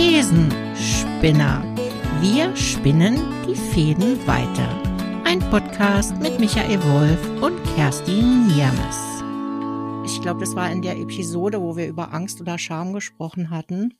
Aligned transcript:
Thesenspinner. 0.00 1.62
Wir 2.22 2.56
spinnen 2.56 3.16
die 3.46 3.54
Fäden 3.54 4.26
weiter. 4.26 4.82
Ein 5.26 5.40
Podcast 5.50 6.16
mit 6.16 6.40
Michael 6.40 6.82
Wolf 6.84 7.42
und 7.42 7.62
Kerstin 7.74 8.46
Niermes. 8.46 8.96
Ich 10.10 10.22
glaube, 10.22 10.40
das 10.40 10.56
war 10.56 10.72
in 10.72 10.80
der 10.80 10.96
Episode, 10.96 11.60
wo 11.60 11.76
wir 11.76 11.86
über 11.86 12.14
Angst 12.14 12.40
oder 12.40 12.56
Scham 12.56 12.94
gesprochen 12.94 13.50
hatten. 13.50 13.92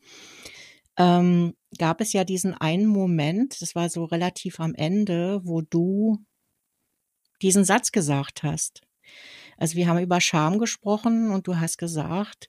Ähm, 0.96 1.52
gab 1.76 2.00
es 2.00 2.14
ja 2.14 2.24
diesen 2.24 2.54
einen 2.54 2.86
Moment, 2.86 3.60
das 3.60 3.74
war 3.74 3.90
so 3.90 4.04
relativ 4.04 4.58
am 4.58 4.74
Ende, 4.74 5.42
wo 5.44 5.60
du 5.60 6.16
diesen 7.42 7.64
Satz 7.64 7.92
gesagt 7.92 8.42
hast. 8.42 8.80
Also 9.58 9.76
wir 9.76 9.86
haben 9.86 9.98
über 9.98 10.22
Scham 10.22 10.58
gesprochen 10.58 11.30
und 11.30 11.46
du 11.46 11.60
hast 11.60 11.76
gesagt, 11.76 12.48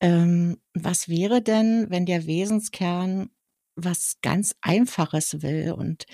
ähm, 0.00 0.58
was 0.74 1.08
wäre 1.08 1.42
denn, 1.42 1.86
wenn 1.90 2.06
der 2.06 2.26
Wesenskern 2.26 3.30
was 3.76 4.18
ganz 4.22 4.56
Einfaches 4.60 5.42
will 5.42 5.72
und, 5.72 6.06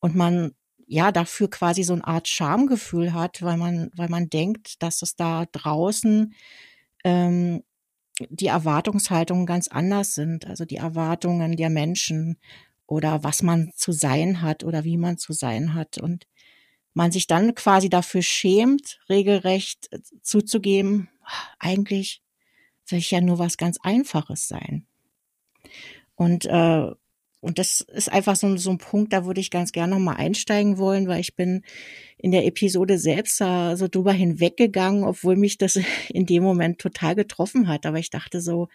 und 0.00 0.14
man 0.14 0.52
ja 0.86 1.12
dafür 1.12 1.48
quasi 1.48 1.82
so 1.82 1.94
eine 1.94 2.06
Art 2.06 2.28
Schamgefühl 2.28 3.14
hat, 3.14 3.42
weil 3.42 3.56
man, 3.56 3.90
weil 3.96 4.08
man 4.08 4.28
denkt, 4.28 4.82
dass 4.82 5.02
es 5.02 5.16
da 5.16 5.46
draußen 5.52 6.34
ähm, 7.04 7.62
die 8.28 8.46
Erwartungshaltungen 8.46 9.46
ganz 9.46 9.68
anders 9.68 10.14
sind, 10.14 10.46
also 10.46 10.64
die 10.64 10.76
Erwartungen 10.76 11.56
der 11.56 11.70
Menschen 11.70 12.38
oder 12.86 13.24
was 13.24 13.42
man 13.42 13.72
zu 13.74 13.92
sein 13.92 14.42
hat 14.42 14.64
oder 14.64 14.84
wie 14.84 14.96
man 14.96 15.18
zu 15.18 15.32
sein 15.32 15.74
hat. 15.74 15.98
Und 15.98 16.26
man 16.94 17.12
sich 17.12 17.26
dann 17.26 17.54
quasi 17.54 17.88
dafür 17.88 18.22
schämt, 18.22 19.00
regelrecht 19.08 19.92
äh, 19.92 20.00
zuzugeben, 20.22 21.08
eigentlich 21.58 22.23
will 22.88 22.98
ich 22.98 23.10
ja 23.10 23.20
nur 23.20 23.38
was 23.38 23.56
ganz 23.56 23.78
Einfaches 23.82 24.48
sein. 24.48 24.86
Und, 26.16 26.44
äh, 26.46 26.90
und 27.40 27.58
das 27.58 27.80
ist 27.80 28.10
einfach 28.10 28.36
so, 28.36 28.56
so 28.56 28.70
ein 28.70 28.78
Punkt, 28.78 29.12
da 29.12 29.26
würde 29.26 29.40
ich 29.40 29.50
ganz 29.50 29.72
gerne 29.72 29.94
nochmal 29.94 30.16
einsteigen 30.16 30.78
wollen, 30.78 31.08
weil 31.08 31.20
ich 31.20 31.36
bin 31.36 31.62
in 32.16 32.30
der 32.30 32.46
Episode 32.46 32.98
selbst 32.98 33.40
äh, 33.40 33.76
so 33.76 33.88
drüber 33.88 34.12
hinweggegangen, 34.12 35.04
obwohl 35.04 35.36
mich 35.36 35.58
das 35.58 35.78
in 36.08 36.26
dem 36.26 36.42
Moment 36.42 36.78
total 36.78 37.14
getroffen 37.14 37.68
hat. 37.68 37.86
Aber 37.86 37.98
ich 37.98 38.10
dachte 38.10 38.40
so, 38.40 38.68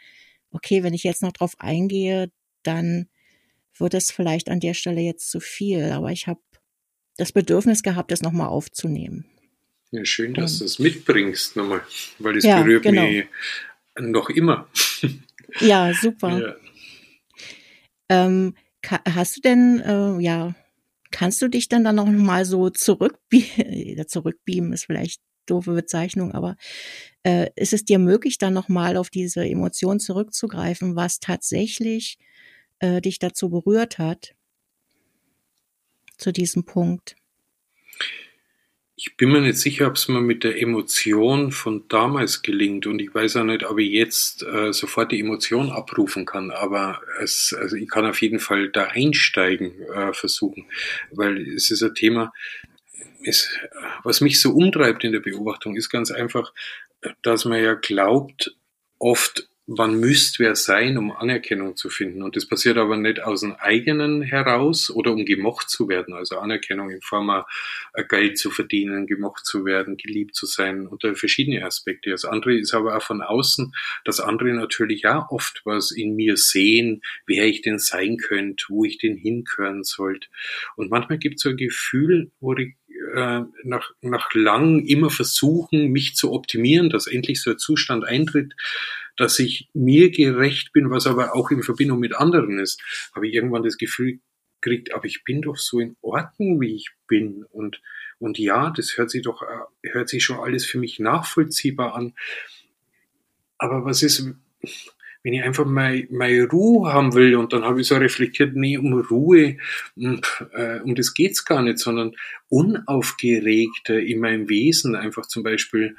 okay, 0.51 0.83
wenn 0.83 0.93
ich 0.93 1.03
jetzt 1.03 1.21
noch 1.21 1.31
drauf 1.31 1.55
eingehe, 1.59 2.31
dann 2.63 3.07
wird 3.77 3.93
es 3.93 4.11
vielleicht 4.11 4.49
an 4.49 4.59
der 4.59 4.73
Stelle 4.73 5.01
jetzt 5.01 5.29
zu 5.31 5.39
viel. 5.39 5.91
Aber 5.91 6.11
ich 6.11 6.27
habe 6.27 6.41
das 7.17 7.31
Bedürfnis 7.31 7.83
gehabt, 7.83 8.11
das 8.11 8.21
nochmal 8.21 8.47
aufzunehmen. 8.47 9.25
Ja, 9.91 10.05
schön, 10.05 10.35
dass 10.35 10.59
du 10.59 10.65
es 10.65 10.77
mitbringst 10.77 11.55
nochmal, 11.55 11.81
weil 12.19 12.37
es 12.37 12.43
ja, 12.43 12.61
berührt 12.61 12.83
genau. 12.83 13.07
mich 13.07 13.25
noch 14.01 14.29
immer. 14.29 14.67
Ja, 15.59 15.91
super. 15.93 16.39
Ja. 16.39 16.55
Ähm, 18.09 18.55
hast 19.07 19.37
du 19.37 19.41
denn, 19.41 19.81
äh, 19.81 20.19
ja, 20.21 20.55
kannst 21.11 21.41
du 21.41 21.47
dich 21.47 21.69
dann 21.69 21.83
dann 21.83 21.95
noch 21.95 22.07
mal 22.07 22.45
so 22.45 22.69
zurückbeamen, 22.69 24.07
zurückbeamen 24.07 24.73
ist 24.73 24.85
vielleicht 24.85 25.21
doofe 25.45 25.73
Bezeichnung, 25.73 26.31
aber 26.33 26.55
äh, 27.23 27.49
ist 27.55 27.73
es 27.73 27.85
dir 27.85 27.99
möglich, 27.99 28.37
dann 28.37 28.53
noch 28.53 28.69
mal 28.69 28.97
auf 28.97 29.09
diese 29.09 29.43
Emotion 29.45 29.99
zurückzugreifen, 29.99 30.95
was 30.95 31.19
tatsächlich 31.19 32.17
äh, 32.79 33.01
dich 33.01 33.19
dazu 33.19 33.49
berührt 33.49 33.97
hat, 33.97 34.35
zu 36.17 36.31
diesem 36.31 36.65
Punkt? 36.65 37.15
Ich 39.01 39.15
bin 39.15 39.31
mir 39.31 39.39
nicht 39.39 39.57
sicher, 39.57 39.87
ob 39.87 39.95
es 39.95 40.09
mir 40.09 40.19
mit 40.19 40.43
der 40.43 40.61
Emotion 40.61 41.53
von 41.53 41.87
damals 41.87 42.41
gelingt 42.41 42.85
und 42.85 42.99
ich 43.01 43.15
weiß 43.15 43.37
auch 43.37 43.45
nicht, 43.45 43.63
ob 43.63 43.79
ich 43.79 43.91
jetzt 43.91 44.43
äh, 44.43 44.73
sofort 44.73 45.13
die 45.13 45.21
Emotion 45.21 45.71
abrufen 45.71 46.25
kann, 46.25 46.51
aber 46.51 46.99
es, 47.21 47.55
also 47.57 47.77
ich 47.77 47.87
kann 47.87 48.05
auf 48.05 48.21
jeden 48.21 48.39
Fall 48.41 48.67
da 48.67 48.87
einsteigen 48.87 49.71
äh, 49.83 50.11
versuchen, 50.11 50.65
weil 51.11 51.47
es 51.47 51.71
ist 51.71 51.81
ein 51.81 51.95
Thema, 51.95 52.33
es, 53.23 53.49
was 54.03 54.19
mich 54.19 54.41
so 54.41 54.51
umtreibt 54.51 55.05
in 55.05 55.13
der 55.13 55.21
Beobachtung, 55.21 55.77
ist 55.77 55.89
ganz 55.89 56.11
einfach, 56.11 56.53
dass 57.21 57.45
man 57.45 57.63
ja 57.63 57.75
glaubt, 57.75 58.53
oft 58.97 59.47
man 59.69 59.99
müsste 59.99 60.43
wer 60.43 60.55
sein, 60.55 60.97
um 60.97 61.11
Anerkennung 61.11 61.75
zu 61.75 61.91
finden. 61.91 62.23
Und 62.23 62.35
das 62.35 62.47
passiert 62.47 62.77
aber 62.77 62.97
nicht 62.97 63.21
aus 63.21 63.41
dem 63.41 63.53
eigenen 63.53 64.23
heraus 64.23 64.89
oder 64.89 65.11
um 65.11 65.25
gemocht 65.25 65.69
zu 65.69 65.87
werden. 65.87 66.15
Also 66.15 66.39
Anerkennung 66.39 66.89
in 66.89 67.01
Form 67.01 67.27
von 67.27 67.43
Geld 68.07 68.39
zu 68.39 68.49
verdienen, 68.49 69.05
gemocht 69.05 69.45
zu 69.45 69.65
werden, 69.65 69.97
geliebt 69.97 70.35
zu 70.35 70.47
sein 70.47 70.87
unter 70.87 71.13
verschiedene 71.13 71.63
Aspekte. 71.63 72.09
Das 72.09 72.25
andere 72.25 72.57
ist 72.57 72.73
aber 72.73 72.97
auch 72.97 73.03
von 73.03 73.21
außen, 73.21 73.71
dass 74.05 74.19
andere 74.19 74.53
natürlich 74.53 75.05
auch 75.05 75.29
oft 75.29 75.61
was 75.65 75.91
in 75.91 76.15
mir 76.15 76.35
sehen, 76.35 77.03
wer 77.27 77.45
ich 77.45 77.61
denn 77.61 77.77
sein 77.77 78.17
könnte, 78.17 78.65
wo 78.69 78.85
ich 78.85 78.97
denn 78.97 79.17
hinkören 79.17 79.83
sollte. 79.83 80.29
Und 80.77 80.89
manchmal 80.89 81.19
gibt 81.19 81.35
es 81.35 81.43
so 81.43 81.49
ein 81.49 81.57
Gefühl, 81.57 82.31
wo 82.39 82.55
ich 82.55 82.73
äh, 83.15 83.41
nach, 83.63 83.91
nach 84.01 84.33
lang 84.33 84.83
immer 84.85 85.11
versuchen, 85.11 85.91
mich 85.91 86.15
zu 86.15 86.31
optimieren, 86.31 86.89
dass 86.89 87.05
endlich 87.05 87.41
so 87.41 87.51
ein 87.51 87.59
Zustand 87.59 88.03
eintritt, 88.03 88.55
dass 89.19 89.37
ich 89.39 89.69
mir 89.73 90.09
gerecht 90.11 90.71
bin, 90.71 90.89
was 90.89 91.07
aber 91.07 91.35
auch 91.35 91.51
in 91.51 91.63
Verbindung 91.63 91.99
mit 91.99 92.15
anderen 92.15 92.59
ist, 92.59 92.81
habe 93.13 93.27
ich 93.27 93.33
irgendwann 93.33 93.63
das 93.63 93.77
Gefühl 93.77 94.19
gekriegt, 94.61 94.93
aber 94.93 95.05
ich 95.05 95.23
bin 95.23 95.41
doch 95.41 95.57
so 95.57 95.79
in 95.79 95.95
Ordnung, 96.01 96.59
wie 96.61 96.75
ich 96.75 96.89
bin 97.07 97.45
und 97.51 97.81
und 98.19 98.37
ja, 98.37 98.71
das 98.75 98.97
hört 98.97 99.09
sich 99.09 99.21
doch 99.21 99.41
äh, 99.41 99.89
hört 99.89 100.09
sich 100.09 100.23
schon 100.23 100.39
alles 100.39 100.65
für 100.65 100.77
mich 100.77 100.99
nachvollziehbar 100.99 101.95
an. 101.95 102.13
Aber 103.57 103.85
was 103.85 104.03
ist, 104.03 104.25
wenn 105.23 105.33
ich 105.33 105.43
einfach 105.43 105.65
meine, 105.65 106.07
meine 106.11 106.47
Ruhe 106.49 106.93
haben 106.93 107.13
will 107.13 107.35
und 107.35 107.53
dann 107.53 107.63
habe 107.63 107.81
ich 107.81 107.87
so 107.87 107.95
reflektiert, 107.95 108.55
nee, 108.55 108.77
um 108.77 108.93
Ruhe, 108.93 109.57
um, 109.95 110.21
äh, 110.53 110.93
das 110.93 111.13
geht's 111.13 111.45
gar 111.45 111.61
nicht, 111.61 111.79
sondern 111.79 112.15
unaufgeregter 112.49 113.99
in 113.99 114.19
meinem 114.19 114.49
Wesen 114.49 114.95
einfach 114.95 115.25
zum 115.25 115.43
Beispiel 115.43 115.95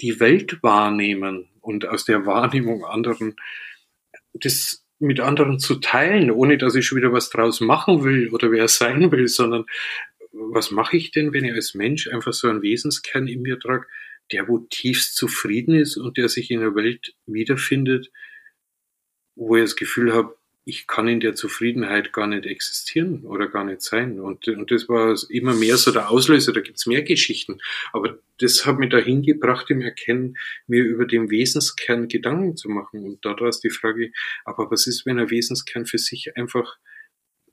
die 0.00 0.20
Welt 0.20 0.62
wahrnehmen 0.62 1.48
und 1.60 1.86
aus 1.86 2.04
der 2.04 2.26
Wahrnehmung 2.26 2.84
anderen, 2.84 3.36
das 4.32 4.84
mit 4.98 5.20
anderen 5.20 5.58
zu 5.58 5.76
teilen, 5.76 6.30
ohne 6.30 6.58
dass 6.58 6.74
ich 6.74 6.86
schon 6.86 6.98
wieder 6.98 7.12
was 7.12 7.30
draus 7.30 7.60
machen 7.60 8.04
will 8.04 8.30
oder 8.30 8.50
wer 8.50 8.68
sein 8.68 9.10
will, 9.12 9.28
sondern 9.28 9.64
was 10.32 10.70
mache 10.70 10.96
ich 10.96 11.10
denn, 11.12 11.32
wenn 11.32 11.44
ich 11.44 11.52
als 11.52 11.74
Mensch 11.74 12.08
einfach 12.08 12.32
so 12.32 12.48
einen 12.48 12.62
Wesenskern 12.62 13.28
in 13.28 13.42
mir 13.42 13.58
trage, 13.58 13.86
der 14.32 14.48
wo 14.48 14.58
tiefst 14.58 15.16
zufrieden 15.16 15.74
ist 15.74 15.96
und 15.96 16.16
der 16.16 16.28
sich 16.28 16.50
in 16.50 16.60
der 16.60 16.74
Welt 16.74 17.14
wiederfindet, 17.26 18.10
wo 19.36 19.56
ich 19.56 19.62
das 19.62 19.76
Gefühl 19.76 20.12
habe, 20.12 20.36
ich 20.66 20.86
kann 20.86 21.08
in 21.08 21.20
der 21.20 21.34
Zufriedenheit 21.34 22.12
gar 22.12 22.26
nicht 22.26 22.46
existieren 22.46 23.24
oder 23.24 23.48
gar 23.48 23.64
nicht 23.64 23.82
sein. 23.82 24.18
Und, 24.18 24.48
und 24.48 24.70
das 24.70 24.88
war 24.88 25.14
immer 25.28 25.54
mehr 25.54 25.76
so 25.76 25.92
der 25.92 26.10
Auslöser, 26.10 26.52
da 26.52 26.60
gibt's 26.60 26.86
mehr 26.86 27.02
Geschichten. 27.02 27.60
Aber 27.92 28.18
das 28.38 28.64
hat 28.64 28.78
mich 28.78 28.90
dahin 28.90 29.22
gebracht, 29.22 29.70
im 29.70 29.82
Erkennen, 29.82 30.38
mir 30.66 30.82
über 30.82 31.06
den 31.06 31.30
Wesenskern 31.30 32.08
Gedanken 32.08 32.56
zu 32.56 32.70
machen. 32.70 33.04
Und 33.04 33.24
daraus 33.24 33.60
die 33.60 33.70
Frage, 33.70 34.10
aber 34.44 34.70
was 34.70 34.86
ist, 34.86 35.04
wenn 35.04 35.18
ein 35.18 35.30
Wesenskern 35.30 35.84
für 35.84 35.98
sich 35.98 36.34
einfach 36.36 36.78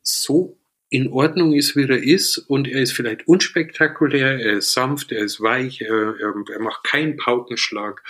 so 0.01 0.57
in 0.89 1.09
Ordnung 1.09 1.53
ist, 1.53 1.75
wie 1.75 1.83
er 1.83 2.01
ist, 2.01 2.37
und 2.37 2.67
er 2.67 2.81
ist 2.81 2.93
vielleicht 2.93 3.27
unspektakulär, 3.27 4.39
er 4.39 4.57
ist 4.57 4.71
sanft, 4.71 5.11
er 5.11 5.23
ist 5.23 5.41
weich, 5.41 5.81
er, 5.81 6.17
er, 6.17 6.33
er 6.49 6.59
macht 6.59 6.83
keinen 6.85 7.17
Paukenschlag. 7.17 8.03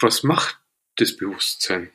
Was 0.00 0.22
macht 0.22 0.58
das 0.96 1.16
Bewusstsein? 1.16 1.90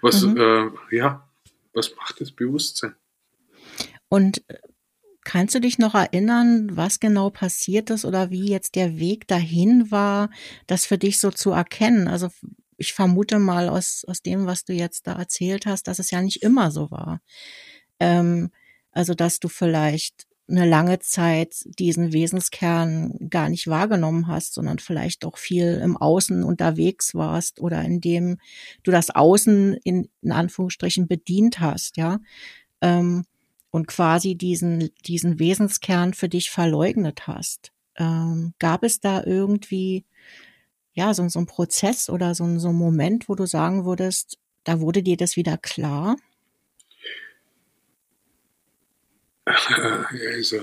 Was, 0.00 0.22
mhm. 0.22 0.36
äh, 0.36 0.96
ja, 0.96 1.28
was 1.72 1.94
macht 1.96 2.20
das 2.20 2.32
Bewusstsein? 2.32 2.94
Und 4.08 4.42
äh, 4.48 4.58
kannst 5.24 5.54
du 5.54 5.60
dich 5.60 5.78
noch 5.78 5.94
erinnern, 5.94 6.76
was 6.76 7.00
genau 7.00 7.30
passiert 7.30 7.90
ist 7.90 8.04
oder 8.04 8.30
wie 8.30 8.48
jetzt 8.48 8.74
der 8.74 8.98
Weg 8.98 9.28
dahin 9.28 9.90
war, 9.90 10.30
das 10.66 10.86
für 10.86 10.98
dich 10.98 11.18
so 11.18 11.30
zu 11.30 11.50
erkennen? 11.50 12.08
Also 12.08 12.30
ich 12.76 12.94
vermute 12.94 13.38
mal 13.38 13.68
aus, 13.68 14.04
aus 14.06 14.22
dem, 14.22 14.46
was 14.46 14.64
du 14.64 14.72
jetzt 14.72 15.06
da 15.06 15.12
erzählt 15.12 15.66
hast, 15.66 15.86
dass 15.86 15.98
es 15.98 16.10
ja 16.10 16.22
nicht 16.22 16.42
immer 16.42 16.70
so 16.70 16.90
war. 16.90 17.20
Ähm, 18.00 18.50
also 18.92 19.14
dass 19.14 19.38
du 19.38 19.48
vielleicht 19.48 20.26
eine 20.50 20.68
lange 20.68 20.98
Zeit 20.98 21.64
diesen 21.78 22.12
Wesenskern 22.12 23.28
gar 23.30 23.48
nicht 23.48 23.68
wahrgenommen 23.68 24.26
hast, 24.26 24.54
sondern 24.54 24.78
vielleicht 24.78 25.24
auch 25.24 25.38
viel 25.38 25.80
im 25.82 25.96
Außen 25.96 26.44
unterwegs 26.44 27.14
warst 27.14 27.60
oder 27.60 27.82
indem 27.82 28.38
du 28.82 28.90
das 28.90 29.10
Außen 29.10 29.74
in, 29.84 30.08
in 30.22 30.32
Anführungsstrichen 30.32 31.06
bedient 31.08 31.60
hast, 31.60 31.96
ja, 31.96 32.18
ähm, 32.80 33.24
und 33.70 33.86
quasi 33.86 34.34
diesen, 34.34 34.90
diesen 35.06 35.38
Wesenskern 35.38 36.12
für 36.14 36.28
dich 36.28 36.50
verleugnet 36.50 37.26
hast. 37.26 37.72
Ähm, 37.96 38.54
gab 38.58 38.82
es 38.82 39.00
da 39.00 39.22
irgendwie, 39.24 40.04
ja, 40.92 41.14
so, 41.14 41.28
so 41.28 41.38
ein 41.38 41.46
Prozess 41.46 42.10
oder 42.10 42.34
so, 42.34 42.58
so 42.58 42.70
ein 42.70 42.74
Moment, 42.74 43.28
wo 43.28 43.34
du 43.34 43.46
sagen 43.46 43.84
würdest, 43.84 44.38
da 44.64 44.80
wurde 44.80 45.02
dir 45.02 45.16
das 45.16 45.36
wieder 45.36 45.56
klar? 45.56 46.16
Also, 50.34 50.60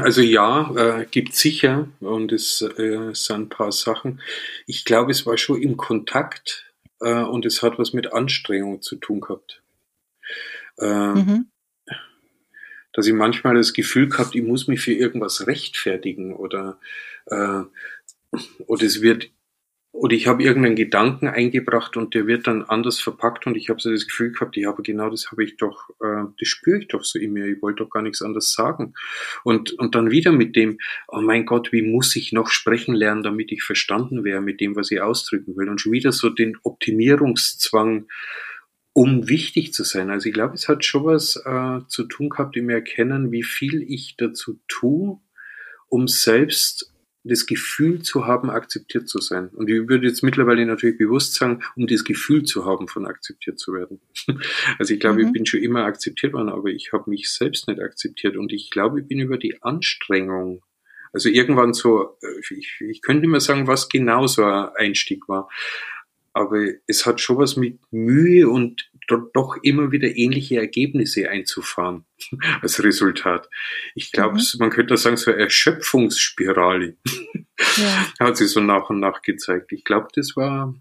also 0.00 0.20
ja, 0.20 0.72
äh, 0.76 1.06
gibt 1.10 1.34
sicher 1.34 1.88
und 2.00 2.32
es 2.32 2.62
äh, 2.62 3.10
sind 3.12 3.36
ein 3.36 3.48
paar 3.48 3.72
Sachen. 3.72 4.20
Ich 4.66 4.84
glaube, 4.84 5.12
es 5.12 5.26
war 5.26 5.36
schon 5.38 5.60
im 5.62 5.76
Kontakt 5.76 6.72
äh, 7.00 7.22
und 7.22 7.46
es 7.46 7.62
hat 7.62 7.78
was 7.78 7.92
mit 7.92 8.12
Anstrengung 8.12 8.82
zu 8.82 8.96
tun 8.96 9.20
gehabt. 9.20 9.62
Äh, 10.78 11.14
mhm. 11.14 11.46
Dass 12.92 13.06
ich 13.06 13.14
manchmal 13.14 13.54
das 13.54 13.72
Gefühl 13.72 14.08
gehabt, 14.08 14.34
ich 14.34 14.42
muss 14.42 14.68
mich 14.68 14.80
für 14.80 14.92
irgendwas 14.92 15.46
rechtfertigen 15.46 16.34
oder, 16.34 16.78
äh, 17.26 17.62
oder 18.66 18.82
es 18.84 19.00
wird 19.00 19.30
oder 19.92 20.16
ich 20.16 20.26
habe 20.26 20.42
irgendeinen 20.42 20.74
Gedanken 20.74 21.28
eingebracht 21.28 21.98
und 21.98 22.14
der 22.14 22.26
wird 22.26 22.46
dann 22.46 22.62
anders 22.62 22.98
verpackt 22.98 23.46
und 23.46 23.56
ich 23.56 23.68
habe 23.68 23.78
so 23.78 23.90
das 23.90 24.06
Gefühl 24.06 24.32
gehabt, 24.32 24.56
ja, 24.56 24.70
aber 24.70 24.82
genau 24.82 25.10
das 25.10 25.30
habe 25.30 25.44
ich 25.44 25.58
doch, 25.58 25.90
äh, 26.00 26.24
das 26.38 26.48
spüre 26.48 26.78
ich 26.78 26.88
doch 26.88 27.04
so 27.04 27.18
in 27.18 27.34
mir, 27.34 27.46
ich 27.46 27.60
wollte 27.60 27.84
doch 27.84 27.90
gar 27.90 28.02
nichts 28.02 28.22
anderes 28.22 28.54
sagen. 28.54 28.94
Und, 29.44 29.72
und 29.72 29.94
dann 29.94 30.10
wieder 30.10 30.32
mit 30.32 30.56
dem, 30.56 30.78
oh 31.08 31.20
mein 31.20 31.44
Gott, 31.44 31.72
wie 31.72 31.82
muss 31.82 32.16
ich 32.16 32.32
noch 32.32 32.48
sprechen 32.48 32.94
lernen, 32.94 33.22
damit 33.22 33.52
ich 33.52 33.62
verstanden 33.62 34.24
wäre 34.24 34.40
mit 34.40 34.62
dem, 34.62 34.76
was 34.76 34.90
ich 34.90 35.02
ausdrücken 35.02 35.56
will. 35.58 35.68
Und 35.68 35.80
schon 35.80 35.92
wieder 35.92 36.10
so 36.10 36.30
den 36.30 36.56
Optimierungszwang, 36.62 38.06
um 38.94 39.28
wichtig 39.28 39.74
zu 39.74 39.84
sein. 39.84 40.08
Also 40.10 40.28
ich 40.28 40.34
glaube, 40.34 40.54
es 40.54 40.68
hat 40.68 40.86
schon 40.86 41.04
was 41.04 41.36
äh, 41.36 41.80
zu 41.88 42.04
tun 42.04 42.30
gehabt, 42.30 42.56
im 42.56 42.70
Erkennen, 42.70 43.30
wie 43.30 43.42
viel 43.42 43.82
ich 43.82 44.14
dazu 44.16 44.58
tue, 44.68 45.20
um 45.88 46.08
selbst 46.08 46.91
das 47.24 47.46
Gefühl 47.46 48.02
zu 48.02 48.26
haben, 48.26 48.50
akzeptiert 48.50 49.08
zu 49.08 49.20
sein. 49.20 49.48
Und 49.48 49.70
ich 49.70 49.88
würde 49.88 50.06
jetzt 50.06 50.22
mittlerweile 50.22 50.66
natürlich 50.66 50.98
bewusst 50.98 51.34
sagen, 51.34 51.62
um 51.76 51.86
das 51.86 52.04
Gefühl 52.04 52.42
zu 52.42 52.64
haben, 52.64 52.88
von 52.88 53.06
akzeptiert 53.06 53.58
zu 53.58 53.72
werden. 53.72 54.00
Also 54.78 54.94
ich 54.94 55.00
glaube, 55.00 55.20
mhm. 55.20 55.26
ich 55.26 55.32
bin 55.32 55.46
schon 55.46 55.60
immer 55.60 55.84
akzeptiert 55.84 56.32
worden, 56.32 56.48
aber 56.48 56.68
ich 56.68 56.92
habe 56.92 57.08
mich 57.08 57.30
selbst 57.30 57.68
nicht 57.68 57.80
akzeptiert. 57.80 58.36
Und 58.36 58.52
ich 58.52 58.70
glaube, 58.70 59.00
ich 59.00 59.06
bin 59.06 59.20
über 59.20 59.38
die 59.38 59.62
Anstrengung, 59.62 60.62
also 61.12 61.28
irgendwann 61.28 61.74
so, 61.74 62.16
äh, 62.22 62.54
ich, 62.54 62.80
ich 62.80 63.02
könnte 63.02 63.26
immer 63.26 63.40
sagen, 63.40 63.66
was 63.66 63.88
genau 63.88 64.26
so 64.26 64.44
ein 64.44 64.70
Einstieg 64.76 65.28
war. 65.28 65.48
Aber 66.32 66.66
es 66.86 67.04
hat 67.04 67.20
schon 67.20 67.36
was 67.36 67.56
mit 67.56 67.78
Mühe 67.90 68.48
und 68.48 68.90
doch 69.08 69.56
immer 69.62 69.92
wieder 69.92 70.16
ähnliche 70.16 70.56
Ergebnisse 70.56 71.28
einzufahren 71.28 72.04
als 72.62 72.82
Resultat. 72.82 73.48
Ich 73.94 74.12
glaube, 74.12 74.38
mhm. 74.38 74.58
man 74.58 74.70
könnte 74.70 74.96
sagen, 74.96 75.16
so 75.16 75.30
Erschöpfungsspirale 75.30 76.96
ja. 77.76 78.06
hat 78.20 78.36
sich 78.36 78.50
so 78.50 78.60
nach 78.60 78.90
und 78.90 79.00
nach 79.00 79.22
gezeigt. 79.22 79.72
Ich 79.72 79.84
glaube, 79.84 80.08
das 80.14 80.36
war, 80.36 80.74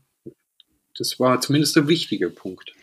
das 0.98 1.20
war 1.20 1.42
zumindest 1.42 1.78
ein 1.78 1.88
wichtiger 1.88 2.30
Punkt. 2.30 2.74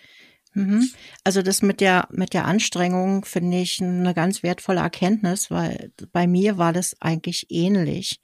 Mhm. 0.55 0.91
Also 1.25 1.43
das 1.43 1.63
mit 1.63 1.81
der, 1.81 2.09
mit 2.11 2.35
der 2.35 2.47
Anstrengung 2.47 3.25
finde 3.25 3.59
ich 3.59 3.81
eine 3.81 4.15
ganz 4.15 4.43
wertvolle 4.43 4.81
Erkenntnis, 4.81 5.51
weil 5.51 5.93
bei 6.13 6.27
mir 6.27 6.59
war 6.59 6.73
das 6.73 6.97
eigentlich 7.01 7.47
ähnlich, 7.51 8.21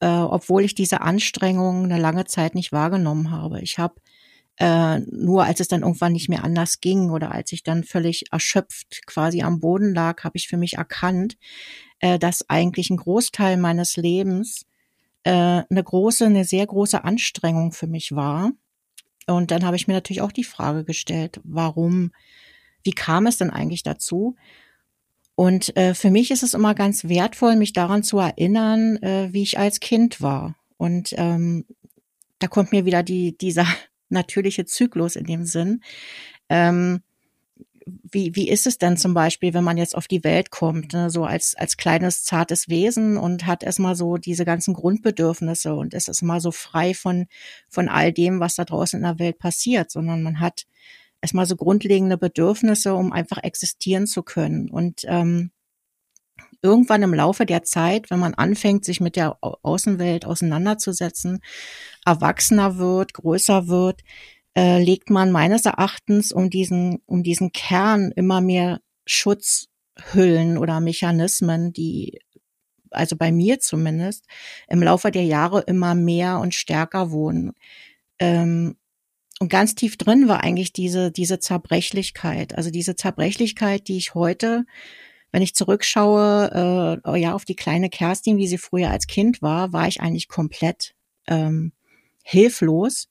äh, 0.00 0.06
obwohl 0.06 0.64
ich 0.64 0.74
diese 0.74 1.00
Anstrengung 1.00 1.84
eine 1.84 1.98
lange 1.98 2.24
Zeit 2.24 2.54
nicht 2.54 2.72
wahrgenommen 2.72 3.30
habe. 3.30 3.60
Ich 3.60 3.78
habe 3.78 4.00
äh, 4.58 4.98
nur 4.98 5.44
als 5.44 5.60
es 5.60 5.68
dann 5.68 5.82
irgendwann 5.82 6.12
nicht 6.12 6.28
mehr 6.28 6.44
anders 6.44 6.80
ging 6.80 7.10
oder 7.10 7.32
als 7.32 7.52
ich 7.52 7.62
dann 7.62 7.84
völlig 7.84 8.32
erschöpft 8.32 9.06
quasi 9.06 9.42
am 9.42 9.60
Boden 9.60 9.94
lag, 9.94 10.24
habe 10.24 10.36
ich 10.36 10.48
für 10.48 10.56
mich 10.56 10.74
erkannt, 10.74 11.36
äh, 12.00 12.18
dass 12.18 12.48
eigentlich 12.48 12.90
ein 12.90 12.96
Großteil 12.96 13.56
meines 13.56 13.96
Lebens 13.96 14.66
äh, 15.22 15.30
eine 15.30 15.84
große, 15.84 16.26
eine 16.26 16.44
sehr 16.44 16.66
große 16.66 17.04
Anstrengung 17.04 17.72
für 17.72 17.86
mich 17.86 18.12
war. 18.12 18.52
Und 19.26 19.50
dann 19.50 19.64
habe 19.64 19.76
ich 19.76 19.86
mir 19.86 19.94
natürlich 19.94 20.22
auch 20.22 20.32
die 20.32 20.44
Frage 20.44 20.84
gestellt, 20.84 21.40
warum, 21.44 22.12
wie 22.82 22.92
kam 22.92 23.26
es 23.26 23.36
denn 23.36 23.50
eigentlich 23.50 23.82
dazu? 23.82 24.36
Und 25.34 25.76
äh, 25.76 25.94
für 25.94 26.10
mich 26.10 26.32
ist 26.32 26.42
es 26.42 26.54
immer 26.54 26.74
ganz 26.74 27.04
wertvoll, 27.04 27.54
mich 27.54 27.72
daran 27.72 28.02
zu 28.02 28.18
erinnern, 28.18 28.96
äh, 29.02 29.28
wie 29.32 29.42
ich 29.42 29.58
als 29.58 29.78
Kind 29.78 30.20
war. 30.20 30.56
Und 30.78 31.14
ähm, 31.16 31.64
da 32.40 32.48
kommt 32.48 32.72
mir 32.72 32.84
wieder 32.84 33.02
die, 33.02 33.36
dieser 33.36 33.66
natürliche 34.08 34.64
Zyklus 34.64 35.16
in 35.16 35.24
dem 35.24 35.44
Sinn. 35.44 35.82
Ähm, 36.48 37.02
wie, 38.10 38.34
wie 38.34 38.48
ist 38.48 38.66
es 38.66 38.78
denn 38.78 38.96
zum 38.96 39.14
Beispiel, 39.14 39.54
wenn 39.54 39.64
man 39.64 39.76
jetzt 39.76 39.96
auf 39.96 40.08
die 40.08 40.24
Welt 40.24 40.50
kommt, 40.50 40.92
ne, 40.92 41.10
so 41.10 41.24
als, 41.24 41.54
als 41.54 41.76
kleines, 41.76 42.22
zartes 42.24 42.68
Wesen 42.68 43.16
und 43.16 43.46
hat 43.46 43.62
erstmal 43.62 43.94
so 43.96 44.16
diese 44.16 44.44
ganzen 44.44 44.74
Grundbedürfnisse 44.74 45.74
und 45.74 45.94
ist 45.94 46.08
erstmal 46.08 46.40
so 46.40 46.50
frei 46.50 46.94
von, 46.94 47.26
von 47.68 47.88
all 47.88 48.12
dem, 48.12 48.40
was 48.40 48.56
da 48.56 48.64
draußen 48.64 48.98
in 48.98 49.04
der 49.04 49.18
Welt 49.18 49.38
passiert, 49.38 49.90
sondern 49.90 50.22
man 50.22 50.40
hat 50.40 50.66
erstmal 51.20 51.46
so 51.46 51.56
grundlegende 51.56 52.18
Bedürfnisse, 52.18 52.94
um 52.94 53.12
einfach 53.12 53.38
existieren 53.42 54.06
zu 54.06 54.22
können. 54.22 54.70
Und 54.70 55.02
ähm, 55.06 55.50
irgendwann 56.62 57.02
im 57.02 57.14
Laufe 57.14 57.46
der 57.46 57.62
Zeit, 57.62 58.10
wenn 58.10 58.18
man 58.18 58.34
anfängt, 58.34 58.84
sich 58.84 59.00
mit 59.00 59.16
der 59.16 59.38
Außenwelt 59.40 60.26
auseinanderzusetzen, 60.26 61.40
erwachsener 62.04 62.78
wird, 62.78 63.14
größer 63.14 63.68
wird, 63.68 64.02
äh, 64.56 64.82
legt 64.82 65.10
man 65.10 65.30
meines 65.30 65.66
Erachtens 65.66 66.32
um 66.32 66.50
diesen, 66.50 66.98
um 67.06 67.22
diesen 67.22 67.52
Kern 67.52 68.12
immer 68.12 68.40
mehr 68.40 68.80
Schutzhüllen 69.06 70.58
oder 70.58 70.80
Mechanismen, 70.80 71.72
die 71.72 72.18
also 72.90 73.16
bei 73.16 73.32
mir 73.32 73.60
zumindest, 73.60 74.24
im 74.68 74.82
Laufe 74.82 75.10
der 75.10 75.24
Jahre 75.24 75.60
immer 75.60 75.94
mehr 75.94 76.38
und 76.38 76.54
stärker 76.54 77.10
wurden. 77.10 77.52
Ähm, 78.18 78.76
und 79.40 79.50
ganz 79.50 79.74
tief 79.74 79.96
drin 79.96 80.26
war 80.26 80.42
eigentlich 80.42 80.72
diese, 80.72 81.12
diese 81.12 81.38
Zerbrechlichkeit, 81.38 82.56
also 82.56 82.70
diese 82.70 82.96
Zerbrechlichkeit, 82.96 83.86
die 83.86 83.96
ich 83.96 84.14
heute 84.14 84.64
wenn 85.30 85.42
ich 85.42 85.54
zurückschaue, 85.54 87.00
äh, 87.04 87.20
ja, 87.20 87.34
auf 87.34 87.44
die 87.44 87.56
kleine 87.56 87.90
Kerstin, 87.90 88.38
wie 88.38 88.48
sie 88.48 88.58
früher 88.58 88.90
als 88.90 89.06
Kind 89.06 89.42
war, 89.42 89.72
war 89.72 89.88
ich 89.88 90.00
eigentlich 90.00 90.28
komplett 90.28 90.94
ähm, 91.26 91.72
hilflos. 92.22 93.08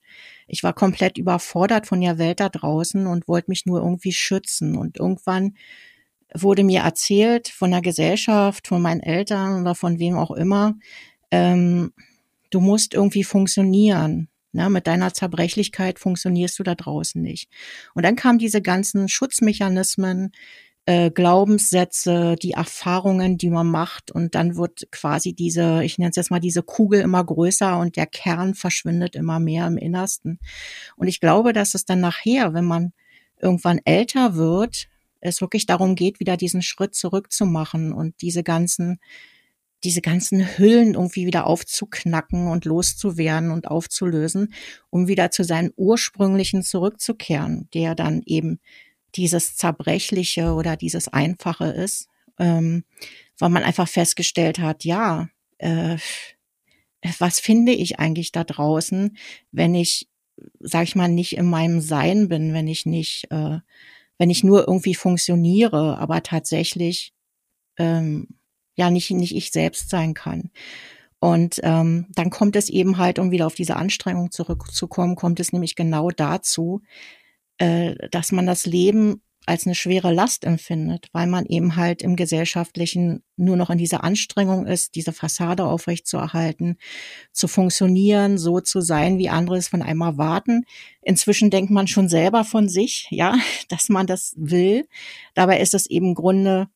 Ich 0.48 0.64
war 0.64 0.74
komplett 0.74 1.18
überfordert 1.18 1.88
von 1.88 2.02
der 2.02 2.18
Welt 2.18 2.40
da 2.40 2.50
draußen 2.50 3.06
und 3.08 3.28
wollte 3.28 3.52
mich 3.52 3.66
nur 3.66 3.82
irgendwie 3.82 4.14
schützen. 4.14 4.78
Und 4.78 4.98
irgendwann 4.98 5.56
wurde 6.34 6.64
mir 6.64 6.82
erzählt 6.82 7.48
von 7.48 7.72
der 7.72 7.82
Gesellschaft, 7.82 8.68
von 8.68 8.82
meinen 8.82 9.02
Eltern 9.02 9.62
oder 9.62 9.76
von 9.76 10.00
wem 10.00 10.16
auch 10.16 10.32
immer, 10.32 10.76
ähm, 11.32 11.94
du 12.50 12.60
musst 12.60 12.94
irgendwie 12.94 13.24
funktionieren. 13.24 14.30
Ne, 14.54 14.70
mit 14.70 14.88
deiner 14.88 15.14
Zerbrechlichkeit 15.14 16.00
funktionierst 16.00 16.58
du 16.58 16.64
da 16.64 16.74
draußen 16.74 17.22
nicht. 17.22 17.50
Und 17.94 18.04
dann 18.04 18.16
kamen 18.16 18.40
diese 18.40 18.62
ganzen 18.62 19.10
Schutzmechanismen, 19.10 20.32
äh, 20.88 21.12
Glaubenssätze, 21.12 22.38
die 22.42 22.52
Erfahrungen, 22.52 23.38
die 23.38 23.50
man 23.50 23.70
macht 23.70 24.10
und 24.10 24.36
dann 24.36 24.56
wird 24.56 24.88
quasi 24.90 25.34
diese, 25.34 25.84
ich 25.84 25.98
nenne 25.98 26.12
es 26.12 26.16
jetzt 26.16 26.32
mal 26.32 26.40
diese 26.40 26.64
Kugel 26.64 27.02
immer 27.02 27.22
größer 27.26 27.78
und 27.78 27.98
der 27.98 28.08
Kern 28.08 28.56
verschwindet 28.56 29.14
immer 29.14 29.42
mehr 29.42 29.68
im 29.68 29.76
Innersten. 29.76 30.40
Und 30.96 31.10
ich 31.10 31.20
glaube, 31.20 31.52
dass 31.52 31.76
es 31.76 31.84
dann 31.84 32.00
nachher, 32.00 32.54
wenn 32.54 32.64
man 32.64 32.94
irgendwann 33.38 33.82
älter 33.84 34.36
wird, 34.36 34.88
es 35.20 35.42
wirklich 35.42 35.66
darum 35.66 35.96
geht, 35.96 36.22
wieder 36.22 36.38
diesen 36.38 36.62
Schritt 36.62 36.96
zurückzumachen 36.96 37.92
und 37.92 38.16
diese 38.22 38.44
ganzen 38.44 39.00
diese 39.84 40.02
ganzen 40.02 40.58
Hüllen 40.58 40.96
irgendwie 40.96 41.28
wieder 41.28 41.46
aufzuknacken 41.46 42.48
und 42.48 42.66
loszuwerden 42.66 43.52
und 43.52 43.68
aufzulösen, 43.68 44.54
um 44.90 45.08
wieder 45.08 45.30
zu 45.30 45.44
seinen 45.44 45.72
ursprünglichen 45.76 46.64
zurückzukehren, 46.64 47.70
der 47.76 47.94
dann 47.94 48.24
eben 48.26 48.60
dieses 49.16 49.56
Zerbrechliche 49.56 50.54
oder 50.54 50.78
dieses 50.78 51.08
Einfache 51.08 51.66
ist, 51.66 52.08
ähm, 52.40 52.84
weil 53.40 53.50
man 53.50 53.64
einfach 53.64 53.88
festgestellt 53.88 54.60
hat, 54.60 54.84
ja, 54.84 55.30
äh, 55.58 55.98
was 57.20 57.40
finde 57.40 57.72
ich 57.72 58.00
eigentlich 58.00 58.32
da 58.32 58.44
draußen, 58.44 59.18
wenn 59.52 59.76
ich, 59.76 60.08
sag 60.60 60.84
ich 60.84 60.96
mal, 60.96 61.08
nicht 61.08 61.38
in 61.38 61.46
meinem 61.46 61.82
Sein 61.82 62.28
bin, 62.28 62.54
wenn 62.54 62.68
ich 62.68 62.86
nicht, 62.86 63.32
äh, 63.32 63.60
wenn 64.18 64.30
ich 64.30 64.44
nur 64.44 64.68
irgendwie 64.68 64.96
funktioniere, 64.96 65.98
aber 66.00 66.24
tatsächlich 66.24 67.14
ähm, 67.78 68.28
ja 68.76 68.90
nicht 68.90 69.12
nicht 69.12 69.36
ich 69.36 69.52
selbst 69.52 69.90
sein 69.90 70.14
kann. 70.14 70.52
Und 71.20 71.60
ähm, 71.64 72.08
dann 72.14 72.30
kommt 72.30 72.56
es 72.56 72.70
eben 72.70 72.98
halt, 72.98 73.18
um 73.20 73.32
wieder 73.32 73.48
auf 73.48 73.56
diese 73.56 73.76
Anstrengung 73.76 74.32
zurückzukommen, 74.32 75.16
kommt 75.16 75.40
es 75.40 75.52
nämlich 75.52 75.76
genau 75.76 76.12
dazu, 76.12 76.82
äh, 77.58 77.96
dass 78.10 78.32
man 78.32 78.46
das 78.46 78.66
Leben 78.66 79.22
als 79.48 79.66
eine 79.66 79.76
schwere 79.76 80.14
Last 80.14 80.44
empfindet, 80.44 81.08
weil 81.14 81.26
man 81.26 81.46
eben 81.46 81.78
halt 81.78 82.02
im 82.02 82.18
gesellschaftlichen 82.18 83.24
nur 83.38 83.56
noch 83.56 83.70
in 83.70 83.78
dieser 83.78 84.04
Anstrengung 84.04 84.68
ist, 84.68 84.96
diese 84.96 85.14
Fassade 85.14 85.64
aufrechtzuerhalten, 85.64 86.78
zu 87.32 87.48
funktionieren, 87.48 88.38
so 88.38 88.60
zu 88.60 88.82
sein, 88.82 89.18
wie 89.18 89.30
andere 89.30 89.56
es 89.56 89.70
von 89.70 89.82
einem 89.82 90.02
erwarten. 90.02 90.66
Inzwischen 91.02 91.50
denkt 91.50 91.72
man 91.72 91.88
schon 91.88 92.10
selber 92.10 92.44
von 92.44 92.68
sich, 92.68 93.08
ja, 93.10 93.36
dass 93.70 93.88
man 93.88 94.06
das 94.06 94.34
will. 94.36 94.86
Dabei 95.34 95.62
ist 95.62 95.74
es 95.74 95.90
eben 95.90 96.08
im 96.08 96.16
Grunde 96.16 96.68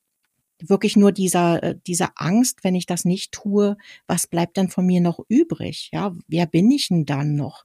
wirklich 0.69 0.95
nur 0.95 1.11
dieser, 1.11 1.63
äh, 1.63 1.75
dieser 1.87 2.11
Angst, 2.15 2.63
wenn 2.63 2.75
ich 2.75 2.85
das 2.85 3.05
nicht 3.05 3.31
tue, 3.31 3.77
was 4.07 4.27
bleibt 4.27 4.57
denn 4.57 4.69
von 4.69 4.85
mir 4.85 5.01
noch 5.01 5.19
übrig? 5.27 5.89
Ja, 5.91 6.13
wer 6.27 6.45
bin 6.45 6.69
ich 6.71 6.89
denn 6.89 7.05
dann 7.05 7.35
noch? 7.35 7.63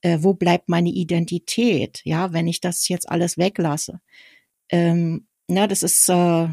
Äh, 0.00 0.18
wo 0.20 0.34
bleibt 0.34 0.68
meine 0.68 0.90
Identität? 0.90 2.00
Ja, 2.04 2.32
wenn 2.32 2.48
ich 2.48 2.60
das 2.60 2.88
jetzt 2.88 3.08
alles 3.08 3.38
weglasse. 3.38 4.00
Ähm, 4.70 5.26
na, 5.48 5.66
das 5.66 5.82
ist 5.82 6.08
äh, 6.08 6.48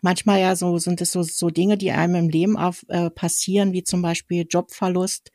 manchmal 0.00 0.40
ja 0.40 0.56
so, 0.56 0.78
sind 0.78 1.00
es 1.00 1.12
so, 1.12 1.22
so 1.22 1.50
Dinge, 1.50 1.76
die 1.76 1.92
einem 1.92 2.14
im 2.14 2.28
Leben 2.28 2.56
auf, 2.56 2.84
äh, 2.88 3.10
passieren, 3.10 3.72
wie 3.72 3.82
zum 3.82 4.02
Beispiel 4.02 4.46
Jobverlust, 4.48 5.32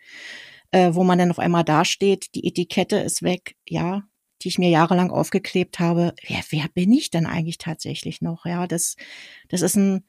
äh, 0.71 0.93
wo 0.93 1.03
man 1.03 1.19
dann 1.19 1.31
auf 1.31 1.39
einmal 1.39 1.63
dasteht, 1.63 2.33
die 2.35 2.47
Etikette 2.47 2.97
ist 2.97 3.23
weg, 3.23 3.55
ja, 3.67 4.03
die 4.43 4.49
ich 4.49 4.59
mir 4.59 4.69
jahrelang 4.69 5.11
aufgeklebt 5.11 5.79
habe. 5.79 6.13
Wer, 6.27 6.41
wer 6.49 6.67
bin 6.73 6.91
ich 6.91 7.09
denn 7.09 7.25
eigentlich 7.25 7.57
tatsächlich 7.57 8.21
noch? 8.21 8.45
Ja, 8.45 8.67
das, 8.67 8.95
das 9.49 9.61
ist 9.61 9.75
ein, 9.75 10.03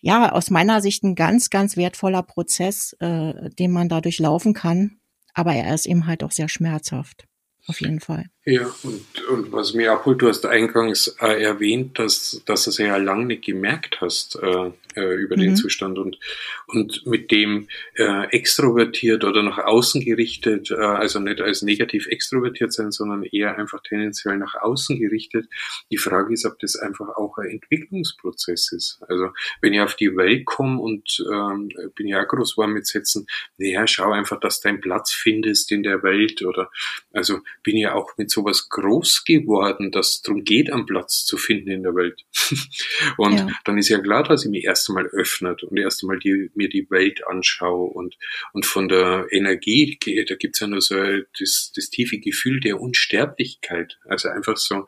ja, 0.00 0.32
aus 0.32 0.50
meiner 0.50 0.80
Sicht 0.80 1.02
ein 1.02 1.14
ganz, 1.14 1.50
ganz 1.50 1.76
wertvoller 1.76 2.22
Prozess, 2.22 2.94
äh, 3.00 3.50
den 3.50 3.72
man 3.72 3.88
dadurch 3.88 4.18
laufen 4.18 4.54
kann. 4.54 4.98
Aber 5.34 5.54
er 5.54 5.74
ist 5.74 5.86
eben 5.86 6.06
halt 6.06 6.22
auch 6.22 6.32
sehr 6.32 6.48
schmerzhaft. 6.48 7.26
Auf 7.66 7.80
jeden 7.80 8.00
Fall. 8.00 8.26
Ja, 8.50 8.66
und, 8.82 9.28
und 9.28 9.52
was 9.52 9.74
mir 9.74 9.92
abholt, 9.92 10.22
du 10.22 10.28
hast 10.28 10.46
eingangs 10.46 11.14
äh, 11.20 11.42
erwähnt, 11.42 11.98
dass, 11.98 12.42
dass 12.46 12.64
du 12.64 12.70
es 12.70 12.78
ja 12.78 12.96
lange 12.96 13.26
nicht 13.26 13.44
gemerkt 13.44 14.00
hast 14.00 14.36
äh, 14.36 14.70
äh, 14.98 15.14
über 15.16 15.36
mhm. 15.36 15.40
den 15.40 15.56
Zustand 15.56 15.98
und, 15.98 16.18
und 16.66 17.06
mit 17.06 17.30
dem 17.30 17.68
äh, 17.94 18.26
extrovertiert 18.30 19.24
oder 19.24 19.42
nach 19.42 19.58
außen 19.58 20.04
gerichtet, 20.04 20.70
äh, 20.70 20.76
also 20.76 21.20
nicht 21.20 21.40
als 21.40 21.62
negativ 21.62 22.06
extrovertiert 22.06 22.72
sein, 22.72 22.90
sondern 22.90 23.22
eher 23.22 23.58
einfach 23.58 23.82
tendenziell 23.82 24.38
nach 24.38 24.54
außen 24.54 24.98
gerichtet. 24.98 25.46
Die 25.90 25.98
Frage 25.98 26.32
ist, 26.32 26.46
ob 26.46 26.58
das 26.58 26.76
einfach 26.76 27.16
auch 27.16 27.38
ein 27.38 27.50
Entwicklungsprozess 27.50 28.72
ist. 28.72 29.00
Also 29.08 29.30
wenn 29.60 29.74
ich 29.74 29.80
auf 29.80 29.94
die 29.94 30.16
Welt 30.16 30.46
komme 30.46 30.80
und 30.80 31.24
ähm, 31.30 31.70
bin 31.94 32.08
ja 32.08 32.22
auch 32.22 32.28
groß 32.28 32.56
war 32.58 32.66
mit 32.66 32.86
Sätzen, 32.86 33.26
naja, 33.56 33.86
schau 33.86 34.12
einfach, 34.12 34.40
dass 34.40 34.60
du 34.60 34.68
deinen 34.68 34.80
Platz 34.80 35.12
findest 35.12 35.70
in 35.70 35.82
der 35.82 36.02
Welt 36.02 36.42
oder 36.42 36.70
also 37.12 37.40
bin 37.62 37.76
ja 37.76 37.94
auch 37.94 38.16
mit 38.16 38.30
so 38.30 38.37
sowas 38.38 38.68
groß 38.68 39.24
geworden, 39.24 39.90
dass 39.90 40.12
es 40.12 40.22
darum 40.22 40.44
geht, 40.44 40.72
einen 40.72 40.86
Platz 40.86 41.24
zu 41.24 41.36
finden 41.36 41.70
in 41.70 41.82
der 41.82 41.94
Welt. 41.94 42.24
und 43.16 43.34
ja. 43.34 43.48
dann 43.64 43.78
ist 43.78 43.88
ja 43.88 43.98
klar, 43.98 44.22
dass 44.22 44.44
ich 44.44 44.50
mich 44.50 44.64
erst 44.64 44.88
einmal 44.88 45.06
öffnet 45.06 45.62
und 45.62 45.76
erst 45.76 46.02
einmal 46.02 46.18
die, 46.18 46.50
mir 46.54 46.68
die 46.68 46.88
Welt 46.90 47.26
anschaue 47.26 47.90
und, 47.90 48.16
und 48.52 48.66
von 48.66 48.88
der 48.88 49.26
Energie, 49.30 49.98
da 50.28 50.34
gibt 50.36 50.56
es 50.56 50.60
ja 50.60 50.66
nur 50.66 50.80
so 50.80 50.96
das, 51.38 51.72
das 51.74 51.90
tiefe 51.90 52.18
Gefühl 52.18 52.60
der 52.60 52.80
Unsterblichkeit. 52.80 53.98
Also 54.04 54.28
einfach 54.28 54.56
so, 54.56 54.86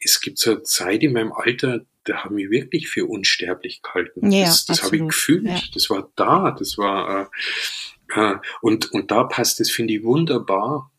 es 0.00 0.20
gibt 0.20 0.38
so 0.38 0.52
eine 0.52 0.62
Zeit 0.62 1.02
in 1.02 1.12
meinem 1.12 1.32
Alter, 1.32 1.84
da 2.04 2.24
habe 2.24 2.42
ich 2.42 2.50
wirklich 2.50 2.88
für 2.88 3.06
unsterblich 3.06 3.82
gehalten. 3.82 4.30
Ja, 4.30 4.46
das 4.46 4.66
das 4.66 4.82
habe 4.82 4.96
ich 4.96 5.02
gefühlt. 5.02 5.46
Ja. 5.46 5.60
Das 5.74 5.88
war 5.88 6.10
da. 6.16 6.54
Das 6.58 6.76
war 6.76 7.30
äh, 8.16 8.20
äh, 8.20 8.38
und 8.60 8.90
und 8.92 9.10
da 9.10 9.24
passt 9.24 9.60
es, 9.60 9.70
finde 9.70 9.94
ich, 9.94 10.02
wunderbar. 10.02 10.90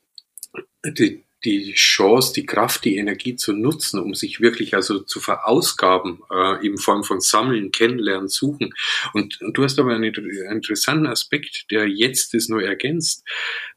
Die, 0.86 1.23
die 1.46 1.74
Chance, 1.74 2.34
die 2.34 2.46
Kraft, 2.46 2.86
die 2.86 2.96
Energie 2.96 3.36
zu 3.36 3.54
nutzen, 3.54 4.00
um 4.00 4.14
sich 4.14 4.40
wirklich 4.40 4.76
also 4.76 5.00
zu 5.00 5.20
verausgaben, 5.20 6.22
äh, 6.32 6.66
in 6.66 6.78
Form 6.78 7.04
von 7.04 7.20
Sammeln, 7.20 7.72
Kennenlernen, 7.72 8.30
Suchen. 8.30 8.74
Und, 9.14 9.42
und 9.42 9.58
du 9.58 9.64
hast 9.64 9.78
aber 9.80 9.94
einen, 9.94 10.16
einen 10.16 10.52
interessanten 10.52 11.08
Aspekt, 11.08 11.70
der 11.72 11.88
jetzt 11.88 12.34
das 12.34 12.48
nur 12.48 12.64
ergänzt. 12.64 13.28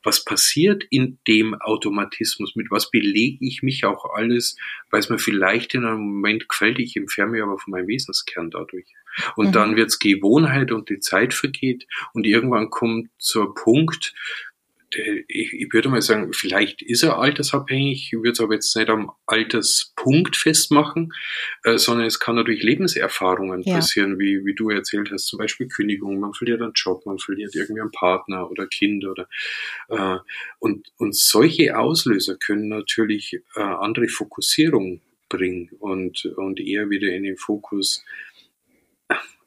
Was 0.03 0.25
passiert 0.25 0.85
in 0.91 1.19
dem 1.27 1.55
Automatismus? 1.55 2.55
Mit 2.55 2.71
was 2.71 2.91
belege 2.91 3.45
ich 3.45 3.63
mich 3.63 3.85
auch 3.85 4.05
alles, 4.15 4.57
weil 4.91 5.01
es 5.01 5.11
mir 5.11 5.19
vielleicht 5.19 5.75
in 5.75 5.85
einem 5.85 5.99
Moment 5.99 6.49
gefällt, 6.49 6.79
ich 6.79 6.97
entferne 6.97 7.33
mich 7.33 7.43
aber 7.43 7.59
von 7.59 7.73
meinem 7.73 7.89
Wesenskern 7.89 8.51
dadurch. 8.51 8.87
Und 9.35 9.49
mhm. 9.49 9.53
dann 9.53 9.77
wird's 9.77 9.99
Gewohnheit 9.99 10.71
und 10.71 10.89
die 10.89 11.01
Zeit 11.01 11.35
vergeht 11.35 11.87
und 12.13 12.27
irgendwann 12.27 12.71
kommt 12.71 13.11
ein 13.35 13.55
Punkt, 13.55 14.15
ich, 14.91 15.53
ich 15.53 15.73
würde 15.73 15.89
mal 15.89 16.03
sagen, 16.03 16.33
vielleicht 16.33 16.83
ist 16.83 17.03
er 17.03 17.19
altersabhängig, 17.19 18.07
ich 18.07 18.13
würde 18.13 18.31
es 18.31 18.41
aber 18.41 18.55
jetzt 18.55 18.75
nicht 18.77 18.89
am 18.89 19.11
Alterspunkt 19.27 20.37
festmachen, 20.37 21.13
äh, 21.65 21.77
sondern 21.79 22.07
es 22.07 22.21
kann 22.21 22.37
natürlich 22.37 22.63
Lebenserfahrungen 22.63 23.63
ja. 23.63 23.77
passieren, 23.77 24.19
wie, 24.19 24.45
wie 24.45 24.55
du 24.55 24.71
erzählt 24.71 25.11
hast, 25.11 25.27
zum 25.27 25.39
Beispiel 25.39 25.69
Kündigung, 25.69 26.21
man 26.21 26.35
verliert 26.35 26.63
einen 26.63 26.73
Job, 26.75 27.05
man 27.07 27.19
verliert 27.19 27.55
irgendwie 27.55 27.81
einen 27.81 27.91
Partner 27.91 28.51
oder 28.51 28.67
Kind 28.67 29.05
oder 29.05 29.29
äh, 29.89 30.19
und, 30.59 30.87
und 30.97 31.17
solche 31.17 31.77
Auslöser 31.79 32.37
können 32.37 32.69
natürlich 32.69 33.41
äh, 33.55 33.61
andere 33.61 34.09
Fokussierung 34.09 35.01
bringen 35.29 35.71
und, 35.81 36.25
und 36.37 36.61
eher 36.61 36.89
wieder 36.91 37.09
in 37.09 37.25
den 37.25 37.37
Fokus 37.37 38.05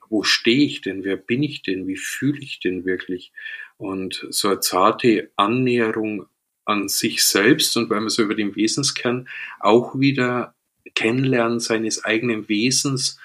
wo 0.09 0.23
stehe 0.23 0.65
ich 0.65 0.81
denn, 0.81 1.03
wer 1.03 1.15
bin 1.15 1.43
ich 1.43 1.61
denn, 1.61 1.87
wie 1.87 1.95
fühle 1.95 2.39
ich 2.39 2.59
denn 2.59 2.83
wirklich? 2.83 3.31
Und 3.79 4.27
so 4.29 4.49
eine 4.49 4.59
zarte 4.59 5.31
Annäherung 5.37 6.27
an 6.65 6.89
sich 6.89 7.23
selbst 7.23 7.75
und 7.77 7.89
weil 7.89 8.01
man 8.01 8.09
so 8.09 8.21
über 8.21 8.35
den 8.35 8.55
Wesenskern 8.55 9.27
auch 9.59 9.97
wieder 9.97 10.53
kennenlernen 10.95 11.59
seines 11.59 12.03
eigenen 12.03 12.49
Wesens, 12.49 13.19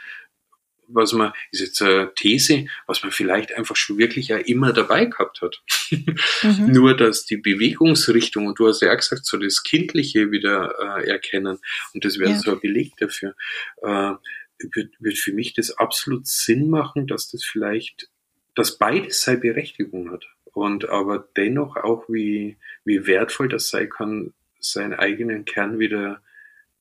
was 0.87 1.13
man, 1.13 1.33
ist 1.51 1.61
jetzt 1.61 1.83
eine 1.83 2.13
These, 2.15 2.67
was 2.87 3.03
man 3.03 3.11
vielleicht 3.11 3.53
einfach 3.57 3.75
schon 3.75 3.99
wirklich 3.99 4.29
ja 4.29 4.37
immer 4.37 4.73
dabei 4.73 5.07
gehabt 5.07 5.43
hat. 5.43 5.63
Mhm. 5.91 6.67
Nur, 6.73 6.97
dass 6.97 7.27
die 7.27 7.39
Bewegungsrichtung, 7.39 8.47
und 8.47 8.59
du 8.59 8.69
hast 8.69 8.81
ja 8.81 8.93
auch 8.93 8.97
gesagt, 8.97 9.27
so 9.27 9.37
das 9.37 9.65
Kindliche 9.65 10.31
wieder 10.31 10.75
äh, 10.79 11.09
erkennen, 11.09 11.59
und 11.95 12.05
das 12.05 12.19
wäre 12.19 12.31
ja. 12.31 12.39
so 12.39 12.53
ein 12.53 12.61
Beleg 12.61 12.97
dafür, 12.99 13.35
äh, 13.83 14.13
wird, 14.59 14.95
wird 15.01 15.19
für 15.19 15.33
mich 15.33 15.53
das 15.55 15.73
absolut 15.73 16.29
Sinn 16.29 16.71
machen, 16.71 17.09
dass 17.09 17.29
das 17.29 17.45
vielleicht, 17.45 18.09
dass 18.55 18.79
beides 18.79 19.23
seine 19.23 19.39
Berechtigung 19.39 20.13
hat. 20.13 20.25
Und 20.55 20.89
aber 20.89 21.29
dennoch 21.37 21.77
auch, 21.77 22.09
wie, 22.09 22.57
wie 22.85 23.07
wertvoll 23.07 23.49
das 23.49 23.69
sein 23.69 23.91
kann, 23.91 24.33
seinen 24.61 24.95
eigenen 24.95 25.45
Kern 25.45 25.79
wieder 25.79 26.23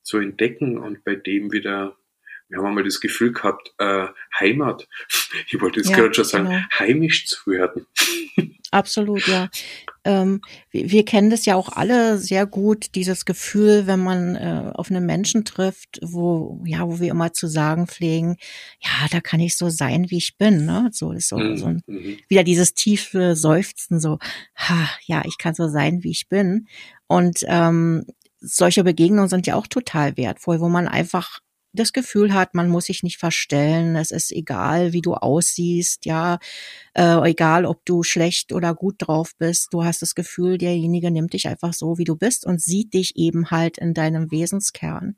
zu 0.03 0.19
entdecken 0.19 0.77
und 0.77 1.03
bei 1.03 1.15
dem 1.15 1.51
wieder, 1.51 1.97
wir 2.50 2.59
haben 2.59 2.67
einmal 2.67 2.83
das 2.83 3.00
Gefühl 3.00 3.33
gehabt, 3.33 3.73
äh, 3.77 4.07
Heimat, 4.39 4.88
ich 5.47 5.59
wollte 5.62 5.79
jetzt 5.79 5.89
ja, 5.89 5.97
gerade 5.97 6.13
schon 6.13 6.25
sagen, 6.25 6.45
genau. 6.45 6.62
heimisch 6.79 7.27
zu 7.27 7.51
werden. 7.51 7.85
Absolut, 8.73 9.27
ja. 9.27 9.50
Ähm, 10.03 10.41
wir, 10.71 10.89
wir, 10.89 11.05
kennen 11.05 11.29
das 11.29 11.45
ja 11.45 11.55
auch 11.55 11.69
alle 11.69 12.17
sehr 12.17 12.47
gut, 12.47 12.95
dieses 12.95 13.23
Gefühl, 13.25 13.85
wenn 13.85 14.00
man 14.00 14.35
äh, 14.35 14.71
auf 14.73 14.89
einen 14.89 15.05
Menschen 15.05 15.45
trifft, 15.45 16.00
wo, 16.01 16.59
ja, 16.65 16.88
wo 16.88 17.00
wir 17.00 17.12
immer 17.12 17.33
zu 17.33 17.47
sagen 17.47 17.85
pflegen, 17.88 18.38
ja, 18.79 19.07
da 19.12 19.21
kann 19.21 19.39
ich 19.39 19.57
so 19.57 19.69
sein, 19.69 20.09
wie 20.09 20.17
ich 20.17 20.38
bin, 20.38 20.65
ne? 20.65 20.89
So 20.91 21.12
ist 21.12 21.29
so, 21.29 21.38
mhm. 21.38 21.57
so 21.57 21.65
ein, 21.67 21.83
mhm. 21.85 22.17
wieder 22.27 22.43
dieses 22.43 22.73
tiefe 22.73 23.35
Seufzen, 23.35 24.00
so, 24.00 24.17
ha, 24.55 24.89
ja, 25.05 25.21
ich 25.25 25.38
kann 25.38 25.53
so 25.53 25.67
sein, 25.67 26.03
wie 26.03 26.12
ich 26.12 26.27
bin. 26.27 26.67
Und 27.05 27.41
ähm, 27.47 28.05
solche 28.39 28.83
Begegnungen 28.83 29.29
sind 29.29 29.45
ja 29.45 29.55
auch 29.55 29.67
total 29.67 30.17
wertvoll, 30.17 30.59
wo 30.59 30.67
man 30.67 30.88
einfach 30.88 31.39
das 31.73 31.93
Gefühl 31.93 32.33
hat, 32.33 32.53
man 32.53 32.69
muss 32.69 32.85
sich 32.85 33.03
nicht 33.03 33.17
verstellen, 33.17 33.95
es 33.95 34.11
ist 34.11 34.31
egal, 34.31 34.93
wie 34.93 35.01
du 35.01 35.15
aussiehst, 35.15 36.05
ja, 36.05 36.39
äh, 36.93 37.29
egal, 37.29 37.65
ob 37.65 37.83
du 37.85 38.03
schlecht 38.03 38.53
oder 38.53 38.75
gut 38.75 38.95
drauf 38.99 39.33
bist, 39.37 39.73
du 39.73 39.83
hast 39.83 40.01
das 40.01 40.15
Gefühl, 40.15 40.57
derjenige 40.57 41.11
nimmt 41.11 41.33
dich 41.33 41.47
einfach 41.47 41.73
so, 41.73 41.97
wie 41.97 42.03
du 42.03 42.15
bist 42.15 42.45
und 42.45 42.61
sieht 42.61 42.93
dich 42.93 43.15
eben 43.15 43.51
halt 43.51 43.77
in 43.79 43.93
deinem 43.93 44.31
Wesenskern. 44.31 45.15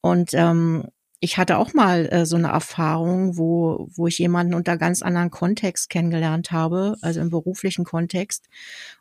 Und 0.00 0.34
ähm, 0.34 0.88
ich 1.20 1.38
hatte 1.38 1.56
auch 1.56 1.72
mal 1.72 2.06
äh, 2.12 2.26
so 2.26 2.36
eine 2.36 2.48
Erfahrung, 2.48 3.38
wo, 3.38 3.88
wo 3.94 4.06
ich 4.06 4.18
jemanden 4.18 4.52
unter 4.52 4.76
ganz 4.76 5.00
anderen 5.00 5.30
Kontext 5.30 5.88
kennengelernt 5.88 6.50
habe, 6.50 6.96
also 7.00 7.20
im 7.20 7.30
beruflichen 7.30 7.84
Kontext. 7.84 8.46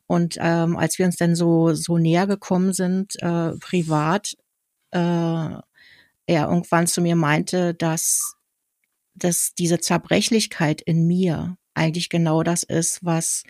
Und 0.08 0.38
ähm, 0.40 0.78
als 0.78 0.98
wir 1.00 1.06
uns 1.06 1.18
dann 1.18 1.36
so, 1.36 1.74
so 1.74 1.98
näher 1.98 2.26
gekommen 2.26 2.72
sind, 2.72 3.22
äh, 3.22 3.52
privat, 3.60 4.38
äh, 4.92 5.50
er 6.26 6.48
irgendwann 6.48 6.88
zu 6.88 7.02
mir 7.02 7.16
meinte, 7.16 7.74
dass, 7.74 8.36
dass 9.16 9.54
diese 9.56 9.80
Zerbrechlichkeit 9.80 10.82
in 10.82 11.06
mir 11.08 11.58
eigentlich 11.74 12.10
genau 12.10 12.44
das 12.44 12.64
ist, 12.64 13.04
was, 13.04 13.44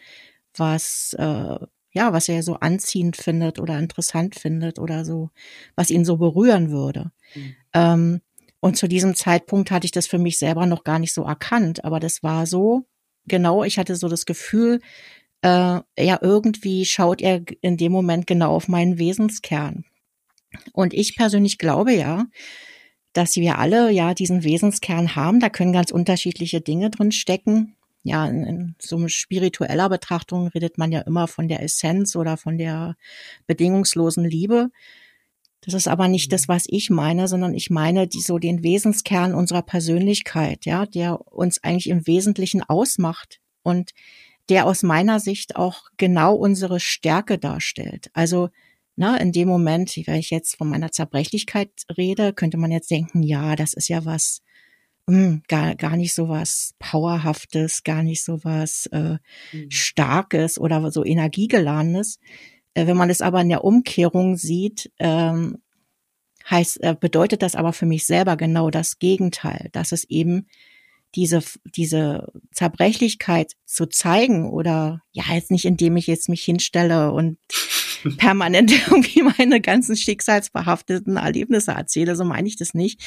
was, 0.55 1.15
äh, 1.19 1.57
ja, 1.91 2.13
was 2.13 2.29
er 2.29 2.41
so 2.41 2.55
anziehend 2.55 3.17
findet 3.17 3.59
oder 3.59 3.77
interessant 3.77 4.35
findet 4.35 4.79
oder 4.79 5.05
so, 5.05 5.29
was 5.75 5.91
ihn 5.91 6.05
so 6.05 6.17
berühren 6.17 6.71
würde. 6.71 7.11
Mhm. 7.35 7.55
Ähm, 7.73 8.21
und 8.59 8.77
zu 8.77 8.87
diesem 8.87 9.13
Zeitpunkt 9.13 9.71
hatte 9.71 9.85
ich 9.85 9.91
das 9.91 10.07
für 10.07 10.17
mich 10.17 10.39
selber 10.39 10.65
noch 10.65 10.83
gar 10.83 10.97
nicht 10.97 11.13
so 11.13 11.23
erkannt, 11.23 11.83
aber 11.83 11.99
das 11.99 12.23
war 12.23 12.47
so, 12.47 12.85
genau, 13.25 13.63
ich 13.63 13.77
hatte 13.77 13.95
so 13.95 14.07
das 14.07 14.25
Gefühl, 14.25 14.79
äh, 15.41 15.81
ja, 15.99 16.19
irgendwie 16.21 16.85
schaut 16.85 17.21
er 17.21 17.41
in 17.61 17.77
dem 17.77 17.91
Moment 17.91 18.25
genau 18.25 18.55
auf 18.55 18.69
meinen 18.69 18.97
Wesenskern. 18.97 19.83
Und 20.71 20.93
ich 20.93 21.15
persönlich 21.15 21.57
glaube 21.57 21.93
ja, 21.93 22.25
dass 23.13 23.35
wir 23.35 23.59
alle 23.59 23.91
ja 23.91 24.13
diesen 24.13 24.43
Wesenskern 24.43 25.15
haben. 25.15 25.39
Da 25.39 25.49
können 25.49 25.73
ganz 25.73 25.91
unterschiedliche 25.91 26.61
Dinge 26.61 26.89
drin 26.89 27.11
stecken. 27.11 27.75
Ja, 28.03 28.25
in, 28.27 28.43
in 28.43 28.75
so 28.79 29.07
spiritueller 29.07 29.87
Betrachtung 29.87 30.47
redet 30.47 30.77
man 30.77 30.91
ja 30.91 31.01
immer 31.01 31.27
von 31.27 31.47
der 31.47 31.61
Essenz 31.61 32.15
oder 32.15 32.35
von 32.35 32.57
der 32.57 32.97
bedingungslosen 33.47 34.25
Liebe. 34.25 34.69
Das 35.61 35.73
ist 35.73 35.87
aber 35.87 36.09
nicht 36.09 36.33
das, 36.33 36.49
was 36.49 36.65
ich 36.67 36.89
meine, 36.89 37.29
sondern 37.29 37.53
ich 37.53 37.69
meine 37.69 38.05
die, 38.07 38.19
so 38.19 38.37
den 38.37 38.63
Wesenskern 38.63 39.33
unserer 39.33 39.61
Persönlichkeit, 39.61 40.65
ja, 40.65 40.85
der 40.85 41.31
uns 41.31 41.63
eigentlich 41.63 41.87
im 41.87 42.05
Wesentlichen 42.05 42.61
ausmacht 42.63 43.39
und 43.61 43.91
der 44.49 44.65
aus 44.65 44.83
meiner 44.83 45.21
Sicht 45.21 45.55
auch 45.55 45.83
genau 45.95 46.35
unsere 46.35 46.81
Stärke 46.81 47.37
darstellt. 47.37 48.09
Also 48.13 48.49
na, 48.95 49.17
in 49.17 49.31
dem 49.31 49.47
Moment, 49.47 49.95
wenn 50.05 50.15
ich 50.15 50.29
jetzt 50.29 50.57
von 50.57 50.69
meiner 50.69 50.91
Zerbrechlichkeit 50.91 51.71
rede, 51.97 52.33
könnte 52.33 52.57
man 52.57 52.71
jetzt 52.71 52.91
denken, 52.91 53.23
ja, 53.23 53.55
das 53.55 53.73
ist 53.73 53.87
ja 53.87 54.05
was 54.05 54.41
mh, 55.07 55.15
hm, 55.15 55.43
gar, 55.47 55.75
gar 55.75 55.97
nicht 55.97 56.13
so 56.13 56.29
was 56.29 56.73
Powerhaftes, 56.79 57.83
gar 57.83 58.03
nicht 58.03 58.23
so 58.23 58.43
was 58.43 58.87
äh, 58.87 59.17
mhm. 59.51 59.71
Starkes 59.71 60.59
oder 60.59 60.91
so 60.91 61.03
Energiegeladenes. 61.03 62.19
Äh, 62.73 62.87
wenn 62.87 62.97
man 62.97 63.09
es 63.09 63.21
aber 63.21 63.41
in 63.41 63.49
der 63.49 63.63
Umkehrung 63.63 64.37
sieht, 64.37 64.91
ähm, 64.99 65.57
heißt, 66.49 66.83
äh, 66.83 66.95
bedeutet 66.99 67.41
das 67.41 67.55
aber 67.55 67.73
für 67.73 67.85
mich 67.85 68.05
selber 68.05 68.37
genau 68.37 68.69
das 68.69 68.99
Gegenteil, 68.99 69.69
dass 69.71 69.91
es 69.91 70.03
eben 70.05 70.47
diese, 71.15 71.43
diese 71.75 72.31
Zerbrechlichkeit 72.51 73.53
zu 73.65 73.85
zeigen 73.85 74.49
oder 74.49 75.01
ja, 75.11 75.23
jetzt 75.31 75.51
nicht 75.51 75.65
indem 75.65 75.95
ich 75.95 76.07
jetzt 76.07 76.27
mich 76.27 76.43
hinstelle 76.43 77.11
und 77.11 77.37
permanent 78.17 78.71
irgendwie 78.71 79.23
meine 79.23 79.61
ganzen 79.61 79.95
schicksalsbehafteten 79.95 81.17
Erlebnisse 81.17 81.71
erzähle, 81.71 82.15
so 82.15 82.23
meine 82.23 82.47
ich 82.47 82.57
das 82.57 82.73
nicht, 82.73 83.01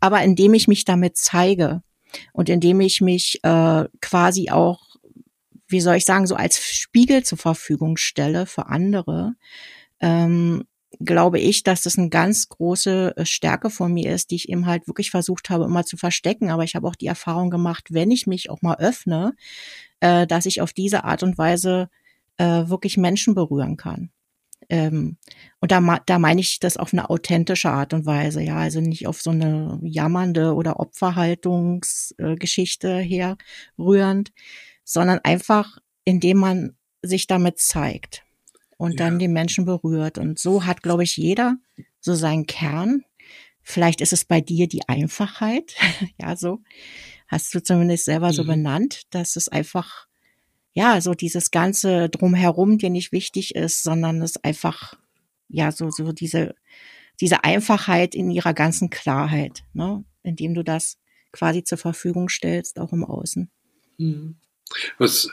aber 0.00 0.22
indem 0.22 0.54
ich 0.54 0.68
mich 0.68 0.84
damit 0.84 1.16
zeige 1.16 1.82
und 2.32 2.48
indem 2.48 2.80
ich 2.80 3.00
mich 3.00 3.40
äh, 3.42 3.84
quasi 4.00 4.50
auch, 4.50 4.80
wie 5.68 5.80
soll 5.80 5.96
ich 5.96 6.04
sagen, 6.04 6.26
so 6.26 6.34
als 6.34 6.58
Spiegel 6.58 7.22
zur 7.22 7.38
Verfügung 7.38 7.96
stelle 7.96 8.46
für 8.46 8.66
andere, 8.66 9.34
ähm, 10.00 10.64
glaube 10.98 11.38
ich, 11.38 11.62
dass 11.62 11.82
das 11.82 11.98
eine 11.98 12.08
ganz 12.08 12.48
große 12.48 13.16
äh, 13.16 13.24
Stärke 13.24 13.70
von 13.70 13.92
mir 13.92 14.12
ist, 14.12 14.30
die 14.30 14.36
ich 14.36 14.48
eben 14.48 14.66
halt 14.66 14.88
wirklich 14.88 15.10
versucht 15.10 15.50
habe, 15.50 15.64
immer 15.64 15.84
zu 15.84 15.96
verstecken. 15.96 16.50
Aber 16.50 16.64
ich 16.64 16.74
habe 16.74 16.88
auch 16.88 16.96
die 16.96 17.06
Erfahrung 17.06 17.50
gemacht, 17.50 17.88
wenn 17.90 18.10
ich 18.10 18.26
mich 18.26 18.50
auch 18.50 18.60
mal 18.62 18.76
öffne, 18.76 19.34
äh, 20.00 20.26
dass 20.26 20.46
ich 20.46 20.60
auf 20.60 20.72
diese 20.72 21.04
Art 21.04 21.22
und 21.22 21.38
Weise 21.38 21.88
äh, 22.38 22.68
wirklich 22.68 22.96
Menschen 22.96 23.34
berühren 23.34 23.76
kann. 23.76 24.10
Ähm, 24.68 25.16
und 25.60 25.72
da, 25.72 25.80
da 26.06 26.18
meine 26.18 26.40
ich 26.40 26.58
das 26.60 26.76
auf 26.76 26.92
eine 26.92 27.08
authentische 27.10 27.70
Art 27.70 27.94
und 27.94 28.06
Weise, 28.06 28.42
ja, 28.42 28.56
also 28.56 28.80
nicht 28.80 29.06
auf 29.06 29.22
so 29.22 29.30
eine 29.30 29.78
jammernde 29.82 30.54
oder 30.54 30.80
Opferhaltungsgeschichte 30.80 33.00
äh, 33.00 33.36
herrührend, 33.78 34.32
sondern 34.84 35.20
einfach, 35.24 35.78
indem 36.04 36.38
man 36.38 36.76
sich 37.02 37.26
damit 37.26 37.58
zeigt 37.58 38.24
und 38.76 38.92
ja. 38.92 38.96
dann 38.96 39.18
die 39.18 39.28
Menschen 39.28 39.64
berührt. 39.64 40.18
Und 40.18 40.38
so 40.38 40.64
hat, 40.64 40.82
glaube 40.82 41.04
ich, 41.04 41.16
jeder 41.16 41.56
so 42.00 42.14
seinen 42.14 42.46
Kern. 42.46 43.04
Vielleicht 43.62 44.00
ist 44.00 44.12
es 44.12 44.24
bei 44.24 44.40
dir 44.40 44.68
die 44.68 44.88
Einfachheit. 44.88 45.74
ja, 46.20 46.36
so 46.36 46.60
hast 47.28 47.54
du 47.54 47.62
zumindest 47.62 48.04
selber 48.04 48.28
mhm. 48.28 48.32
so 48.32 48.44
benannt, 48.44 49.02
dass 49.10 49.36
es 49.36 49.48
einfach, 49.48 50.06
ja, 50.72 51.00
so 51.00 51.14
dieses 51.14 51.50
ganze 51.50 52.08
drumherum 52.08 52.78
dir 52.78 52.90
nicht 52.90 53.12
wichtig 53.12 53.54
ist, 53.54 53.82
sondern 53.82 54.22
es 54.22 54.42
einfach, 54.44 54.94
ja, 55.48 55.72
so, 55.72 55.90
so 55.90 56.12
diese, 56.12 56.54
diese 57.20 57.44
Einfachheit 57.44 58.14
in 58.14 58.30
ihrer 58.30 58.54
ganzen 58.54 58.90
Klarheit, 58.90 59.64
ne, 59.72 60.04
indem 60.22 60.54
du 60.54 60.62
das 60.62 60.98
quasi 61.32 61.64
zur 61.64 61.78
Verfügung 61.78 62.28
stellst, 62.28 62.78
auch 62.78 62.92
im 62.92 63.04
Außen. 63.04 63.50
Mhm. 63.98 64.36
Was, 64.98 65.28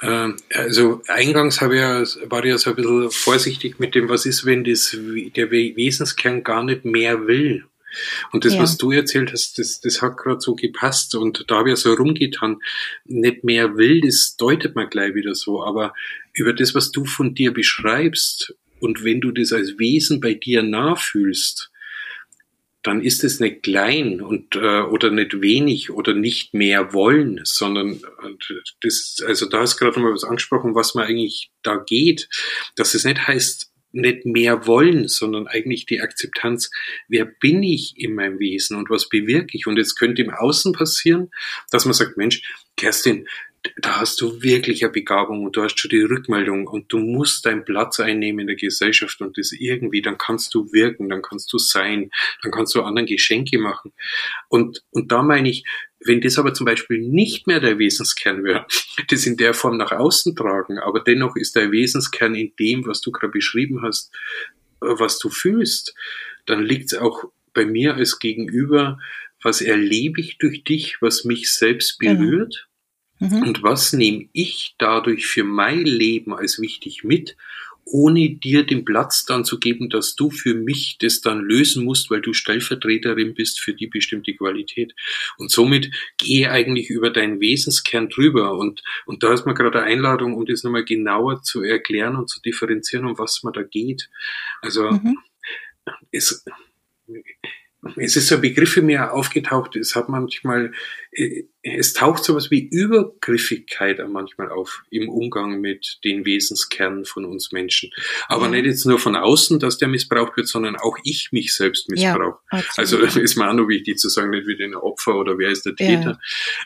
äh, 0.00 0.30
also 0.54 1.02
eingangs 1.08 1.60
habe 1.60 1.74
ich 1.74 1.80
ja, 1.80 2.30
war 2.30 2.44
ich 2.44 2.50
ja 2.50 2.58
so 2.58 2.70
ein 2.70 2.76
bisschen 2.76 3.10
vorsichtig 3.10 3.78
mit 3.78 3.94
dem, 3.94 4.08
was 4.08 4.26
ist, 4.26 4.46
wenn 4.46 4.64
das, 4.64 4.96
der 5.36 5.50
Wesenskern 5.50 6.42
gar 6.42 6.64
nicht 6.64 6.84
mehr 6.84 7.26
will. 7.26 7.64
Und 8.32 8.44
das, 8.44 8.54
ja. 8.54 8.62
was 8.62 8.76
du 8.76 8.92
erzählt 8.92 9.32
hast, 9.32 9.58
das, 9.58 9.80
das 9.80 10.02
hat 10.02 10.16
gerade 10.16 10.40
so 10.40 10.54
gepasst 10.54 11.14
und 11.14 11.44
da 11.48 11.56
habe 11.56 11.70
ich 11.70 11.72
ja 11.72 11.76
so 11.76 11.94
rumgetan. 11.94 12.58
Nicht 13.04 13.44
mehr 13.44 13.76
will, 13.76 14.00
das 14.00 14.36
deutet 14.36 14.74
man 14.74 14.90
gleich 14.90 15.14
wieder 15.14 15.34
so, 15.34 15.62
aber 15.62 15.94
über 16.34 16.52
das, 16.52 16.74
was 16.74 16.90
du 16.90 17.04
von 17.04 17.34
dir 17.34 17.52
beschreibst 17.52 18.54
und 18.80 19.04
wenn 19.04 19.20
du 19.20 19.32
das 19.32 19.52
als 19.52 19.78
Wesen 19.78 20.20
bei 20.20 20.34
dir 20.34 20.62
nachfühlst, 20.62 21.70
dann 22.82 23.02
ist 23.02 23.24
es 23.24 23.40
nicht 23.40 23.64
klein 23.64 24.20
und 24.20 24.54
äh, 24.54 24.80
oder 24.80 25.10
nicht 25.10 25.40
wenig 25.40 25.90
oder 25.90 26.14
nicht 26.14 26.54
mehr 26.54 26.92
wollen, 26.92 27.40
sondern 27.42 28.00
das, 28.80 29.16
also 29.26 29.46
da 29.46 29.62
ist 29.62 29.76
gerade 29.76 29.98
mal 29.98 30.12
was 30.12 30.24
angesprochen, 30.24 30.74
was 30.74 30.94
man 30.94 31.06
eigentlich 31.06 31.50
da 31.62 31.76
geht, 31.76 32.28
dass 32.76 32.94
es 32.94 33.04
nicht 33.04 33.26
heißt, 33.26 33.67
nicht 33.92 34.26
mehr 34.26 34.66
wollen, 34.66 35.08
sondern 35.08 35.46
eigentlich 35.46 35.86
die 35.86 36.00
Akzeptanz, 36.00 36.70
wer 37.08 37.24
bin 37.24 37.62
ich 37.62 37.94
in 37.96 38.14
meinem 38.14 38.38
Wesen 38.38 38.76
und 38.76 38.90
was 38.90 39.08
bewirke 39.08 39.56
ich? 39.56 39.66
Und 39.66 39.76
jetzt 39.76 39.96
könnte 39.96 40.22
im 40.22 40.30
Außen 40.30 40.72
passieren, 40.72 41.30
dass 41.70 41.84
man 41.84 41.94
sagt, 41.94 42.16
Mensch, 42.16 42.42
Kerstin, 42.76 43.26
da 43.76 44.00
hast 44.00 44.20
du 44.20 44.42
wirklich 44.42 44.84
eine 44.84 44.92
Begabung 44.92 45.44
und 45.44 45.56
du 45.56 45.62
hast 45.62 45.78
schon 45.78 45.90
die 45.90 46.02
Rückmeldung 46.02 46.66
und 46.66 46.92
du 46.92 46.98
musst 46.98 47.46
deinen 47.46 47.64
Platz 47.64 48.00
einnehmen 48.00 48.40
in 48.40 48.46
der 48.48 48.56
Gesellschaft 48.56 49.20
und 49.20 49.36
das 49.38 49.52
irgendwie, 49.52 50.02
dann 50.02 50.18
kannst 50.18 50.54
du 50.54 50.72
wirken, 50.72 51.08
dann 51.08 51.22
kannst 51.22 51.52
du 51.52 51.58
sein, 51.58 52.10
dann 52.42 52.52
kannst 52.52 52.74
du 52.74 52.82
anderen 52.82 53.06
Geschenke 53.06 53.58
machen. 53.58 53.92
Und, 54.48 54.84
und 54.90 55.12
da 55.12 55.22
meine 55.22 55.48
ich, 55.48 55.64
wenn 56.00 56.20
das 56.20 56.38
aber 56.38 56.54
zum 56.54 56.66
Beispiel 56.66 57.00
nicht 57.00 57.46
mehr 57.46 57.60
der 57.60 57.78
Wesenskern 57.78 58.44
wäre, 58.44 58.66
das 59.08 59.26
in 59.26 59.36
der 59.36 59.54
Form 59.54 59.76
nach 59.76 59.92
außen 59.92 60.36
tragen, 60.36 60.78
aber 60.78 61.00
dennoch 61.00 61.36
ist 61.36 61.56
der 61.56 61.72
Wesenskern 61.72 62.34
in 62.34 62.54
dem, 62.58 62.86
was 62.86 63.00
du 63.00 63.10
gerade 63.10 63.32
beschrieben 63.32 63.82
hast, 63.82 64.12
äh, 64.80 64.86
was 64.98 65.18
du 65.18 65.30
fühlst, 65.30 65.94
dann 66.46 66.62
liegt 66.62 66.92
es 66.92 66.98
auch 66.98 67.24
bei 67.52 67.64
mir 67.64 67.94
als 67.94 68.18
Gegenüber, 68.18 68.98
was 69.42 69.60
erlebe 69.60 70.20
ich 70.20 70.38
durch 70.38 70.64
dich, 70.64 71.00
was 71.00 71.24
mich 71.24 71.52
selbst 71.52 71.98
genau. 71.98 72.20
berührt. 72.20 72.67
Mhm. 73.18 73.42
Und 73.42 73.62
was 73.62 73.92
nehme 73.92 74.28
ich 74.32 74.74
dadurch 74.78 75.26
für 75.26 75.44
mein 75.44 75.84
Leben 75.84 76.34
als 76.34 76.60
wichtig 76.60 77.04
mit, 77.04 77.36
ohne 77.90 78.30
dir 78.30 78.64
den 78.64 78.84
Platz 78.84 79.24
dann 79.24 79.44
zu 79.44 79.58
geben, 79.58 79.88
dass 79.88 80.14
du 80.14 80.30
für 80.30 80.54
mich 80.54 80.98
das 81.00 81.20
dann 81.20 81.40
lösen 81.40 81.84
musst, 81.84 82.10
weil 82.10 82.20
du 82.20 82.32
Stellvertreterin 82.32 83.34
bist 83.34 83.60
für 83.60 83.74
die 83.74 83.86
bestimmte 83.86 84.34
Qualität. 84.34 84.94
Und 85.38 85.50
somit 85.50 85.90
gehe 86.16 86.50
eigentlich 86.50 86.90
über 86.90 87.10
deinen 87.10 87.40
Wesenskern 87.40 88.08
drüber. 88.08 88.58
Und, 88.58 88.82
und 89.06 89.22
da 89.22 89.32
ist 89.32 89.46
mir 89.46 89.54
gerade 89.54 89.82
eine 89.82 89.92
Einladung, 89.92 90.34
um 90.34 90.46
das 90.46 90.64
nochmal 90.64 90.84
genauer 90.84 91.42
zu 91.42 91.62
erklären 91.62 92.16
und 92.16 92.28
zu 92.28 92.40
differenzieren, 92.40 93.06
um 93.06 93.18
was 93.18 93.42
man 93.42 93.52
da 93.52 93.62
geht. 93.62 94.10
Also, 94.60 94.90
mhm. 94.90 95.18
es, 96.12 96.44
es 97.96 98.16
ist 98.16 98.26
so 98.26 98.36
ein 98.36 98.40
Begriff 98.40 98.76
in 98.76 98.86
mir 98.86 99.12
aufgetaucht, 99.12 99.76
es 99.76 99.94
hat 99.94 100.08
manchmal, 100.08 100.72
äh, 101.12 101.44
es 101.62 101.92
taucht 101.92 102.24
sowas 102.24 102.50
wie 102.50 102.68
Übergriffigkeit 102.68 104.00
manchmal 104.08 104.50
auf 104.50 104.82
im 104.90 105.08
Umgang 105.08 105.60
mit 105.60 106.00
den 106.04 106.24
Wesenskernen 106.24 107.04
von 107.04 107.24
uns 107.24 107.52
Menschen. 107.52 107.90
Aber 108.26 108.46
ja. 108.46 108.50
nicht 108.50 108.66
jetzt 108.66 108.84
nur 108.84 108.98
von 108.98 109.14
außen, 109.14 109.60
dass 109.60 109.78
der 109.78 109.88
missbraucht 109.88 110.36
wird, 110.36 110.48
sondern 110.48 110.74
auch 110.76 110.96
ich 111.04 111.28
mich 111.30 111.54
selbst 111.54 111.88
missbrauche. 111.88 112.38
Ja, 112.50 112.62
also 112.76 112.98
ist 113.00 113.36
mir 113.36 113.48
auch 113.48 113.54
noch 113.54 113.68
wichtig 113.68 113.98
zu 113.98 114.08
sagen, 114.08 114.30
nicht 114.30 114.48
wie 114.48 114.56
den 114.56 114.74
Opfer 114.74 115.14
oder 115.14 115.38
wer 115.38 115.50
ist 115.50 115.64
der 115.64 115.76
Täter. 115.76 116.18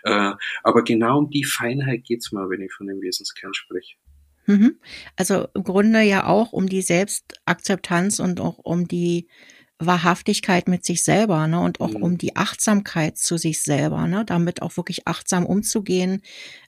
Ja. 0.04 0.32
Äh, 0.32 0.34
aber 0.62 0.82
genau 0.82 1.18
um 1.18 1.30
die 1.30 1.44
Feinheit 1.44 2.04
geht's 2.04 2.32
mal, 2.32 2.48
wenn 2.48 2.62
ich 2.62 2.72
von 2.72 2.86
dem 2.86 3.02
Wesenskern 3.02 3.52
spreche. 3.52 3.96
Mhm. 4.46 4.78
Also 5.16 5.46
im 5.54 5.62
Grunde 5.62 6.00
ja 6.00 6.26
auch 6.26 6.52
um 6.52 6.68
die 6.68 6.82
Selbstakzeptanz 6.82 8.18
und 8.18 8.40
auch 8.40 8.58
um 8.58 8.88
die 8.88 9.28
Wahrhaftigkeit 9.86 10.68
mit 10.68 10.84
sich 10.84 11.04
selber, 11.04 11.46
ne, 11.46 11.60
und 11.60 11.80
auch 11.80 11.90
mhm. 11.90 12.02
um 12.02 12.18
die 12.18 12.36
Achtsamkeit 12.36 13.18
zu 13.18 13.36
sich 13.36 13.62
selber, 13.62 14.06
ne, 14.06 14.24
damit 14.24 14.62
auch 14.62 14.76
wirklich 14.76 15.06
achtsam 15.06 15.46
umzugehen, 15.46 16.22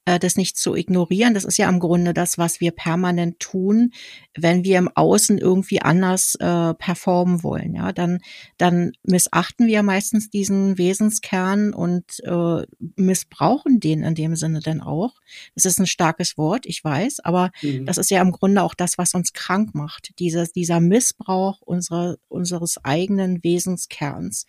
äh, 0.06 0.18
das 0.18 0.36
nicht 0.36 0.56
zu 0.56 0.74
ignorieren. 0.74 1.34
Das 1.34 1.44
ist 1.44 1.56
ja 1.56 1.68
im 1.68 1.80
Grunde 1.80 2.12
das, 2.12 2.36
was 2.38 2.60
wir 2.60 2.72
permanent 2.72 3.40
tun, 3.40 3.92
wenn 4.36 4.64
wir 4.64 4.78
im 4.78 4.90
Außen 4.94 5.38
irgendwie 5.38 5.80
anders 5.80 6.34
äh, 6.36 6.74
performen 6.74 7.42
wollen. 7.42 7.74
Ja, 7.74 7.92
dann, 7.92 8.18
dann 8.58 8.92
missachten 9.02 9.66
wir 9.66 9.82
meistens 9.82 10.30
diesen 10.30 10.76
Wesenskern 10.76 11.72
und 11.72 12.20
äh, 12.24 12.66
missbrauchen 12.96 13.80
den 13.80 14.02
in 14.02 14.14
dem 14.14 14.36
Sinne 14.36 14.60
dann 14.60 14.80
auch. 14.80 15.14
Das 15.54 15.64
ist 15.64 15.78
ein 15.78 15.86
starkes 15.86 16.36
Wort, 16.36 16.66
ich 16.66 16.84
weiß, 16.84 17.20
aber 17.20 17.50
mhm. 17.62 17.86
das 17.86 17.98
ist 17.98 18.10
ja 18.10 18.20
im 18.20 18.32
Grunde 18.32 18.62
auch 18.62 18.74
das, 18.74 18.98
was 18.98 19.14
uns 19.14 19.32
krank 19.32 19.74
macht. 19.74 20.18
Dieser, 20.18 20.46
dieser 20.46 20.80
Missbrauch 20.80 21.60
unserer, 21.62 22.16
unseres 22.28 22.84
eigenen 22.84 23.03
Wesenskerns 23.42 24.46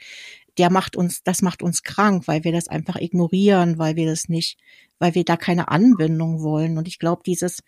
der 0.57 0.71
macht 0.71 0.95
uns, 0.95 1.23
das 1.23 1.41
macht 1.41 1.61
uns 1.61 1.83
krank, 1.83 2.27
weil 2.27 2.43
wir 2.43 2.51
das 2.51 2.67
einfach 2.67 2.95
ignorieren, 2.95 3.77
weil 3.77 3.95
wir 3.95 4.05
das 4.05 4.29
nicht, 4.29 4.57
weil 4.99 5.15
wir 5.15 5.25
da 5.25 5.37
keine 5.37 5.67
Anbindung 5.69 6.41
wollen. 6.41 6.77
Und 6.77 6.87
ich 6.87 6.97
glaube, 6.97 7.23
dieses, 7.25 7.59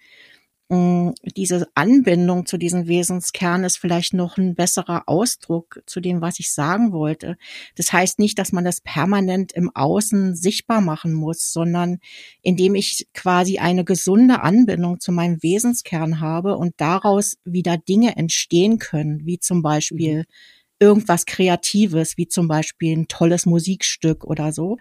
mm, 0.69 1.09
diese 1.35 1.67
Anbindung 1.75 2.45
zu 2.45 2.57
diesem 2.57 2.87
Wesenskern 2.87 3.65
ist 3.65 3.77
vielleicht 3.77 4.13
noch 4.13 4.37
ein 4.37 4.55
besserer 4.55 5.03
Ausdruck 5.07 5.81
zu 5.85 5.99
dem, 5.99 6.21
was 6.21 6.39
ich 6.39 6.53
sagen 6.53 6.93
wollte. 6.93 7.37
Das 7.75 7.91
heißt 7.91 8.19
nicht, 8.19 8.39
dass 8.39 8.53
man 8.53 8.63
das 8.63 8.79
permanent 8.79 9.51
im 9.51 9.69
Außen 9.75 10.35
sichtbar 10.35 10.79
machen 10.79 11.13
muss, 11.13 11.51
sondern 11.51 11.99
indem 12.41 12.75
ich 12.75 13.07
quasi 13.13 13.57
eine 13.57 13.83
gesunde 13.83 14.41
Anbindung 14.43 15.01
zu 15.01 15.11
meinem 15.11 15.43
Wesenskern 15.43 16.21
habe 16.21 16.55
und 16.55 16.75
daraus 16.77 17.37
wieder 17.43 17.77
Dinge 17.77 18.15
entstehen 18.15 18.79
können, 18.79 19.25
wie 19.25 19.39
zum 19.39 19.61
Beispiel 19.61 20.19
mhm 20.19 20.56
irgendwas 20.79 21.25
Kreatives, 21.25 22.17
wie 22.17 22.27
zum 22.27 22.47
Beispiel 22.47 22.95
ein 22.97 23.07
tolles 23.07 23.45
Musikstück 23.45 24.23
oder 24.23 24.51
so, 24.51 24.77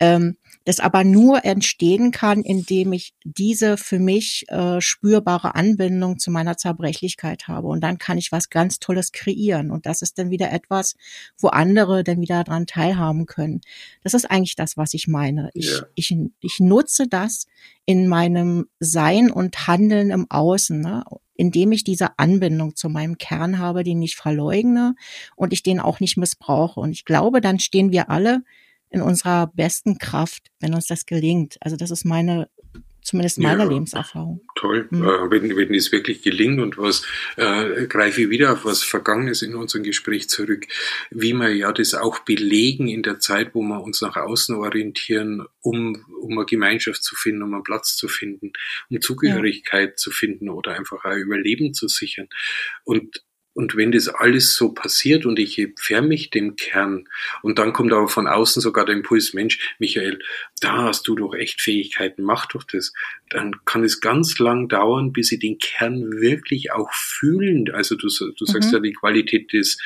ähm, 0.00 0.36
das 0.64 0.80
aber 0.80 1.04
nur 1.04 1.44
entstehen 1.44 2.10
kann, 2.10 2.42
indem 2.42 2.92
ich 2.92 3.14
diese 3.22 3.76
für 3.76 3.98
mich 3.98 4.46
äh, 4.48 4.80
spürbare 4.80 5.54
Anbindung 5.54 6.18
zu 6.18 6.30
meiner 6.30 6.56
Zerbrechlichkeit 6.56 7.48
habe. 7.48 7.68
Und 7.68 7.82
dann 7.82 7.98
kann 7.98 8.16
ich 8.16 8.32
was 8.32 8.48
ganz 8.48 8.78
Tolles 8.78 9.12
kreieren. 9.12 9.70
Und 9.70 9.86
das 9.86 10.00
ist 10.00 10.18
dann 10.18 10.30
wieder 10.30 10.50
etwas, 10.52 10.94
wo 11.38 11.48
andere 11.48 12.02
dann 12.02 12.20
wieder 12.20 12.44
daran 12.44 12.66
teilhaben 12.66 13.26
können. 13.26 13.60
Das 14.02 14.14
ist 14.14 14.30
eigentlich 14.30 14.56
das, 14.56 14.76
was 14.76 14.94
ich 14.94 15.06
meine. 15.06 15.50
Ich, 15.52 15.70
yeah. 15.70 15.86
ich, 15.94 16.16
ich 16.40 16.60
nutze 16.60 17.06
das 17.08 17.46
in 17.84 18.08
meinem 18.08 18.66
Sein 18.80 19.30
und 19.30 19.66
Handeln 19.66 20.10
im 20.10 20.30
Außen, 20.30 20.80
ne? 20.80 21.04
Indem 21.34 21.72
ich 21.72 21.84
diese 21.84 22.18
Anbindung 22.18 22.76
zu 22.76 22.88
meinem 22.88 23.18
Kern 23.18 23.58
habe, 23.58 23.84
den 23.84 24.02
ich 24.02 24.16
verleugne 24.16 24.94
und 25.36 25.52
ich 25.52 25.62
den 25.62 25.80
auch 25.80 26.00
nicht 26.00 26.16
missbrauche. 26.16 26.80
Und 26.80 26.92
ich 26.92 27.04
glaube, 27.04 27.40
dann 27.40 27.58
stehen 27.58 27.92
wir 27.92 28.10
alle 28.10 28.42
in 28.90 29.02
unserer 29.02 29.48
besten 29.48 29.98
Kraft, 29.98 30.50
wenn 30.60 30.74
uns 30.74 30.86
das 30.86 31.06
gelingt. 31.06 31.56
Also 31.60 31.76
das 31.76 31.90
ist 31.90 32.04
meine 32.04 32.48
zumindest 33.04 33.38
meine 33.38 33.62
ja, 33.62 33.68
Lebenserfahrung. 33.68 34.40
Toll, 34.56 34.88
mhm. 34.90 35.04
äh, 35.04 35.30
wenn, 35.30 35.56
wenn 35.56 35.74
es 35.74 35.92
wirklich 35.92 36.22
gelingt 36.22 36.60
und 36.60 36.78
was, 36.78 37.06
äh, 37.36 37.86
greife 37.86 38.22
ich 38.22 38.30
wieder 38.30 38.52
auf 38.52 38.64
was 38.64 38.82
Vergangenes 38.82 39.42
in 39.42 39.54
unserem 39.54 39.84
Gespräch 39.84 40.28
zurück, 40.28 40.66
wie 41.10 41.34
wir 41.34 41.54
ja 41.54 41.70
das 41.72 41.94
auch 41.94 42.20
belegen 42.20 42.88
in 42.88 43.02
der 43.02 43.20
Zeit, 43.20 43.54
wo 43.54 43.62
wir 43.62 43.82
uns 43.82 44.00
nach 44.00 44.16
außen 44.16 44.56
orientieren, 44.56 45.46
um, 45.60 46.04
um 46.20 46.38
eine 46.38 46.46
Gemeinschaft 46.46 47.04
zu 47.04 47.14
finden, 47.14 47.42
um 47.42 47.54
einen 47.54 47.62
Platz 47.62 47.94
zu 47.96 48.08
finden, 48.08 48.52
um 48.88 49.00
Zugehörigkeit 49.00 49.90
ja. 49.90 49.96
zu 49.96 50.10
finden 50.10 50.48
oder 50.48 50.74
einfach 50.74 51.04
auch 51.04 51.14
Überleben 51.14 51.74
zu 51.74 51.88
sichern. 51.88 52.28
Und 52.84 53.22
und 53.54 53.76
wenn 53.76 53.92
das 53.92 54.08
alles 54.08 54.54
so 54.54 54.72
passiert 54.72 55.24
und 55.24 55.38
ich 55.38 55.58
entferne 55.58 56.08
mich 56.08 56.30
dem 56.30 56.56
Kern 56.56 57.08
und 57.42 57.58
dann 57.58 57.72
kommt 57.72 57.92
aber 57.92 58.08
von 58.08 58.26
außen 58.26 58.60
sogar 58.60 58.84
der 58.84 58.96
Impuls, 58.96 59.32
Mensch, 59.32 59.74
Michael, 59.78 60.18
da 60.60 60.82
hast 60.82 61.06
du 61.06 61.14
doch 61.14 61.34
echt 61.34 61.60
Fähigkeiten, 61.60 62.24
mach 62.24 62.46
doch 62.46 62.64
das, 62.64 62.92
dann 63.30 63.54
kann 63.64 63.84
es 63.84 64.00
ganz 64.00 64.38
lang 64.40 64.68
dauern, 64.68 65.12
bis 65.12 65.28
sie 65.28 65.38
den 65.38 65.58
Kern 65.58 66.20
wirklich 66.20 66.72
auch 66.72 66.92
fühlen. 66.92 67.70
Also 67.72 67.94
du, 67.94 68.08
du 68.08 68.44
sagst 68.44 68.68
mhm. 68.68 68.74
ja 68.74 68.80
die 68.80 68.92
Qualität 68.92 69.52
des 69.52 69.78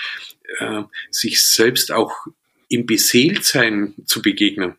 äh, 0.58 0.82
sich 1.10 1.42
selbst 1.42 1.92
auch 1.92 2.26
im 2.70 2.86
Beseeltsein 2.86 3.94
zu 4.04 4.22
begegnen. 4.22 4.74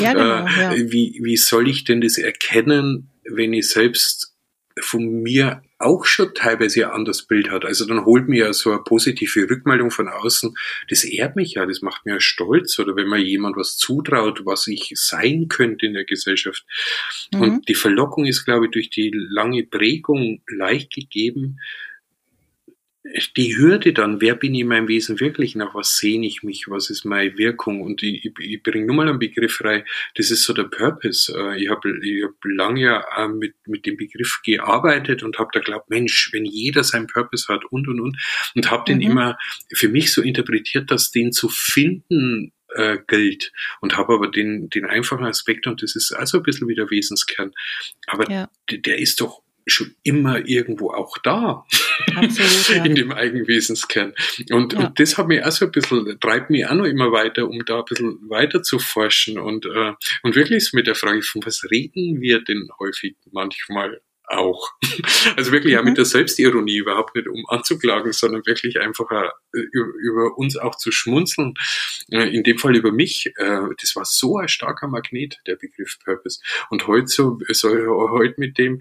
Ja, 0.00 0.12
genau, 0.12 0.46
ja. 0.46 0.74
Wie, 0.76 1.20
wie 1.22 1.36
soll 1.36 1.68
ich 1.68 1.84
denn 1.84 2.00
das 2.00 2.18
erkennen, 2.18 3.10
wenn 3.24 3.52
ich 3.52 3.68
selbst 3.68 4.29
von 4.78 5.22
mir 5.22 5.62
auch 5.78 6.04
schon 6.04 6.34
teilweise 6.34 6.86
ein 6.86 6.92
anderes 6.92 7.22
Bild 7.22 7.50
hat. 7.50 7.64
Also 7.64 7.86
dann 7.86 8.04
holt 8.04 8.28
mir 8.28 8.46
ja 8.46 8.52
so 8.52 8.70
eine 8.70 8.82
positive 8.82 9.48
Rückmeldung 9.48 9.90
von 9.90 10.08
außen. 10.08 10.54
Das 10.88 11.04
ehrt 11.04 11.36
mich 11.36 11.54
ja, 11.54 11.66
das 11.66 11.80
macht 11.80 12.04
mir 12.04 12.14
ja 12.14 12.20
stolz. 12.20 12.78
Oder 12.78 12.96
wenn 12.96 13.08
mir 13.08 13.18
jemand 13.18 13.56
was 13.56 13.76
zutraut, 13.76 14.44
was 14.44 14.66
ich 14.66 14.92
sein 14.94 15.48
könnte 15.48 15.86
in 15.86 15.94
der 15.94 16.04
Gesellschaft. 16.04 16.64
Mhm. 17.32 17.40
Und 17.40 17.68
die 17.68 17.74
Verlockung 17.74 18.26
ist, 18.26 18.44
glaube 18.44 18.66
ich, 18.66 18.72
durch 18.72 18.90
die 18.90 19.10
lange 19.12 19.64
Prägung 19.64 20.42
leicht 20.46 20.94
gegeben, 20.94 21.58
die 23.36 23.56
Hürde 23.56 23.92
dann, 23.92 24.20
wer 24.20 24.34
bin 24.34 24.54
ich 24.54 24.62
in 24.62 24.68
meinem 24.68 24.88
Wesen 24.88 25.20
wirklich, 25.20 25.54
nach 25.54 25.74
was 25.74 25.96
sehne 25.96 26.26
ich 26.26 26.42
mich, 26.42 26.68
was 26.68 26.90
ist 26.90 27.04
meine 27.04 27.36
Wirkung 27.36 27.80
und 27.80 28.02
ich, 28.02 28.24
ich, 28.24 28.32
ich 28.38 28.62
bringe 28.62 28.86
nur 28.86 28.96
mal 28.96 29.08
einen 29.08 29.18
Begriff 29.18 29.62
rein, 29.62 29.84
das 30.14 30.30
ist 30.30 30.44
so 30.44 30.52
der 30.52 30.64
Purpose. 30.64 31.32
Äh, 31.36 31.62
ich 31.62 31.70
habe 31.70 31.98
ich 32.02 32.24
hab 32.24 32.34
lange 32.44 32.80
ja 32.80 33.04
äh, 33.16 33.28
mit, 33.28 33.54
mit 33.66 33.86
dem 33.86 33.96
Begriff 33.96 34.40
gearbeitet 34.44 35.22
und 35.22 35.38
habe 35.38 35.50
da 35.52 35.60
glaubt, 35.60 35.90
Mensch, 35.90 36.30
wenn 36.32 36.44
jeder 36.44 36.84
seinen 36.84 37.06
Purpose 37.06 37.52
hat 37.52 37.64
und 37.66 37.88
und 37.88 38.00
und 38.00 38.16
und 38.54 38.70
habe 38.70 38.82
mhm. 38.82 39.00
den 39.00 39.10
immer 39.10 39.38
für 39.74 39.88
mich 39.88 40.12
so 40.12 40.22
interpretiert, 40.22 40.90
dass 40.90 41.10
den 41.10 41.32
zu 41.32 41.48
finden 41.48 42.52
äh, 42.74 42.98
gilt 43.06 43.52
und 43.80 43.96
habe 43.96 44.14
aber 44.14 44.28
den, 44.28 44.68
den 44.70 44.84
einfachen 44.84 45.24
Aspekt 45.24 45.66
und 45.66 45.82
das 45.82 45.96
ist 45.96 46.12
also 46.12 46.38
ein 46.38 46.42
bisschen 46.42 46.68
wie 46.68 46.74
der 46.74 46.90
Wesenskern, 46.90 47.52
aber 48.06 48.30
ja. 48.30 48.50
der 48.70 48.98
ist 48.98 49.20
doch 49.20 49.42
schon 49.66 49.94
immer 50.02 50.46
irgendwo 50.46 50.90
auch 50.90 51.18
da. 51.18 51.64
Absolut, 52.14 52.68
ja. 52.68 52.84
in 52.84 52.94
dem 52.94 53.12
Eigenwesenskern. 53.12 54.14
Und, 54.50 54.72
ja. 54.72 54.80
und 54.80 55.00
das 55.00 55.18
hat 55.18 55.28
mich 55.28 55.44
auch 55.44 55.52
so 55.52 55.66
ein 55.66 55.72
bisschen, 55.72 56.18
treibt 56.20 56.50
mich 56.50 56.66
auch 56.66 56.74
noch 56.74 56.86
immer 56.86 57.12
weiter, 57.12 57.48
um 57.48 57.64
da 57.64 57.80
ein 57.80 57.84
bisschen 57.84 58.18
weiter 58.28 58.62
zu 58.62 58.78
forschen 58.78 59.38
und, 59.38 59.66
äh, 59.66 59.92
und 60.22 60.34
wirklich 60.36 60.72
mit 60.72 60.86
der 60.86 60.94
Frage, 60.94 61.22
von 61.22 61.44
was 61.44 61.64
reden 61.70 62.20
wir 62.20 62.42
denn 62.42 62.68
häufig 62.78 63.16
manchmal 63.30 64.00
auch. 64.30 64.70
Also 65.36 65.52
wirklich 65.52 65.74
mhm. 65.74 65.80
auch 65.80 65.84
mit 65.84 65.98
der 65.98 66.04
Selbstironie 66.04 66.76
überhaupt 66.76 67.14
nicht 67.14 67.28
um 67.28 67.44
anzuklagen, 67.48 68.12
sondern 68.12 68.46
wirklich 68.46 68.80
einfach 68.80 69.10
äh, 69.10 69.58
über 69.72 70.38
uns 70.38 70.56
auch 70.56 70.76
zu 70.76 70.92
schmunzeln. 70.92 71.54
Äh, 72.10 72.34
in 72.34 72.42
dem 72.42 72.58
Fall 72.58 72.74
über 72.74 72.90
mich. 72.90 73.32
Äh, 73.36 73.60
das 73.80 73.96
war 73.96 74.04
so 74.04 74.38
ein 74.38 74.48
starker 74.48 74.88
Magnet, 74.88 75.38
der 75.46 75.56
Begriff 75.56 75.98
Purpose. 76.04 76.40
Und 76.70 76.86
heute 76.86 77.08
so, 77.08 77.38
so 77.50 77.70
heute 78.10 78.34
mit 78.38 78.56
dem, 78.56 78.80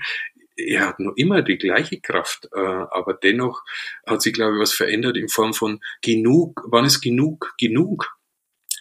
er 0.68 0.88
hat 0.88 1.00
noch 1.00 1.14
immer 1.16 1.42
die 1.42 1.58
gleiche 1.58 2.00
Kraft, 2.00 2.48
äh, 2.54 2.60
aber 2.60 3.14
dennoch 3.14 3.64
hat 4.06 4.22
sich, 4.22 4.34
glaube 4.34 4.56
ich, 4.56 4.62
was 4.62 4.74
verändert 4.74 5.18
in 5.18 5.30
Form 5.30 5.54
von 5.54 5.80
genug, 6.02 6.64
wann 6.68 6.86
ist 6.86 7.02
genug, 7.02 7.54
genug? 7.58 8.10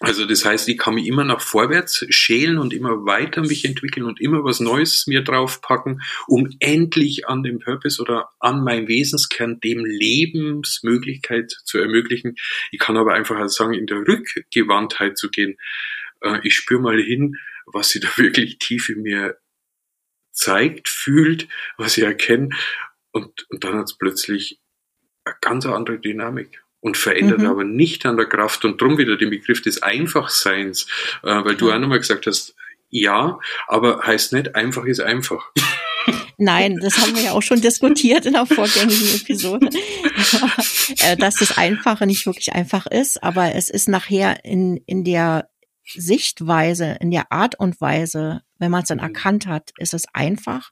Also 0.00 0.26
das 0.26 0.44
heißt, 0.44 0.68
ich 0.68 0.78
kann 0.78 0.94
mich 0.94 1.06
immer 1.06 1.24
nach 1.24 1.40
vorwärts 1.40 2.06
schälen 2.10 2.58
und 2.58 2.72
immer 2.72 3.04
weiter 3.04 3.40
mich 3.40 3.64
entwickeln 3.64 4.06
und 4.06 4.20
immer 4.20 4.44
was 4.44 4.60
Neues 4.60 5.08
mir 5.08 5.22
draufpacken, 5.22 6.02
um 6.28 6.48
endlich 6.60 7.26
an 7.26 7.42
dem 7.42 7.58
Purpose 7.58 8.00
oder 8.00 8.28
an 8.38 8.62
meinem 8.62 8.86
Wesenskern 8.86 9.58
dem 9.58 9.84
Lebensmöglichkeit 9.84 11.50
zu 11.64 11.78
ermöglichen. 11.78 12.36
Ich 12.70 12.78
kann 12.78 12.96
aber 12.96 13.14
einfach 13.14 13.48
sagen, 13.48 13.74
in 13.74 13.86
der 13.86 14.06
Rückgewandtheit 14.06 15.18
zu 15.18 15.30
gehen. 15.30 15.56
Äh, 16.20 16.38
ich 16.44 16.54
spüre 16.54 16.80
mal 16.80 17.00
hin, 17.00 17.36
was 17.66 17.88
sie 17.88 17.98
da 17.98 18.08
wirklich 18.16 18.58
tief 18.58 18.88
in 18.88 19.02
mir 19.02 19.36
zeigt, 20.30 20.88
fühlt, 20.88 21.48
was 21.76 21.96
ich 21.96 22.04
erkenne. 22.04 22.50
Und, 23.12 23.46
und 23.50 23.64
dann 23.64 23.76
hat 23.76 23.86
es 23.86 23.98
plötzlich 23.98 24.60
eine 25.24 25.36
ganz 25.40 25.66
andere 25.66 25.98
Dynamik 25.98 26.62
und 26.80 26.96
verändert 26.96 27.40
mhm. 27.40 27.46
aber 27.46 27.64
nicht 27.64 28.06
an 28.06 28.16
der 28.16 28.26
Kraft 28.26 28.64
und 28.64 28.80
drum 28.80 28.98
wieder 28.98 29.16
den 29.16 29.30
Begriff 29.30 29.62
des 29.62 29.82
Einfachseins, 29.82 30.86
äh, 31.22 31.44
weil 31.44 31.56
du 31.56 31.72
auch 31.72 31.78
nochmal 31.78 31.98
gesagt 31.98 32.26
hast, 32.26 32.54
ja, 32.90 33.38
aber 33.66 34.06
heißt 34.06 34.32
nicht, 34.32 34.54
einfach 34.54 34.84
ist 34.84 35.00
einfach. 35.00 35.50
Nein, 36.38 36.78
das 36.80 36.98
haben 36.98 37.16
wir 37.16 37.22
ja 37.22 37.32
auch 37.32 37.42
schon 37.42 37.60
diskutiert 37.60 38.24
in 38.24 38.34
der 38.34 38.46
vorgängigen 38.46 39.20
Episode, 39.20 39.68
äh, 41.04 41.16
dass 41.16 41.34
das 41.34 41.58
Einfache 41.58 42.06
nicht 42.06 42.24
wirklich 42.26 42.52
einfach 42.52 42.86
ist, 42.86 43.22
aber 43.22 43.54
es 43.54 43.68
ist 43.68 43.88
nachher 43.88 44.44
in, 44.44 44.76
in 44.86 45.04
der 45.04 45.50
Sichtweise, 45.96 46.96
in 47.00 47.10
der 47.10 47.32
Art 47.32 47.58
und 47.58 47.80
Weise, 47.80 48.42
wenn 48.58 48.70
man 48.70 48.82
es 48.82 48.88
dann 48.88 48.98
mhm. 48.98 49.04
erkannt 49.04 49.46
hat, 49.46 49.72
ist 49.78 49.94
es 49.94 50.06
einfach. 50.12 50.70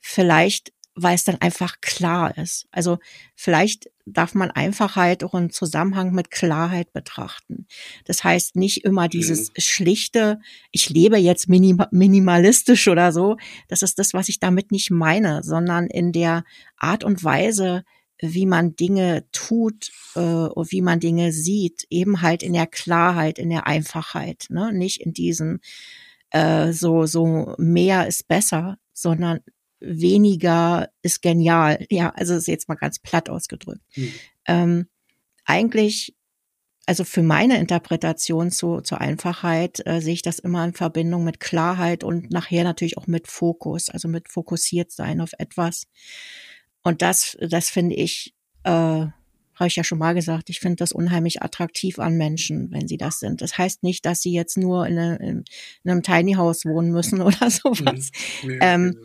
Vielleicht, 0.00 0.72
weil 0.94 1.14
es 1.14 1.24
dann 1.24 1.40
einfach 1.40 1.80
klar 1.80 2.36
ist. 2.38 2.66
Also 2.70 2.98
vielleicht 3.34 3.90
darf 4.06 4.34
man 4.34 4.50
Einfachheit 4.50 5.24
auch 5.24 5.34
im 5.34 5.50
Zusammenhang 5.50 6.12
mit 6.12 6.30
Klarheit 6.30 6.92
betrachten. 6.92 7.66
Das 8.04 8.22
heißt 8.22 8.54
nicht 8.54 8.84
immer 8.84 9.08
dieses 9.08 9.48
mhm. 9.48 9.54
schlichte, 9.58 10.40
ich 10.70 10.90
lebe 10.90 11.16
jetzt 11.16 11.48
minim 11.48 11.82
minimalistisch 11.90 12.88
oder 12.88 13.12
so. 13.12 13.36
Das 13.68 13.82
ist 13.82 13.98
das, 13.98 14.14
was 14.14 14.28
ich 14.28 14.40
damit 14.40 14.70
nicht 14.72 14.90
meine, 14.90 15.42
sondern 15.42 15.86
in 15.86 16.12
der 16.12 16.44
Art 16.76 17.02
und 17.02 17.24
Weise, 17.24 17.84
wie 18.20 18.46
man 18.46 18.76
Dinge 18.76 19.26
tut, 19.32 19.90
äh, 20.14 20.20
wie 20.20 20.82
man 20.82 21.00
Dinge 21.00 21.32
sieht, 21.32 21.86
eben 21.90 22.22
halt 22.22 22.42
in 22.42 22.52
der 22.52 22.66
Klarheit, 22.66 23.38
in 23.38 23.50
der 23.50 23.66
Einfachheit, 23.66 24.46
ne? 24.50 24.72
nicht 24.72 25.00
in 25.00 25.12
diesem 25.12 25.60
äh, 26.30 26.72
so 26.72 27.06
so 27.06 27.54
mehr 27.58 28.06
ist 28.06 28.28
besser, 28.28 28.78
sondern 28.92 29.40
weniger 29.80 30.90
ist 31.02 31.22
genial. 31.22 31.86
Ja, 31.90 32.10
also 32.10 32.34
ist 32.34 32.48
jetzt 32.48 32.68
mal 32.68 32.76
ganz 32.76 32.98
platt 32.98 33.28
ausgedrückt. 33.28 33.82
Hm. 33.92 34.12
Ähm, 34.46 34.88
eigentlich, 35.44 36.14
also 36.86 37.04
für 37.04 37.22
meine 37.22 37.58
Interpretation 37.58 38.50
zu, 38.50 38.80
zur 38.80 39.00
Einfachheit 39.00 39.86
äh, 39.86 40.00
sehe 40.00 40.14
ich 40.14 40.22
das 40.22 40.38
immer 40.38 40.64
in 40.64 40.74
Verbindung 40.74 41.24
mit 41.24 41.40
Klarheit 41.40 42.04
und 42.04 42.30
nachher 42.30 42.64
natürlich 42.64 42.98
auch 42.98 43.06
mit 43.06 43.28
Fokus, 43.28 43.90
also 43.90 44.08
mit 44.08 44.28
fokussiert 44.28 44.92
sein 44.92 45.20
auf 45.20 45.32
etwas. 45.38 45.86
Und 46.84 47.02
das, 47.02 47.36
das 47.40 47.70
finde 47.70 47.96
ich, 47.96 48.34
äh, 48.62 48.70
habe 48.70 49.68
ich 49.68 49.76
ja 49.76 49.84
schon 49.84 49.98
mal 49.98 50.14
gesagt, 50.14 50.50
ich 50.50 50.60
finde 50.60 50.76
das 50.76 50.92
unheimlich 50.92 51.42
attraktiv 51.42 51.98
an 51.98 52.16
Menschen, 52.16 52.70
wenn 52.70 52.86
sie 52.86 52.96
das 52.96 53.18
sind. 53.18 53.40
Das 53.40 53.58
heißt 53.58 53.82
nicht, 53.82 54.04
dass 54.04 54.20
sie 54.20 54.32
jetzt 54.32 54.56
nur 54.56 54.86
in, 54.86 54.98
eine, 54.98 55.16
in 55.16 55.44
einem 55.84 56.02
Tiny 56.02 56.34
House 56.34 56.64
wohnen 56.64 56.90
müssen 56.90 57.20
oder 57.22 57.50
sowas. 57.50 58.10
Mhm. 58.42 58.58
Ähm, 58.60 58.96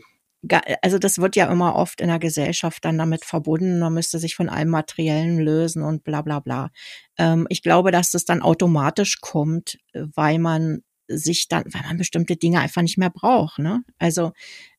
also 0.82 1.00
das 1.00 1.18
wird 1.20 1.36
ja 1.36 1.52
immer 1.52 1.76
oft 1.76 2.00
in 2.00 2.08
der 2.08 2.20
Gesellschaft 2.20 2.86
dann 2.86 2.98
damit 2.98 3.26
verbunden, 3.26 3.80
man 3.80 3.94
müsste 3.94 4.20
sich 4.20 4.36
von 4.36 4.48
allem 4.48 4.70
Materiellen 4.70 5.38
lösen 5.38 5.84
und 5.84 6.04
bla 6.04 6.22
bla 6.22 6.40
bla. 6.40 6.72
Ähm, 7.18 7.46
ich 7.50 7.62
glaube, 7.62 7.92
dass 7.92 8.12
das 8.12 8.26
dann 8.26 8.42
automatisch 8.42 9.20
kommt, 9.20 9.80
weil 9.94 10.40
man 10.40 10.82
sich 11.08 11.48
dann, 11.48 11.66
weil 11.74 11.82
man 11.82 11.98
bestimmte 11.98 12.38
Dinge 12.38 12.60
einfach 12.60 12.82
nicht 12.82 12.98
mehr 12.98 13.10
braucht. 13.10 13.60
Ne? 13.60 13.84
Also 13.98 14.32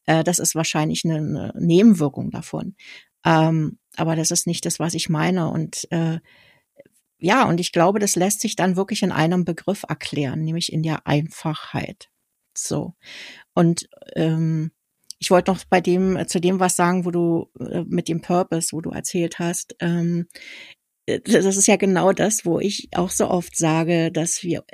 äh, 0.07 0.25
das 0.25 0.39
ist 0.39 0.55
wahrscheinlich 0.55 1.05
eine, 1.05 1.17
eine 1.17 1.53
Nebenwirkung 1.59 2.31
davon. 2.31 2.75
Ähm, 3.25 3.79
aber 3.97 4.17
das 4.17 4.31
ist 4.31 4.47
nicht 4.47 4.65
das, 4.67 4.79
was 4.79 4.95
ich 4.95 5.09
meine. 5.09 5.51
Und 5.51 5.91
äh, 5.91 6.21
ja, 7.19 7.47
und 7.49 7.61
ich 7.61 7.73
glaube, 7.73 7.99
das 7.99 8.17
lässt 8.17 8.41
sich 8.41 8.57
dann 8.57 8.77
wirklich 8.77 9.03
in 9.03 9.13
einem 9.13 9.45
Begriff 9.45 9.85
erklären, 9.89 10.43
nämlich 10.43 10.73
in 10.73 10.83
der 10.83 11.07
Einfachheit. 11.07 12.09
So. 12.57 12.95
Und 13.55 13.89
ähm, 14.17 14.73
ich 15.19 15.31
wollte 15.31 15.53
noch 15.53 15.65
bei 15.65 15.81
dem, 15.81 16.17
äh, 16.17 16.27
zu 16.27 16.41
dem 16.41 16.61
was 16.61 16.77
sagen, 16.77 17.05
wo 17.05 17.11
du 17.11 17.51
äh, 17.61 17.85
mit 17.87 18.09
dem 18.09 18.23
Purpose, 18.23 18.73
wo 18.73 18.81
du 18.81 18.91
erzählt 18.91 19.39
hast. 19.39 19.77
Ähm, 19.81 20.29
äh, 21.07 21.21
das 21.21 21.57
ist 21.57 21.69
ja 21.69 21.77
genau 21.77 22.13
das, 22.13 22.47
wo 22.47 22.59
ich 22.59 22.89
auch 22.95 23.11
so 23.11 23.29
oft 23.29 23.57
sage, 23.57 24.11
dass 24.11 24.43
wir, 24.43 24.65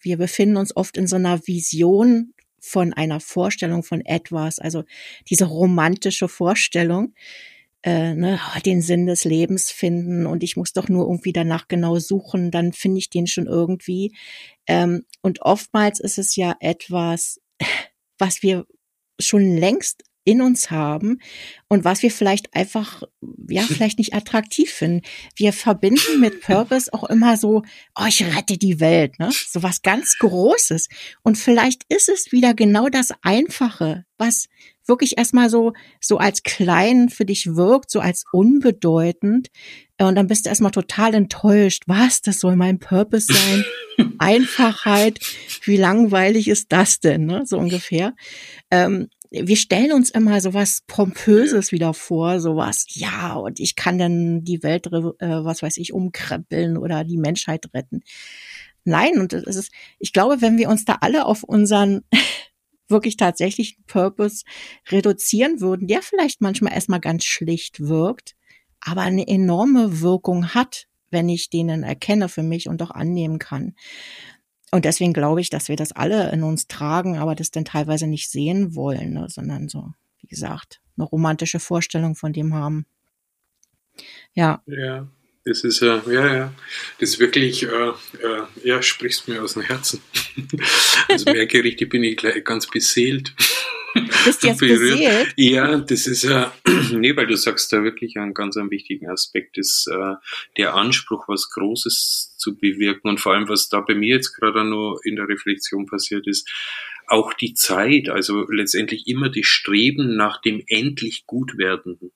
wir 0.00 0.18
befinden 0.18 0.58
uns 0.58 0.76
oft 0.76 0.96
in 0.98 1.06
so 1.06 1.16
einer 1.16 1.46
Vision 1.46 2.34
von 2.66 2.92
einer 2.92 3.20
Vorstellung 3.20 3.82
von 3.82 4.04
etwas, 4.04 4.58
also 4.58 4.84
diese 5.28 5.44
romantische 5.46 6.28
Vorstellung, 6.28 7.14
äh, 7.82 8.14
ne, 8.14 8.40
oh, 8.42 8.60
den 8.60 8.82
Sinn 8.82 9.06
des 9.06 9.24
Lebens 9.24 9.70
finden 9.70 10.26
und 10.26 10.42
ich 10.42 10.56
muss 10.56 10.72
doch 10.72 10.88
nur 10.88 11.06
irgendwie 11.06 11.32
danach 11.32 11.68
genau 11.68 11.98
suchen, 11.98 12.50
dann 12.50 12.72
finde 12.72 12.98
ich 12.98 13.10
den 13.10 13.26
schon 13.26 13.46
irgendwie. 13.46 14.12
Ähm, 14.66 15.04
und 15.22 15.42
oftmals 15.42 16.00
ist 16.00 16.18
es 16.18 16.34
ja 16.34 16.56
etwas, 16.60 17.40
was 18.18 18.42
wir 18.42 18.66
schon 19.20 19.56
längst 19.56 20.02
in 20.26 20.42
uns 20.42 20.70
haben 20.70 21.20
und 21.68 21.84
was 21.84 22.02
wir 22.02 22.10
vielleicht 22.10 22.54
einfach, 22.54 23.02
ja, 23.48 23.62
vielleicht 23.66 23.98
nicht 23.98 24.12
attraktiv 24.12 24.70
finden. 24.70 25.02
Wir 25.36 25.52
verbinden 25.52 26.20
mit 26.20 26.42
Purpose 26.42 26.92
auch 26.92 27.04
immer 27.04 27.36
so, 27.36 27.62
oh, 27.98 28.04
ich 28.06 28.22
rette 28.24 28.58
die 28.58 28.80
Welt, 28.80 29.18
ne? 29.18 29.30
So 29.48 29.62
was 29.62 29.82
ganz 29.82 30.18
Großes. 30.18 30.88
Und 31.22 31.38
vielleicht 31.38 31.84
ist 31.88 32.08
es 32.08 32.32
wieder 32.32 32.54
genau 32.54 32.88
das 32.88 33.12
Einfache, 33.22 34.04
was 34.18 34.48
wirklich 34.86 35.18
erstmal 35.18 35.50
so, 35.50 35.72
so 36.00 36.18
als 36.18 36.42
klein 36.42 37.08
für 37.08 37.24
dich 37.24 37.54
wirkt, 37.54 37.90
so 37.90 38.00
als 38.00 38.24
unbedeutend. 38.32 39.48
Und 39.98 40.14
dann 40.14 40.26
bist 40.26 40.44
du 40.44 40.50
erstmal 40.50 40.72
total 40.72 41.14
enttäuscht. 41.14 41.84
Was? 41.86 42.20
Das 42.20 42.40
soll 42.40 42.56
mein 42.56 42.78
Purpose 42.78 43.32
sein? 43.32 43.64
Einfachheit. 44.18 45.18
Wie 45.64 45.76
langweilig 45.76 46.48
ist 46.48 46.70
das 46.70 47.00
denn? 47.00 47.26
Ne? 47.26 47.42
So 47.46 47.58
ungefähr. 47.58 48.14
Ähm, 48.70 49.08
wir 49.30 49.56
stellen 49.56 49.92
uns 49.92 50.10
immer 50.10 50.40
so 50.40 50.54
was 50.54 50.82
Pompöses 50.86 51.72
wieder 51.72 51.94
vor, 51.94 52.40
sowas, 52.40 52.86
ja, 52.88 53.34
und 53.34 53.60
ich 53.60 53.76
kann 53.76 53.98
dann 53.98 54.44
die 54.44 54.62
Welt, 54.62 54.86
äh, 54.86 54.90
was 54.90 55.62
weiß 55.62 55.76
ich, 55.78 55.92
umkrempeln 55.92 56.76
oder 56.76 57.04
die 57.04 57.18
Menschheit 57.18 57.66
retten. 57.74 58.02
Nein, 58.84 59.18
und 59.18 59.32
es 59.32 59.56
ist, 59.56 59.72
ich 59.98 60.12
glaube, 60.12 60.40
wenn 60.40 60.58
wir 60.58 60.68
uns 60.68 60.84
da 60.84 60.98
alle 61.00 61.26
auf 61.26 61.42
unseren 61.42 62.02
wirklich 62.88 63.16
tatsächlichen 63.16 63.84
Purpose 63.86 64.44
reduzieren 64.90 65.60
würden, 65.60 65.88
der 65.88 66.02
vielleicht 66.02 66.40
manchmal 66.40 66.72
erstmal 66.72 67.00
ganz 67.00 67.24
schlicht 67.24 67.80
wirkt, 67.80 68.36
aber 68.80 69.02
eine 69.02 69.26
enorme 69.26 70.00
Wirkung 70.00 70.54
hat, 70.54 70.86
wenn 71.10 71.28
ich 71.28 71.50
denen 71.50 71.82
erkenne 71.82 72.28
für 72.28 72.42
mich 72.42 72.68
und 72.68 72.82
auch 72.82 72.90
annehmen 72.90 73.38
kann. 73.38 73.74
Und 74.72 74.84
deswegen 74.84 75.12
glaube 75.12 75.40
ich, 75.40 75.50
dass 75.50 75.68
wir 75.68 75.76
das 75.76 75.92
alle 75.92 76.30
in 76.32 76.42
uns 76.42 76.66
tragen, 76.66 77.16
aber 77.18 77.34
das 77.34 77.50
dann 77.50 77.64
teilweise 77.64 78.06
nicht 78.06 78.30
sehen 78.30 78.74
wollen, 78.74 79.12
ne, 79.12 79.26
sondern 79.28 79.68
so, 79.68 79.92
wie 80.20 80.26
gesagt, 80.26 80.80
eine 80.96 81.06
romantische 81.06 81.60
Vorstellung 81.60 82.16
von 82.16 82.32
dem 82.32 82.54
haben. 82.54 82.86
Ja. 84.34 84.62
Ja, 84.66 85.08
das 85.46 85.62
ist 85.62 85.80
ja, 85.80 86.02
ja, 86.08 86.34
ja, 86.34 86.54
das 86.98 87.10
ist 87.10 87.20
wirklich, 87.20 87.62
äh, 87.62 87.68
äh, 87.68 88.42
ja, 88.64 88.82
sprichst 88.82 89.28
mir 89.28 89.42
aus 89.42 89.54
dem 89.54 89.62
Herzen. 89.62 90.02
also 91.08 91.32
merke 91.32 91.62
richtig, 91.62 91.88
bin 91.88 92.02
ich 92.02 92.16
gleich 92.16 92.44
ganz 92.44 92.66
beseelt. 92.66 93.32
Bist 94.24 94.42
du 94.42 94.46
jetzt 94.48 94.58
beseelt? 94.58 95.32
Ja, 95.36 95.78
das 95.78 96.08
ist 96.08 96.24
ja, 96.24 96.52
nee, 96.92 97.14
weil 97.14 97.28
du 97.28 97.36
sagst 97.36 97.72
da 97.72 97.84
wirklich 97.84 98.16
einen 98.16 98.34
ganz 98.34 98.56
einen 98.56 98.72
wichtigen 98.72 99.08
Aspekt, 99.08 99.56
ist 99.56 99.86
äh, 99.86 100.14
der 100.56 100.74
Anspruch, 100.74 101.28
was 101.28 101.48
Großes 101.50 102.34
zu 102.36 102.56
bewirken 102.56 103.08
und 103.08 103.20
vor 103.20 103.34
allem, 103.34 103.48
was 103.48 103.68
da 103.68 103.80
bei 103.80 103.94
mir 103.94 104.16
jetzt 104.16 104.32
gerade 104.32 104.64
noch 104.64 104.98
in 105.04 105.14
der 105.14 105.28
Reflexion 105.28 105.86
passiert 105.86 106.26
ist, 106.26 106.50
auch 107.06 107.32
die 107.32 107.54
Zeit, 107.54 108.08
also 108.08 108.50
letztendlich 108.50 109.06
immer 109.06 109.28
die 109.28 109.44
Streben 109.44 110.16
nach 110.16 110.40
dem 110.40 110.60
endlich 110.66 111.24
Gutwerdenden. 111.26 112.10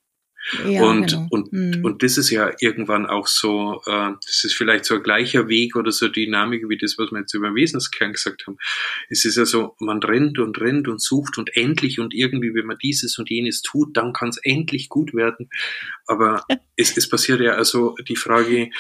Ja, 0.67 0.85
und, 0.85 1.11
genau. 1.11 1.27
und, 1.31 1.53
hm. 1.53 1.85
und 1.85 2.03
das 2.03 2.17
ist 2.17 2.31
ja 2.31 2.51
irgendwann 2.61 3.07
auch 3.07 3.27
so, 3.27 3.83
äh, 3.87 4.13
das 4.25 4.45
ist 4.45 4.55
vielleicht 4.55 4.85
so 4.85 4.95
ein 4.95 5.03
gleicher 5.03 5.49
Weg 5.49 5.77
oder 5.77 5.93
so 5.93 6.09
Dynamik 6.09 6.69
wie 6.69 6.79
das, 6.79 6.97
was 6.99 7.11
wir 7.11 7.21
jetzt 7.21 7.35
über 7.35 7.49
den 7.49 7.57
Wesenskern 7.57 8.13
gesagt 8.13 8.47
haben. 8.47 8.57
Es 9.11 9.25
ist 9.25 9.37
ja 9.37 9.45
so, 9.45 9.77
man 9.81 10.03
rennt 10.03 10.39
und 10.39 10.59
rennt 10.61 10.89
und 10.89 11.01
sucht 11.01 11.39
und 11.39 11.57
endlich 11.57 12.01
und 12.01 12.15
irgendwie, 12.15 12.55
wenn 12.55 12.67
man 12.67 12.79
dieses 12.79 13.19
und 13.19 13.29
jenes 13.29 13.63
tut, 13.63 13.97
dann 13.97 14.13
kann 14.13 14.31
es 14.31 14.39
endlich 14.43 14.89
gut 14.89 15.15
werden. 15.15 15.51
Aber 16.07 16.45
es, 16.77 16.97
es 16.97 17.09
passiert 17.09 17.41
ja 17.41 17.53
also 17.53 17.95
die 18.09 18.17
Frage, 18.17 18.71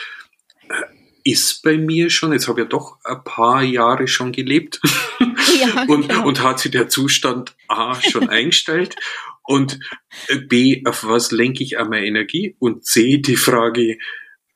äh, 0.68 0.85
ist 1.25 1.62
bei 1.62 1.77
mir 1.77 2.09
schon, 2.09 2.33
jetzt 2.33 2.49
habe 2.49 2.61
ich 2.61 2.64
ja 2.64 2.68
doch 2.68 2.99
ein 3.05 3.23
paar 3.25 3.62
Jahre 3.62 4.09
schon 4.09 4.33
gelebt 4.33 4.81
ja, 5.61 5.83
und, 5.88 6.09
genau. 6.09 6.27
und 6.27 6.42
hat 6.42 6.61
sich 6.61 6.70
der 6.70 6.88
Zustand 6.88 7.55
A 7.68 8.01
schon 8.01 8.29
eingestellt 8.31 8.96
und 9.44 9.81
äh, 10.29 10.38
B, 10.38 10.83
auf 10.85 11.05
was 11.05 11.33
lenke 11.33 11.62
ich 11.62 11.79
an 11.79 11.90
meine 11.90 12.07
Energie? 12.07 12.57
Und 12.59 12.85
C, 12.85 13.18
die 13.18 13.37
Frage, 13.37 13.98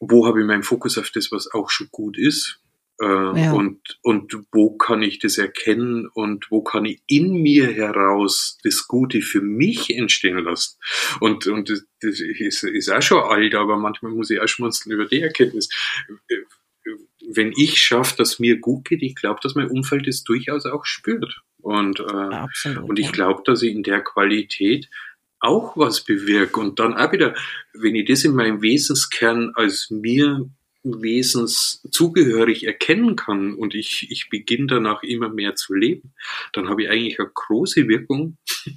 wo 0.00 0.26
habe 0.26 0.40
ich 0.40 0.46
meinen 0.46 0.62
Fokus 0.62 0.98
auf 0.98 1.10
das, 1.10 1.32
was 1.32 1.52
auch 1.52 1.70
schon 1.70 1.88
gut 1.90 2.18
ist? 2.18 2.60
Äh, 3.00 3.06
ja. 3.06 3.52
und, 3.52 3.98
und 4.02 4.38
wo 4.52 4.76
kann 4.76 5.02
ich 5.02 5.18
das 5.18 5.36
erkennen 5.36 6.06
und 6.14 6.48
wo 6.52 6.62
kann 6.62 6.84
ich 6.84 7.02
in 7.08 7.42
mir 7.42 7.66
heraus 7.66 8.58
das 8.62 8.86
Gute 8.86 9.20
für 9.20 9.40
mich 9.40 9.90
entstehen 9.96 10.38
lassen? 10.38 10.78
Und, 11.18 11.48
und 11.48 11.70
das, 11.70 11.84
das 12.00 12.20
ist, 12.20 12.62
ist 12.62 12.90
auch 12.90 13.02
schon 13.02 13.22
alt, 13.22 13.56
aber 13.56 13.78
manchmal 13.78 14.12
muss 14.12 14.30
ich 14.30 14.40
auch 14.40 14.46
schmunzeln 14.46 14.94
über 14.94 15.06
die 15.06 15.22
Erkenntnis. 15.22 15.68
Wenn 17.28 17.52
ich 17.56 17.80
schaffe, 17.80 18.14
dass 18.16 18.38
mir 18.38 18.60
gut 18.60 18.84
geht, 18.84 19.02
ich 19.02 19.16
glaube, 19.16 19.40
dass 19.42 19.56
mein 19.56 19.70
Umfeld 19.70 20.06
das 20.06 20.22
durchaus 20.22 20.64
auch 20.64 20.84
spürt. 20.84 21.42
Und, 21.64 22.00
äh, 22.00 22.04
Absolut, 22.04 22.90
und 22.90 22.98
ich 22.98 23.10
glaube, 23.10 23.42
dass 23.46 23.62
ich 23.62 23.72
in 23.72 23.82
der 23.82 24.02
Qualität 24.02 24.90
auch 25.40 25.76
was 25.76 26.04
bewirke. 26.04 26.60
Und 26.60 26.78
dann 26.78 26.94
auch 26.94 27.10
wieder, 27.12 27.34
wenn 27.72 27.94
ich 27.94 28.06
das 28.06 28.24
in 28.24 28.34
meinem 28.34 28.60
Wesenskern 28.60 29.52
als 29.54 29.90
mir 29.90 30.48
Wesens 30.82 31.80
zugehörig 31.90 32.66
erkennen 32.66 33.16
kann 33.16 33.54
und 33.54 33.74
ich, 33.74 34.10
ich 34.10 34.28
beginne 34.28 34.66
danach 34.66 35.02
immer 35.02 35.30
mehr 35.30 35.54
zu 35.54 35.72
leben, 35.72 36.12
dann 36.52 36.68
habe 36.68 36.82
ich 36.82 36.90
eigentlich 36.90 37.18
eine 37.18 37.30
große 37.32 37.88
Wirkung, 37.88 38.36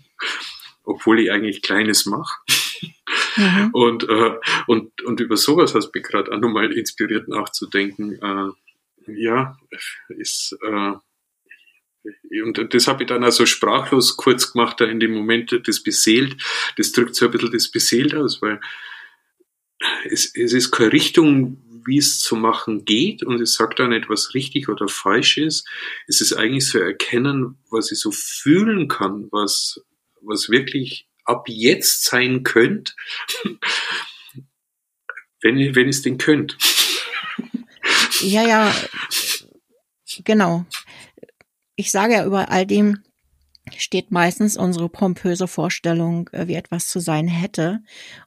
obwohl 0.83 1.19
ich 1.19 1.31
eigentlich 1.31 1.61
Kleines 1.61 2.05
mache. 2.05 2.33
Mhm. 3.35 3.69
Und, 3.73 4.09
äh, 4.09 4.35
und, 4.67 5.01
und 5.03 5.19
über 5.19 5.35
sowas 5.35 5.75
hast 5.75 5.87
du 5.87 5.91
mich 5.93 6.07
gerade 6.07 6.31
auch 6.31 6.39
nochmal 6.39 6.71
inspiriert 6.71 7.27
nachzudenken. 7.27 8.13
Äh, 8.21 9.11
ja, 9.11 9.57
ist, 10.09 10.57
äh, 10.65 10.93
und 12.43 12.73
das 12.73 12.87
habe 12.87 13.03
ich 13.03 13.09
dann 13.09 13.23
also 13.23 13.45
sprachlos 13.45 14.17
kurz 14.17 14.51
gemacht, 14.51 14.79
da 14.79 14.85
in 14.85 14.99
dem 14.99 15.13
Moment 15.13 15.59
das 15.65 15.81
beseelt. 15.81 16.37
Das 16.77 16.91
drückt 16.91 17.15
so 17.15 17.25
ein 17.25 17.31
bisschen 17.31 17.51
das 17.51 17.69
beseelt 17.69 18.15
aus, 18.15 18.41
weil 18.41 18.59
es, 20.05 20.33
es 20.35 20.53
ist 20.53 20.71
keine 20.71 20.93
Richtung, 20.93 21.63
wie 21.85 21.97
es 21.97 22.19
zu 22.19 22.35
machen 22.35 22.83
geht 22.85 23.23
und 23.23 23.39
es 23.41 23.53
sagt 23.53 23.79
auch 23.79 23.87
nicht, 23.87 24.09
was 24.09 24.33
richtig 24.33 24.67
oder 24.67 24.87
falsch 24.87 25.37
ist. 25.37 25.67
Es 26.07 26.19
ist 26.21 26.33
eigentlich 26.33 26.67
so 26.67 26.79
erkennen, 26.79 27.57
was 27.69 27.91
ich 27.91 27.99
so 27.99 28.11
fühlen 28.11 28.87
kann, 28.87 29.29
was, 29.31 29.81
was 30.21 30.49
wirklich 30.49 31.07
ab 31.23 31.45
jetzt 31.47 32.03
sein 32.03 32.43
könnte, 32.43 32.93
wenn, 35.41 35.57
ich, 35.57 35.75
es 35.77 36.01
denn 36.01 36.17
könnt. 36.17 36.57
Ja, 38.21 38.45
ja, 38.45 38.75
genau 40.25 40.65
ich 41.77 41.91
sage 41.91 42.13
ja 42.13 42.25
über 42.25 42.51
all 42.51 42.65
dem 42.65 42.99
steht 43.75 44.11
meistens 44.11 44.55
unsere 44.55 44.89
pompöse 44.89 45.47
Vorstellung, 45.47 46.29
äh, 46.31 46.47
wie 46.47 46.55
etwas 46.55 46.87
zu 46.87 46.99
sein 46.99 47.27
hätte. 47.27 47.79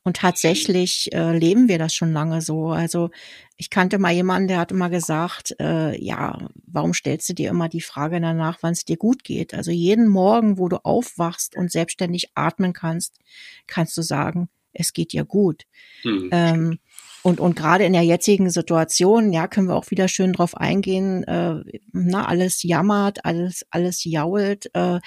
Und 0.02 0.16
tatsächlich 0.16 1.12
äh, 1.12 1.36
leben 1.36 1.68
wir 1.68 1.78
das 1.78 1.94
schon 1.94 2.12
lange 2.12 2.42
so. 2.42 2.68
Also 2.68 3.10
ich 3.56 3.70
kannte 3.70 3.98
mal 3.98 4.12
jemanden, 4.12 4.48
der 4.48 4.58
hat 4.58 4.70
immer 4.70 4.90
gesagt, 4.90 5.54
äh, 5.58 5.98
ja, 6.02 6.48
warum 6.66 6.94
stellst 6.94 7.28
du 7.28 7.34
dir 7.34 7.50
immer 7.50 7.68
die 7.68 7.80
Frage 7.80 8.20
danach, 8.20 8.58
wann 8.60 8.72
es 8.72 8.84
dir 8.84 8.96
gut 8.96 9.24
geht? 9.24 9.54
Also 9.54 9.70
jeden 9.70 10.08
Morgen, 10.08 10.58
wo 10.58 10.68
du 10.68 10.84
aufwachst 10.84 11.56
und 11.56 11.72
selbstständig 11.72 12.30
atmen 12.34 12.72
kannst, 12.72 13.18
kannst 13.66 13.96
du 13.96 14.02
sagen, 14.02 14.48
es 14.72 14.92
geht 14.92 15.12
dir 15.12 15.24
gut. 15.24 15.64
Mhm. 16.04 16.28
Ähm, 16.32 16.78
und, 17.22 17.40
und 17.40 17.56
gerade 17.56 17.84
in 17.84 17.92
der 17.92 18.02
jetzigen 18.02 18.50
Situation, 18.50 19.32
ja, 19.32 19.46
können 19.48 19.68
wir 19.68 19.76
auch 19.76 19.90
wieder 19.90 20.08
schön 20.08 20.32
drauf 20.32 20.56
eingehen, 20.56 21.24
äh, 21.24 21.62
na, 21.92 22.26
alles 22.26 22.62
jammert, 22.62 23.24
alles, 23.24 23.66
alles 23.70 24.04
jault, 24.04 24.70
äh, 24.74 25.00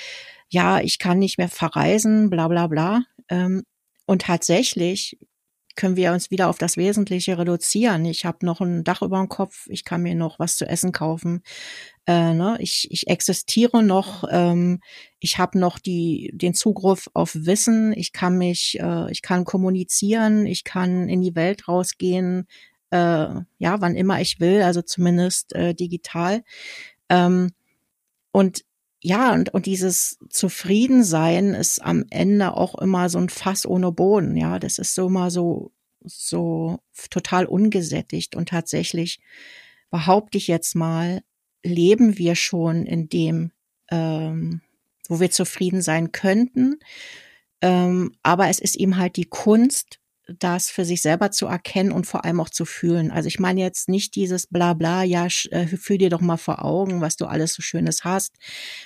ja, 0.50 0.80
ich 0.80 1.00
kann 1.00 1.20
nicht 1.20 1.38
mehr 1.38 1.50
verreisen, 1.50 2.30
bla 2.30 2.48
bla 2.48 2.68
bla. 2.68 3.04
Ähm, 3.30 3.64
und 4.06 4.24
tatsächlich 4.24 5.18
können 5.76 5.96
wir 5.96 6.12
uns 6.12 6.30
wieder 6.30 6.50
auf 6.50 6.58
das 6.60 6.78
Wesentliche 6.78 7.38
reduzieren. 7.38 8.06
Ich 8.06 8.26
habe 8.26 8.46
noch 8.46 8.62
ein 8.62 8.84
Dach 8.84 9.02
über 9.02 9.18
dem 9.18 9.30
Kopf, 9.30 9.66
ich 9.70 9.84
kann 9.84 10.04
mir 10.04 10.16
noch 10.16 10.38
was 10.40 10.58
zu 10.58 10.68
essen 10.68 10.92
kaufen. 10.92 11.42
Äh, 12.06 12.34
ne? 12.34 12.58
ich, 12.60 12.92
ich 12.92 13.08
existiere 13.08 13.82
noch, 13.82 14.26
ähm, 14.30 14.82
ich 15.20 15.38
habe 15.38 15.58
noch 15.58 15.80
die, 15.80 16.32
den 16.34 16.54
Zugriff 16.54 17.10
auf 17.14 17.34
Wissen, 17.34 17.94
ich 17.94 18.12
kann 18.12 18.38
mich, 18.38 18.78
äh, 18.82 19.10
ich 19.10 19.22
kann 19.22 19.46
kommunizieren, 19.46 20.46
ich 20.46 20.66
kann 20.66 21.08
in 21.08 21.22
die 21.22 21.36
Welt 21.36 21.68
rausgehen, 21.70 22.46
äh, 22.92 22.98
ja, 22.98 23.82
wann 23.82 23.96
immer 23.96 24.20
ich 24.20 24.40
will, 24.42 24.62
also 24.64 24.82
zumindest 24.82 25.54
äh, 25.56 25.74
digital. 25.74 26.44
Ähm, 27.10 27.52
und 28.34 28.64
ja, 29.02 29.34
und, 29.34 29.54
und 29.54 29.66
dieses 29.66 30.18
Zufriedensein 30.30 31.54
ist 31.54 31.80
am 31.84 32.06
Ende 32.10 32.56
auch 32.56 32.76
immer 32.76 33.10
so 33.10 33.20
ein 33.20 33.30
Fass 33.30 33.66
ohne 33.66 33.92
Boden. 33.92 34.38
Ja, 34.38 34.60
das 34.60 34.80
ist 34.80 34.96
so 34.96 35.10
mal 35.10 35.30
so, 35.32 35.72
so 36.06 36.80
total 37.10 37.46
ungesättigt. 37.46 38.36
Und 38.36 38.50
tatsächlich 38.50 39.20
behaupte 39.92 40.38
ich 40.38 40.48
jetzt 40.48 40.76
mal, 40.76 41.22
leben 41.64 42.18
wir 42.18 42.36
schon 42.36 42.86
in 42.86 43.10
dem, 43.10 43.52
ähm, 43.90 44.62
wo 45.08 45.20
wir 45.20 45.32
zufrieden 45.32 45.82
sein 45.82 46.12
könnten. 46.12 46.80
Ähm, 47.62 48.14
aber 48.24 48.50
es 48.50 48.60
ist 48.60 48.76
eben 48.76 48.98
halt 48.98 49.16
die 49.16 49.26
Kunst, 49.26 50.00
das 50.28 50.70
für 50.70 50.86
sich 50.86 51.02
selber 51.02 51.32
zu 51.32 51.48
erkennen 51.48 51.92
und 51.92 52.08
vor 52.08 52.24
allem 52.24 52.40
auch 52.40 52.50
zu 52.50 52.66
fühlen. 52.66 53.12
Also 53.12 53.28
ich 53.28 53.40
meine 53.40 53.62
jetzt 53.62 53.90
nicht 53.90 54.16
dieses 54.16 54.48
Blabla, 54.48 55.04
ja, 55.04 55.28
äh, 55.52 55.68
fühl 55.68 55.98
dir 55.98 56.10
doch 56.10 56.22
mal 56.22 56.38
vor 56.38 56.64
Augen, 56.64 57.02
was 57.02 57.18
du 57.18 57.26
alles 57.26 57.54
so 57.54 57.62
Schönes 57.62 58.04
hast. 58.04 58.36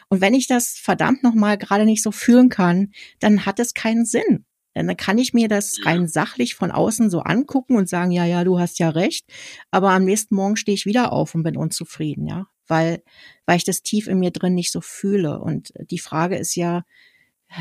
Und 0.10 0.22
wenn 0.22 0.34
ich 0.34 0.48
das 0.48 0.78
verdammt 0.78 1.24
nochmal 1.24 1.58
gerade 1.58 1.86
nicht 1.86 2.02
so 2.02 2.12
fühlen 2.12 2.50
kann, 2.50 2.92
dann 3.20 3.46
hat 3.46 3.60
es 3.60 3.74
keinen 3.74 4.06
Sinn. 4.06 4.46
Dann 4.74 4.96
kann 4.96 5.18
ich 5.18 5.34
mir 5.34 5.48
das 5.48 5.78
rein 5.86 6.08
sachlich 6.08 6.54
von 6.54 6.72
außen 6.72 7.10
so 7.10 7.22
angucken 7.22 7.78
und 7.78 7.90
sagen, 7.90 8.12
ja, 8.12 8.26
ja, 8.26 8.44
du 8.44 8.60
hast 8.60 8.78
ja 8.78 8.90
recht. 8.90 9.26
Aber 9.72 9.92
am 9.92 10.06
nächsten 10.06 10.36
Morgen 10.36 10.56
stehe 10.56 10.76
ich 10.76 10.86
wieder 10.86 11.12
auf 11.12 11.34
und 11.34 11.44
bin 11.44 11.58
unzufrieden, 11.58 12.28
ja, 12.28 12.48
weil, 12.67 13.03
weil 13.45 13.58
ich 13.58 13.63
das 13.63 13.82
tief 13.82 14.08
in 14.08 14.19
mir 14.19 14.32
drin 14.32 14.53
nicht 14.53 14.71
so 14.71 14.82
fühle. 14.82 15.39
Und 15.39 15.73
die 15.89 15.99
Frage 15.99 16.38
ist 16.38 16.56
ja, 16.56 16.84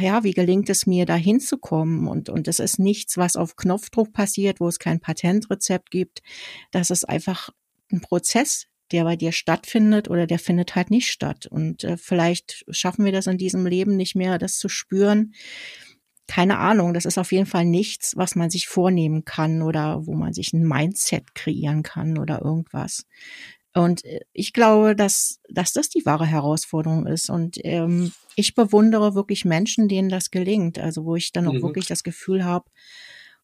ja, 0.00 0.24
wie 0.24 0.32
gelingt 0.32 0.68
es 0.68 0.86
mir, 0.86 1.06
da 1.06 1.14
hinzukommen? 1.14 2.08
Und, 2.08 2.28
und 2.28 2.48
es 2.48 2.58
ist 2.58 2.78
nichts, 2.78 3.16
was 3.16 3.36
auf 3.36 3.56
Knopfdruck 3.56 4.12
passiert, 4.12 4.60
wo 4.60 4.68
es 4.68 4.78
kein 4.78 5.00
Patentrezept 5.00 5.90
gibt. 5.90 6.22
Das 6.70 6.90
ist 6.90 7.08
einfach 7.08 7.50
ein 7.92 8.00
Prozess, 8.00 8.66
der 8.92 9.04
bei 9.04 9.16
dir 9.16 9.32
stattfindet 9.32 10.08
oder 10.08 10.26
der 10.26 10.38
findet 10.38 10.74
halt 10.74 10.90
nicht 10.90 11.10
statt. 11.10 11.46
Und 11.46 11.84
äh, 11.84 11.96
vielleicht 11.96 12.64
schaffen 12.70 13.04
wir 13.04 13.12
das 13.12 13.26
in 13.26 13.38
diesem 13.38 13.66
Leben 13.66 13.96
nicht 13.96 14.14
mehr, 14.14 14.38
das 14.38 14.58
zu 14.58 14.68
spüren. 14.68 15.34
Keine 16.28 16.58
Ahnung, 16.58 16.92
das 16.92 17.04
ist 17.04 17.18
auf 17.18 17.30
jeden 17.30 17.46
Fall 17.46 17.64
nichts, 17.64 18.16
was 18.16 18.34
man 18.34 18.50
sich 18.50 18.66
vornehmen 18.66 19.24
kann 19.24 19.62
oder 19.62 20.06
wo 20.06 20.14
man 20.14 20.32
sich 20.32 20.52
ein 20.52 20.66
Mindset 20.66 21.34
kreieren 21.34 21.84
kann 21.84 22.18
oder 22.18 22.42
irgendwas. 22.42 23.06
Und 23.76 24.04
äh, 24.04 24.20
ich 24.32 24.52
glaube, 24.52 24.96
dass, 24.96 25.40
dass 25.48 25.72
das 25.72 25.88
die 25.88 26.04
wahre 26.06 26.26
Herausforderung 26.26 27.06
ist. 27.06 27.30
Und 27.30 27.58
ähm, 27.64 28.12
ich 28.34 28.54
bewundere 28.54 29.14
wirklich 29.14 29.44
Menschen, 29.44 29.88
denen 29.88 30.08
das 30.08 30.30
gelingt. 30.30 30.78
Also 30.78 31.04
wo 31.04 31.16
ich 31.16 31.32
dann 31.32 31.46
auch 31.46 31.52
mhm. 31.52 31.62
wirklich 31.62 31.86
das 31.86 32.02
Gefühl 32.02 32.44
habe, 32.44 32.70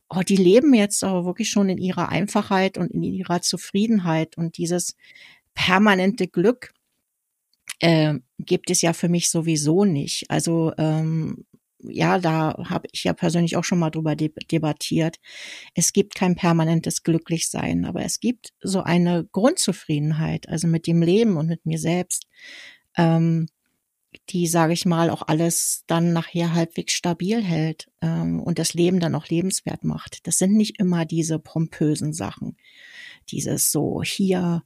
oh, 0.08 0.20
die 0.20 0.36
leben 0.36 0.74
jetzt 0.74 1.04
aber 1.04 1.24
wirklich 1.24 1.50
schon 1.50 1.68
in 1.68 1.78
ihrer 1.78 2.08
Einfachheit 2.08 2.78
und 2.78 2.90
in 2.90 3.02
ihrer 3.02 3.42
Zufriedenheit. 3.42 4.36
Und 4.36 4.56
dieses 4.56 4.96
permanente 5.54 6.28
Glück 6.28 6.72
äh, 7.80 8.14
gibt 8.38 8.70
es 8.70 8.80
ja 8.80 8.94
für 8.94 9.08
mich 9.08 9.30
sowieso 9.30 9.84
nicht. 9.84 10.30
Also 10.30 10.72
ähm, 10.78 11.44
ja, 11.84 12.18
da 12.18 12.56
habe 12.68 12.88
ich 12.92 13.04
ja 13.04 13.12
persönlich 13.12 13.56
auch 13.56 13.64
schon 13.64 13.78
mal 13.78 13.90
drüber 13.90 14.16
debattiert. 14.16 15.16
Es 15.74 15.92
gibt 15.92 16.14
kein 16.14 16.34
permanentes 16.34 17.02
Glücklichsein, 17.02 17.84
aber 17.84 18.04
es 18.04 18.20
gibt 18.20 18.52
so 18.60 18.82
eine 18.82 19.24
Grundzufriedenheit, 19.32 20.48
also 20.48 20.66
mit 20.66 20.86
dem 20.86 21.02
Leben 21.02 21.36
und 21.36 21.48
mit 21.48 21.66
mir 21.66 21.78
selbst, 21.78 22.26
ähm, 22.96 23.48
die, 24.28 24.46
sage 24.46 24.72
ich 24.72 24.84
mal, 24.84 25.10
auch 25.10 25.22
alles 25.26 25.84
dann 25.86 26.12
nachher 26.12 26.52
halbwegs 26.52 26.92
stabil 26.92 27.42
hält 27.42 27.90
ähm, 28.02 28.40
und 28.40 28.58
das 28.58 28.74
Leben 28.74 29.00
dann 29.00 29.14
auch 29.14 29.28
lebenswert 29.28 29.84
macht. 29.84 30.26
Das 30.26 30.38
sind 30.38 30.52
nicht 30.52 30.78
immer 30.78 31.04
diese 31.04 31.38
pompösen 31.38 32.12
Sachen, 32.12 32.56
dieses 33.30 33.72
so 33.72 34.02
hier 34.02 34.62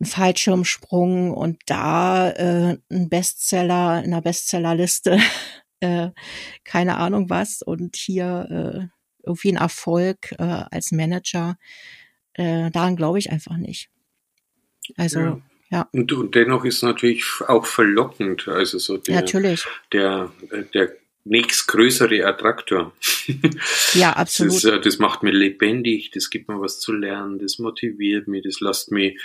ein 0.00 0.06
Fallschirmsprung 0.06 1.32
und 1.32 1.58
da 1.66 2.30
äh, 2.30 2.78
ein 2.90 3.08
Bestseller 3.08 4.02
in 4.02 4.12
der 4.12 4.22
Bestsellerliste 4.22 5.18
äh, 5.80 6.10
keine 6.64 6.96
Ahnung 6.98 7.30
was 7.30 7.62
und 7.62 7.96
hier 7.96 8.46
äh, 8.50 9.26
irgendwie 9.26 9.52
ein 9.52 9.56
Erfolg 9.56 10.32
äh, 10.38 10.64
als 10.70 10.92
Manager. 10.92 11.56
Äh, 12.34 12.70
daran 12.70 12.96
glaube 12.96 13.18
ich 13.18 13.30
einfach 13.30 13.56
nicht. 13.56 13.90
Also 14.96 15.20
ja. 15.20 15.40
ja. 15.70 15.88
Und, 15.92 16.12
und 16.12 16.34
dennoch 16.34 16.64
ist 16.64 16.82
natürlich 16.82 17.24
auch 17.46 17.66
verlockend, 17.66 18.48
also 18.48 18.78
so 18.78 18.96
der, 18.96 19.16
Natürlich. 19.16 19.66
der, 19.92 20.32
der 20.74 20.92
nächstgrößere 21.24 22.26
Attraktor. 22.26 22.92
Ja, 23.94 24.12
absolut. 24.12 24.52
Das, 24.62 24.64
ist, 24.64 24.86
das 24.86 24.98
macht 24.98 25.22
mir 25.22 25.32
lebendig, 25.32 26.10
das 26.12 26.30
gibt 26.30 26.48
mir 26.48 26.60
was 26.60 26.80
zu 26.80 26.92
lernen, 26.92 27.38
das 27.38 27.58
motiviert 27.58 28.26
mich, 28.26 28.42
das 28.42 28.60
lässt 28.60 28.90
mich 28.90 29.20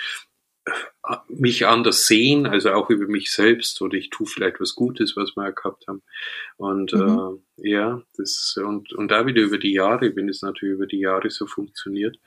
mich 1.30 1.68
anders 1.68 2.08
sehen, 2.08 2.48
also 2.48 2.72
auch 2.72 2.90
über 2.90 3.08
mich 3.08 3.32
selbst 3.32 3.82
oder 3.82 3.96
ich 3.98 4.10
tue 4.10 4.26
vielleicht 4.26 4.60
was 4.60 4.76
Gutes, 4.76 5.16
was 5.16 5.36
wir 5.36 5.46
ja 5.46 5.52
gehabt 5.52 5.88
haben. 5.88 6.02
Und 6.58 6.94
mhm. 6.94 7.42
äh, 7.64 7.70
ja, 7.70 8.02
das 8.18 8.58
und, 8.58 8.94
und 8.94 9.10
da 9.10 9.26
wieder 9.26 9.42
über 9.42 9.58
die 9.58 9.74
Jahre, 9.74 10.16
wenn 10.16 10.30
es 10.30 10.42
natürlich 10.42 10.76
über 10.76 10.88
die 10.88 11.00
Jahre 11.00 11.30
so 11.30 11.46
funktioniert, 11.46 12.18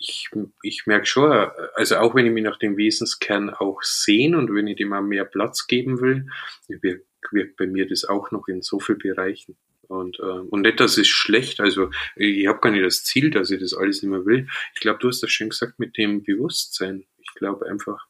ich, 0.00 0.30
ich 0.62 0.86
merke 0.86 1.06
schon, 1.06 1.30
also 1.74 1.96
auch 1.96 2.14
wenn 2.14 2.26
ich 2.26 2.32
mich 2.32 2.42
nach 2.42 2.58
dem 2.58 2.76
Wesenskern 2.76 3.50
auch 3.50 3.82
sehen 3.82 4.34
und 4.34 4.52
wenn 4.54 4.66
ich 4.66 4.76
dem 4.76 4.88
mal 4.88 5.02
mehr 5.02 5.26
Platz 5.26 5.66
geben 5.66 6.00
will, 6.00 6.26
wirkt, 6.68 7.06
wirkt 7.30 7.56
bei 7.56 7.66
mir 7.66 7.86
das 7.86 8.06
auch 8.06 8.30
noch 8.30 8.48
in 8.48 8.62
so 8.62 8.80
vielen 8.80 8.98
Bereichen. 8.98 9.56
Und, 9.88 10.18
äh, 10.20 10.22
und 10.22 10.62
nicht, 10.62 10.80
dass 10.80 10.96
es 10.98 11.08
schlecht, 11.08 11.60
also 11.60 11.90
ich 12.16 12.46
habe 12.46 12.60
gar 12.60 12.70
nicht 12.70 12.84
das 12.84 13.04
Ziel, 13.04 13.30
dass 13.30 13.50
ich 13.50 13.60
das 13.60 13.74
alles 13.74 14.02
nicht 14.02 14.10
mehr 14.10 14.24
will. 14.24 14.48
Ich 14.74 14.80
glaube, 14.80 15.00
du 15.00 15.08
hast 15.08 15.20
das 15.22 15.30
schön 15.30 15.50
gesagt 15.50 15.78
mit 15.78 15.98
dem 15.98 16.22
Bewusstsein 16.22 17.04
glaube 17.40 17.66
einfach, 17.66 18.06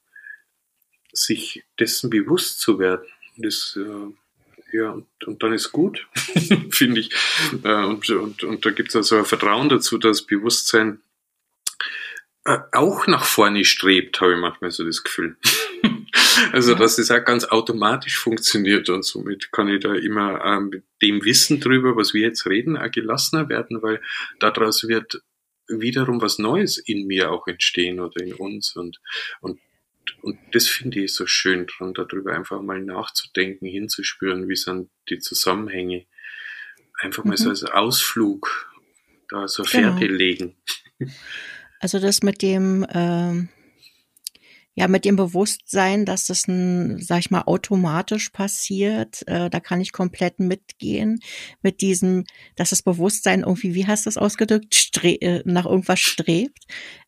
sich 1.13 1.65
dessen 1.79 2.11
bewusst 2.11 2.61
zu 2.61 2.79
werden, 2.79 3.07
das, 3.39 3.79
äh, 3.81 4.77
ja, 4.77 4.91
und, 4.91 5.07
und, 5.25 5.43
dann 5.43 5.53
ist 5.53 5.73
gut, 5.73 6.07
finde 6.71 7.01
ich. 7.01 7.11
Äh, 7.65 7.85
und, 7.85 8.09
und, 8.11 8.45
und 8.45 8.67
da 8.67 8.71
gibt 8.71 8.91
es 8.91 8.97
also 8.97 9.17
ein 9.17 9.25
Vertrauen 9.25 9.69
dazu, 9.69 9.99
dass 9.99 10.27
Bewusstsein 10.27 11.01
äh, 12.45 12.59
auch 12.73 13.07
nach 13.07 13.25
vorne 13.25 13.65
strebt, 13.65 14.21
habe 14.21 14.35
ich 14.35 14.39
manchmal 14.39 14.71
so 14.71 14.85
das 14.85 15.03
Gefühl. 15.03 15.37
also, 16.53 16.75
dass 16.75 16.99
es 16.99 17.11
auch 17.11 17.25
ganz 17.25 17.45
automatisch 17.45 18.19
funktioniert 18.19 18.89
und 18.89 19.05
somit 19.05 19.51
kann 19.53 19.69
ich 19.69 19.81
da 19.81 19.95
immer 19.95 20.45
ähm, 20.45 20.69
mit 20.69 20.85
dem 21.03 21.25
Wissen 21.25 21.61
drüber, 21.61 21.97
was 21.97 22.15
wir 22.15 22.23
jetzt 22.23 22.47
reden, 22.47 22.77
auch 22.77 22.91
gelassener 22.91 23.49
werden, 23.49 23.83
weil 23.83 24.01
daraus 24.39 24.87
wird 24.87 25.23
wiederum 25.71 26.21
was 26.21 26.39
Neues 26.39 26.79
in 26.79 27.07
mir 27.07 27.31
auch 27.31 27.47
entstehen 27.47 28.01
oder 28.01 28.23
in 28.23 28.35
uns 28.35 28.77
und, 28.77 28.99
und 29.41 29.59
und 30.23 30.39
das 30.53 30.69
finde 30.69 31.05
ich 31.05 31.15
so 31.15 31.27
schön 31.27 31.67
dran, 31.67 31.95
darüber 31.95 32.35
einfach 32.35 32.61
mal 32.61 32.81
nachzudenken, 32.81 33.67
hinzuspüren, 33.67 34.49
wie 34.49 34.57
sind 34.57 34.91
die 35.09 35.19
Zusammenhänge. 35.19 36.07
Einfach 36.99 37.25
mal 37.25 37.33
mhm. 37.33 37.37
so 37.37 37.49
als 37.51 37.65
Ausflug 37.65 38.71
da 39.29 39.49
so 39.49 39.63
genau. 39.63 39.97
Fährte 39.97 40.13
legen. 40.13 40.57
Also 41.79 41.99
das 41.99 42.23
mit 42.23 42.43
dem, 42.43 42.87
ähm, 42.93 43.49
ja, 44.81 44.89
mit 44.89 45.05
dem 45.05 45.17
Bewusstsein, 45.17 46.07
dass 46.07 46.25
das 46.25 46.49
ein, 46.49 46.97
sag 47.03 47.19
ich 47.19 47.31
mal, 47.31 47.43
automatisch 47.43 48.31
passiert, 48.31 49.29
äh, 49.29 49.51
da 49.51 49.61
kann 49.61 49.83
ich 49.83 49.93
komplett 49.93 50.39
mitgehen. 50.39 51.21
Mit 51.61 51.83
diesem, 51.83 52.25
dass 52.57 52.71
das 52.71 52.81
Bewusstsein 52.81 53.41
irgendwie, 53.41 53.75
wie 53.75 53.87
hast 53.87 54.07
du 54.07 54.09
das 54.09 54.17
ausgedrückt, 54.17 54.75
Stre 54.75 55.21
äh, 55.21 55.43
nach 55.45 55.67
irgendwas 55.67 56.01
strebt. 56.01 56.65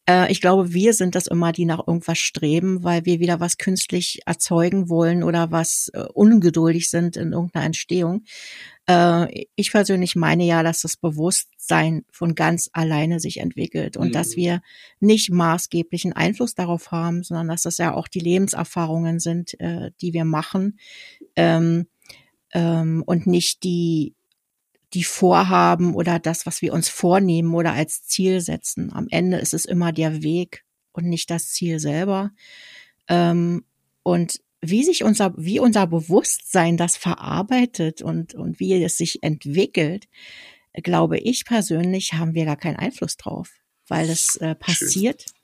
Äh, 0.09 0.31
ich 0.33 0.41
glaube, 0.41 0.73
wir 0.73 0.93
sind 0.95 1.15
das 1.15 1.27
immer, 1.27 1.53
die 1.53 1.65
nach 1.65 1.87
irgendwas 1.87 2.19
streben, 2.19 2.83
weil 2.83 3.05
wir 3.05 3.21
wieder 3.21 3.41
was 3.41 3.59
künstlich 3.59 4.21
erzeugen 4.27 4.88
wollen 4.88 5.23
oder 5.23 5.51
was 5.51 5.91
äh, 5.95 6.05
ungeduldig 6.12 6.91
sind 6.91 7.17
in 7.17 7.33
irgendeiner 7.33 7.67
Entstehung. 7.67 8.25
Äh, 8.88 9.47
ich 9.55 9.71
persönlich 9.71 10.17
meine 10.17 10.45
ja, 10.45 10.62
dass 10.62 10.83
das 10.83 10.97
Bewusstsein 10.97 12.05
von 12.11 12.35
ganz 12.35 12.69
alleine 12.73 13.21
sich 13.21 13.38
entwickelt 13.38 13.97
und 13.97 14.09
mhm. 14.09 14.12
dass 14.12 14.37
wir 14.37 14.61
nicht 15.01 15.31
maßgeblichen 15.31 16.12
Einfluss 16.12 16.55
darauf 16.55 16.91
haben, 16.91 17.23
sondern 17.23 17.49
dass 17.49 17.62
das 17.62 17.79
ja 17.79 17.95
auch 17.95 18.09
die 18.09 18.21
Lebenserfahrungen 18.21 19.21
sind, 19.21 19.59
äh, 19.61 19.93
die 20.01 20.12
wir 20.12 20.25
machen 20.25 20.79
ähm, 21.37 21.87
ähm, 22.53 23.03
und 23.07 23.27
nicht 23.27 23.62
die 23.62 24.15
die 24.95 25.05
Vorhaben 25.05 25.95
oder 25.95 26.19
das, 26.19 26.47
was 26.47 26.63
wir 26.63 26.73
uns 26.73 26.89
vornehmen 26.89 27.55
oder 27.55 27.73
als 27.73 28.05
Ziel 28.05 28.41
setzen. 28.41 28.93
Am 28.93 29.07
Ende 29.11 29.39
ist 29.39 29.55
es 29.55 29.65
immer 29.65 29.93
der 29.93 30.23
Weg 30.23 30.65
und 30.93 31.07
nicht 31.07 31.31
das 31.31 31.49
Ziel 31.51 31.79
selber. 31.79 32.31
Ähm, 33.09 33.65
und 34.03 34.41
wie 34.61 34.85
sich 34.85 35.03
unser, 35.03 35.35
wie 35.37 35.59
unser 35.59 35.87
Bewusstsein 35.87 36.77
das 36.77 36.97
verarbeitet 36.97 38.03
und, 38.03 38.35
und 38.35 38.61
wie 38.61 38.83
es 38.83 38.97
sich 38.97 39.23
entwickelt, 39.23 40.09
glaube 40.75 41.19
ich 41.19 41.45
persönlich, 41.45 42.15
haben 42.15 42.35
wir 42.35 42.45
gar 42.45 42.57
keinen 42.57 42.77
Einfluss 42.77 43.17
drauf, 43.17 43.51
weil 43.88 44.09
es 44.09 44.37
äh, 44.37 44.55
passiert 44.55 45.23
Schön. 45.23 45.42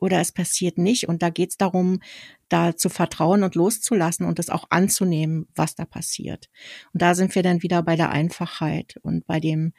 Oder 0.00 0.20
es 0.20 0.32
passiert 0.32 0.78
nicht. 0.78 1.08
Und 1.08 1.22
da 1.22 1.30
geht 1.30 1.50
es 1.50 1.56
darum, 1.56 2.00
da 2.48 2.76
zu 2.76 2.88
vertrauen 2.88 3.44
und 3.44 3.54
loszulassen 3.54 4.26
und 4.26 4.38
es 4.38 4.50
auch 4.50 4.64
anzunehmen, 4.70 5.46
was 5.54 5.76
da 5.76 5.84
passiert. 5.84 6.48
Und 6.92 7.02
da 7.02 7.14
sind 7.14 7.34
wir 7.34 7.42
dann 7.42 7.62
wieder 7.62 7.82
bei 7.82 7.94
der 7.96 8.10
Einfachheit 8.10 8.96
und 9.02 9.26
bei 9.26 9.38
dem, 9.38 9.72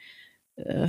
äh, 0.55 0.87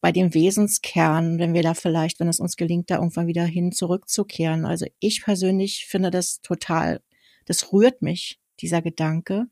bei 0.00 0.12
dem 0.12 0.34
Wesenskern, 0.34 1.38
wenn 1.38 1.54
wir 1.54 1.62
da 1.62 1.74
vielleicht, 1.74 2.20
wenn 2.20 2.28
es 2.28 2.40
uns 2.40 2.56
gelingt, 2.56 2.90
da 2.90 2.96
irgendwann 2.96 3.26
wieder 3.26 3.44
hin 3.44 3.72
zurückzukehren. 3.72 4.66
Also 4.66 4.86
ich 5.00 5.24
persönlich 5.24 5.86
finde 5.86 6.10
das 6.10 6.40
total 6.42 7.00
das 7.44 7.72
rührt 7.72 8.02
mich, 8.02 8.40
dieser 8.60 8.82
Gedanke, 8.82 9.46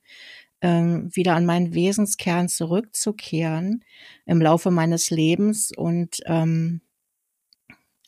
ähm, 0.60 1.10
wieder 1.12 1.34
an 1.34 1.44
meinen 1.44 1.74
Wesenskern 1.74 2.48
zurückzukehren 2.48 3.84
im 4.26 4.40
Laufe 4.40 4.70
meines 4.70 5.10
Lebens 5.10 5.72
und 5.76 6.20
ähm, 6.26 6.82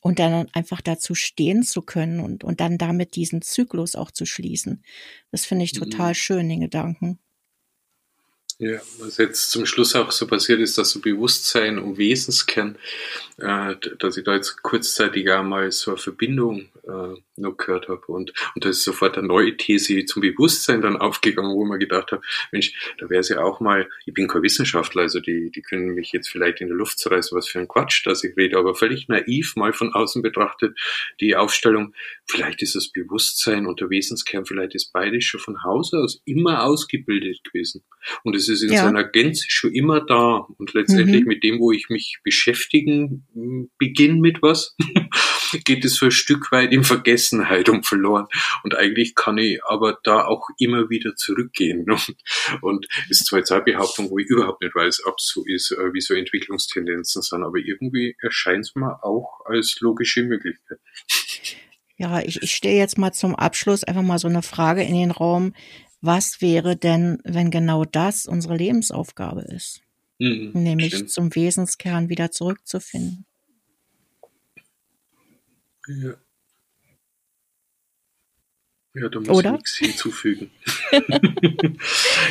und 0.05 0.19
dann 0.19 0.47
einfach 0.53 0.81
dazu 0.81 1.15
stehen 1.15 1.63
zu 1.63 1.81
können 1.81 2.19
und, 2.19 2.43
und 2.43 2.59
dann 2.59 2.77
damit 2.77 3.15
diesen 3.15 3.41
Zyklus 3.41 3.95
auch 3.95 4.11
zu 4.11 4.27
schließen. 4.27 4.83
Das 5.31 5.45
finde 5.45 5.65
ich 5.65 5.73
mhm. 5.73 5.79
total 5.79 6.09
mhm. 6.09 6.13
schön, 6.13 6.47
den 6.47 6.59
Gedanken. 6.59 7.17
Ja, 8.57 8.79
was 8.99 9.17
jetzt 9.17 9.51
zum 9.51 9.65
Schluss 9.65 9.95
auch 9.95 10.11
so 10.11 10.27
passiert 10.27 10.61
ist, 10.61 10.77
dass 10.77 10.91
so 10.91 11.01
Bewusstsein 11.01 11.77
und 11.77 11.97
Wesenskern, 11.97 12.77
äh, 13.37 13.75
dass 13.99 14.15
ich 14.15 14.23
da 14.23 14.33
jetzt 14.33 14.63
kurzzeitig 14.63 15.29
auch 15.29 15.43
mal 15.43 15.69
so 15.73 15.91
eine 15.91 15.97
Verbindung 15.97 16.69
äh, 16.87 17.19
noch 17.35 17.57
gehört 17.57 17.89
habe. 17.89 18.05
Und, 18.07 18.31
und 18.55 18.63
da 18.63 18.69
ist 18.69 18.83
sofort 18.83 19.17
eine 19.17 19.27
neue 19.27 19.57
These 19.57 20.05
zum 20.05 20.21
Bewusstsein 20.21 20.81
dann 20.81 20.95
aufgegangen, 20.95 21.53
wo 21.53 21.65
man 21.65 21.79
gedacht 21.79 22.13
hat, 22.13 22.21
Mensch, 22.53 22.73
da 22.97 23.09
wäre 23.09 23.19
es 23.19 23.27
ja 23.27 23.43
auch 23.43 23.59
mal, 23.59 23.89
ich 24.05 24.13
bin 24.13 24.29
kein 24.29 24.41
Wissenschaftler, 24.41 25.01
also 25.01 25.19
die, 25.19 25.51
die 25.51 25.61
können 25.61 25.93
mich 25.93 26.13
jetzt 26.13 26.29
vielleicht 26.29 26.61
in 26.61 26.69
der 26.69 26.77
Luft 26.77 26.99
zerreißen, 26.99 27.37
was 27.37 27.49
für 27.49 27.59
ein 27.59 27.67
Quatsch, 27.67 28.05
dass 28.05 28.23
ich 28.23 28.37
rede, 28.37 28.57
aber 28.57 28.73
völlig 28.73 29.09
naiv 29.09 29.57
mal 29.57 29.73
von 29.73 29.93
außen 29.93 30.21
betrachtet, 30.21 30.77
die 31.19 31.35
Aufstellung, 31.35 31.93
vielleicht 32.25 32.61
ist 32.61 32.75
das 32.75 32.89
Bewusstsein 32.89 33.65
und 33.65 33.81
der 33.81 33.89
Wesenskern, 33.89 34.45
vielleicht 34.45 34.75
ist 34.75 34.93
beides 34.93 35.25
schon 35.25 35.41
von 35.41 35.63
Hause 35.63 35.97
aus 35.97 36.21
immer 36.23 36.63
ausgebildet 36.63 37.43
gewesen. 37.43 37.83
Und 38.23 38.35
es 38.35 38.44
ist 38.49 38.61
in 38.61 38.71
ja. 38.71 38.83
seiner 38.83 39.03
Gänze 39.03 39.45
schon 39.47 39.73
immer 39.73 40.01
da. 40.01 40.45
Und 40.57 40.73
letztendlich 40.73 41.21
mhm. 41.21 41.27
mit 41.27 41.43
dem, 41.43 41.59
wo 41.59 41.71
ich 41.71 41.89
mich 41.89 42.19
beschäftigen 42.23 43.27
hm, 43.33 43.69
beginne 43.77 44.19
mit 44.19 44.41
was, 44.41 44.75
geht 45.63 45.85
es 45.85 45.95
so 45.95 46.05
ein 46.05 46.11
Stück 46.11 46.51
weit 46.51 46.71
in 46.71 46.83
Vergessenheit 46.83 47.69
um 47.69 47.83
verloren. 47.83 48.27
Und 48.63 48.75
eigentlich 48.75 49.15
kann 49.15 49.37
ich 49.37 49.63
aber 49.65 49.97
da 50.03 50.25
auch 50.25 50.47
immer 50.59 50.89
wieder 50.89 51.15
zurückgehen. 51.15 51.85
Und, 51.89 52.15
und 52.61 52.87
ist 53.09 53.25
zwar 53.25 53.39
jetzt 53.39 53.51
eine 53.51 53.63
Behauptung, 53.63 54.09
wo 54.09 54.17
ich 54.17 54.27
überhaupt 54.27 54.61
nicht 54.61 54.75
weiß, 54.75 55.05
ob 55.05 55.15
es 55.17 55.27
so 55.27 55.43
ist, 55.45 55.71
äh, 55.71 55.93
wie 55.93 56.01
so 56.01 56.13
Entwicklungstendenzen 56.13 57.21
sind, 57.21 57.43
aber 57.43 57.57
irgendwie 57.57 58.15
erscheint 58.21 58.65
es 58.65 58.75
mir 58.75 59.03
auch 59.03 59.41
als 59.45 59.77
logische 59.79 60.23
Möglichkeit. 60.23 60.79
Ja, 61.97 62.19
ich, 62.19 62.41
ich 62.41 62.53
stelle 62.53 62.75
jetzt 62.75 62.97
mal 62.97 63.13
zum 63.13 63.35
Abschluss 63.35 63.83
einfach 63.83 64.01
mal 64.01 64.19
so 64.19 64.27
eine 64.27 64.41
Frage 64.41 64.83
in 64.83 64.95
den 64.95 65.11
Raum. 65.11 65.53
Was 66.05 66.39
wäre 66.39 66.75
denn, 66.75 67.17
wenn 67.23 67.49
genau 67.49 67.83
das 67.83 68.27
unsere 68.27 68.55
Lebensaufgabe 68.55 69.41
ist? 69.41 69.81
Mhm, 70.19 70.51
Nämlich 70.53 70.93
stimmt. 70.93 71.09
zum 71.09 71.35
Wesenskern 71.35 72.09
wieder 72.09 72.29
zurückzufinden. 72.29 73.25
Ja. 75.87 76.13
Ja, 78.93 79.09
da 79.09 79.19
muss 79.19 79.29
Oder? 79.29 79.49
ich 79.49 79.53
nichts 79.53 79.77
hinzufügen. 79.77 80.51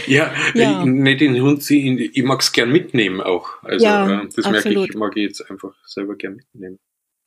ja, 0.06 0.32
ja. 0.54 0.80
Ich, 0.80 0.86
nicht 0.86 1.20
den 1.20 1.42
Hund, 1.42 1.68
ich 1.68 2.22
mag 2.22 2.40
es 2.42 2.52
gern 2.52 2.70
mitnehmen 2.70 3.20
auch. 3.20 3.60
Also 3.64 3.84
ja, 3.84 4.22
äh, 4.22 4.28
das 4.28 4.44
absolut. 4.44 4.64
merke 4.64 4.84
ich, 4.88 4.94
mag 4.94 5.16
ich 5.16 5.22
jetzt 5.24 5.50
einfach 5.50 5.74
selber 5.84 6.14
gern 6.14 6.36
mitnehmen. 6.36 6.78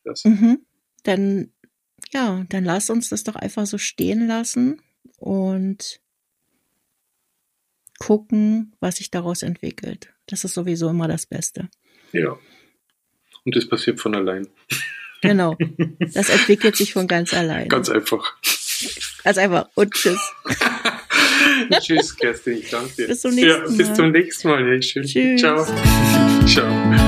Das. 0.05 0.23
Mhm. 0.23 0.65
Dann, 1.03 1.51
ja, 2.13 2.45
dann 2.47 2.63
lass 2.63 2.89
uns 2.89 3.09
das 3.09 3.25
doch 3.25 3.35
einfach 3.35 3.65
so 3.65 3.77
stehen 3.77 4.27
lassen 4.27 4.81
und 5.17 5.99
gucken, 7.99 8.73
was 8.79 8.97
sich 8.97 9.11
daraus 9.11 9.43
entwickelt. 9.43 10.09
Das 10.27 10.43
ist 10.43 10.53
sowieso 10.53 10.89
immer 10.89 11.07
das 11.07 11.25
Beste. 11.25 11.69
Ja. 12.11 12.37
Und 13.45 13.55
das 13.55 13.67
passiert 13.67 13.99
von 13.99 14.15
allein. 14.15 14.47
Genau. 15.21 15.57
Das 16.13 16.29
entwickelt 16.29 16.75
sich 16.75 16.93
von 16.93 17.07
ganz 17.07 17.33
allein. 17.33 17.67
Ganz 17.69 17.89
einfach. 17.89 18.37
Ganz 19.23 19.37
einfach. 19.37 19.69
Und 19.75 19.93
tschüss. 19.93 20.19
tschüss, 21.81 22.15
Kerstin. 22.15 22.59
Ich 22.59 22.69
danke 22.69 22.95
dir. 22.95 23.07
Bis 23.07 23.21
zum 23.21 23.35
nächsten 23.35 23.61
Mal. 23.61 23.69
Ja, 23.69 23.77
bis 23.77 23.93
zum 23.93 24.11
nächsten 24.11 24.47
Mal. 24.47 24.73
Ja, 24.73 24.81
schön. 24.81 25.03
Tschüss. 25.03 25.41
Ciao. 25.41 25.65
Ciao. 26.45 27.06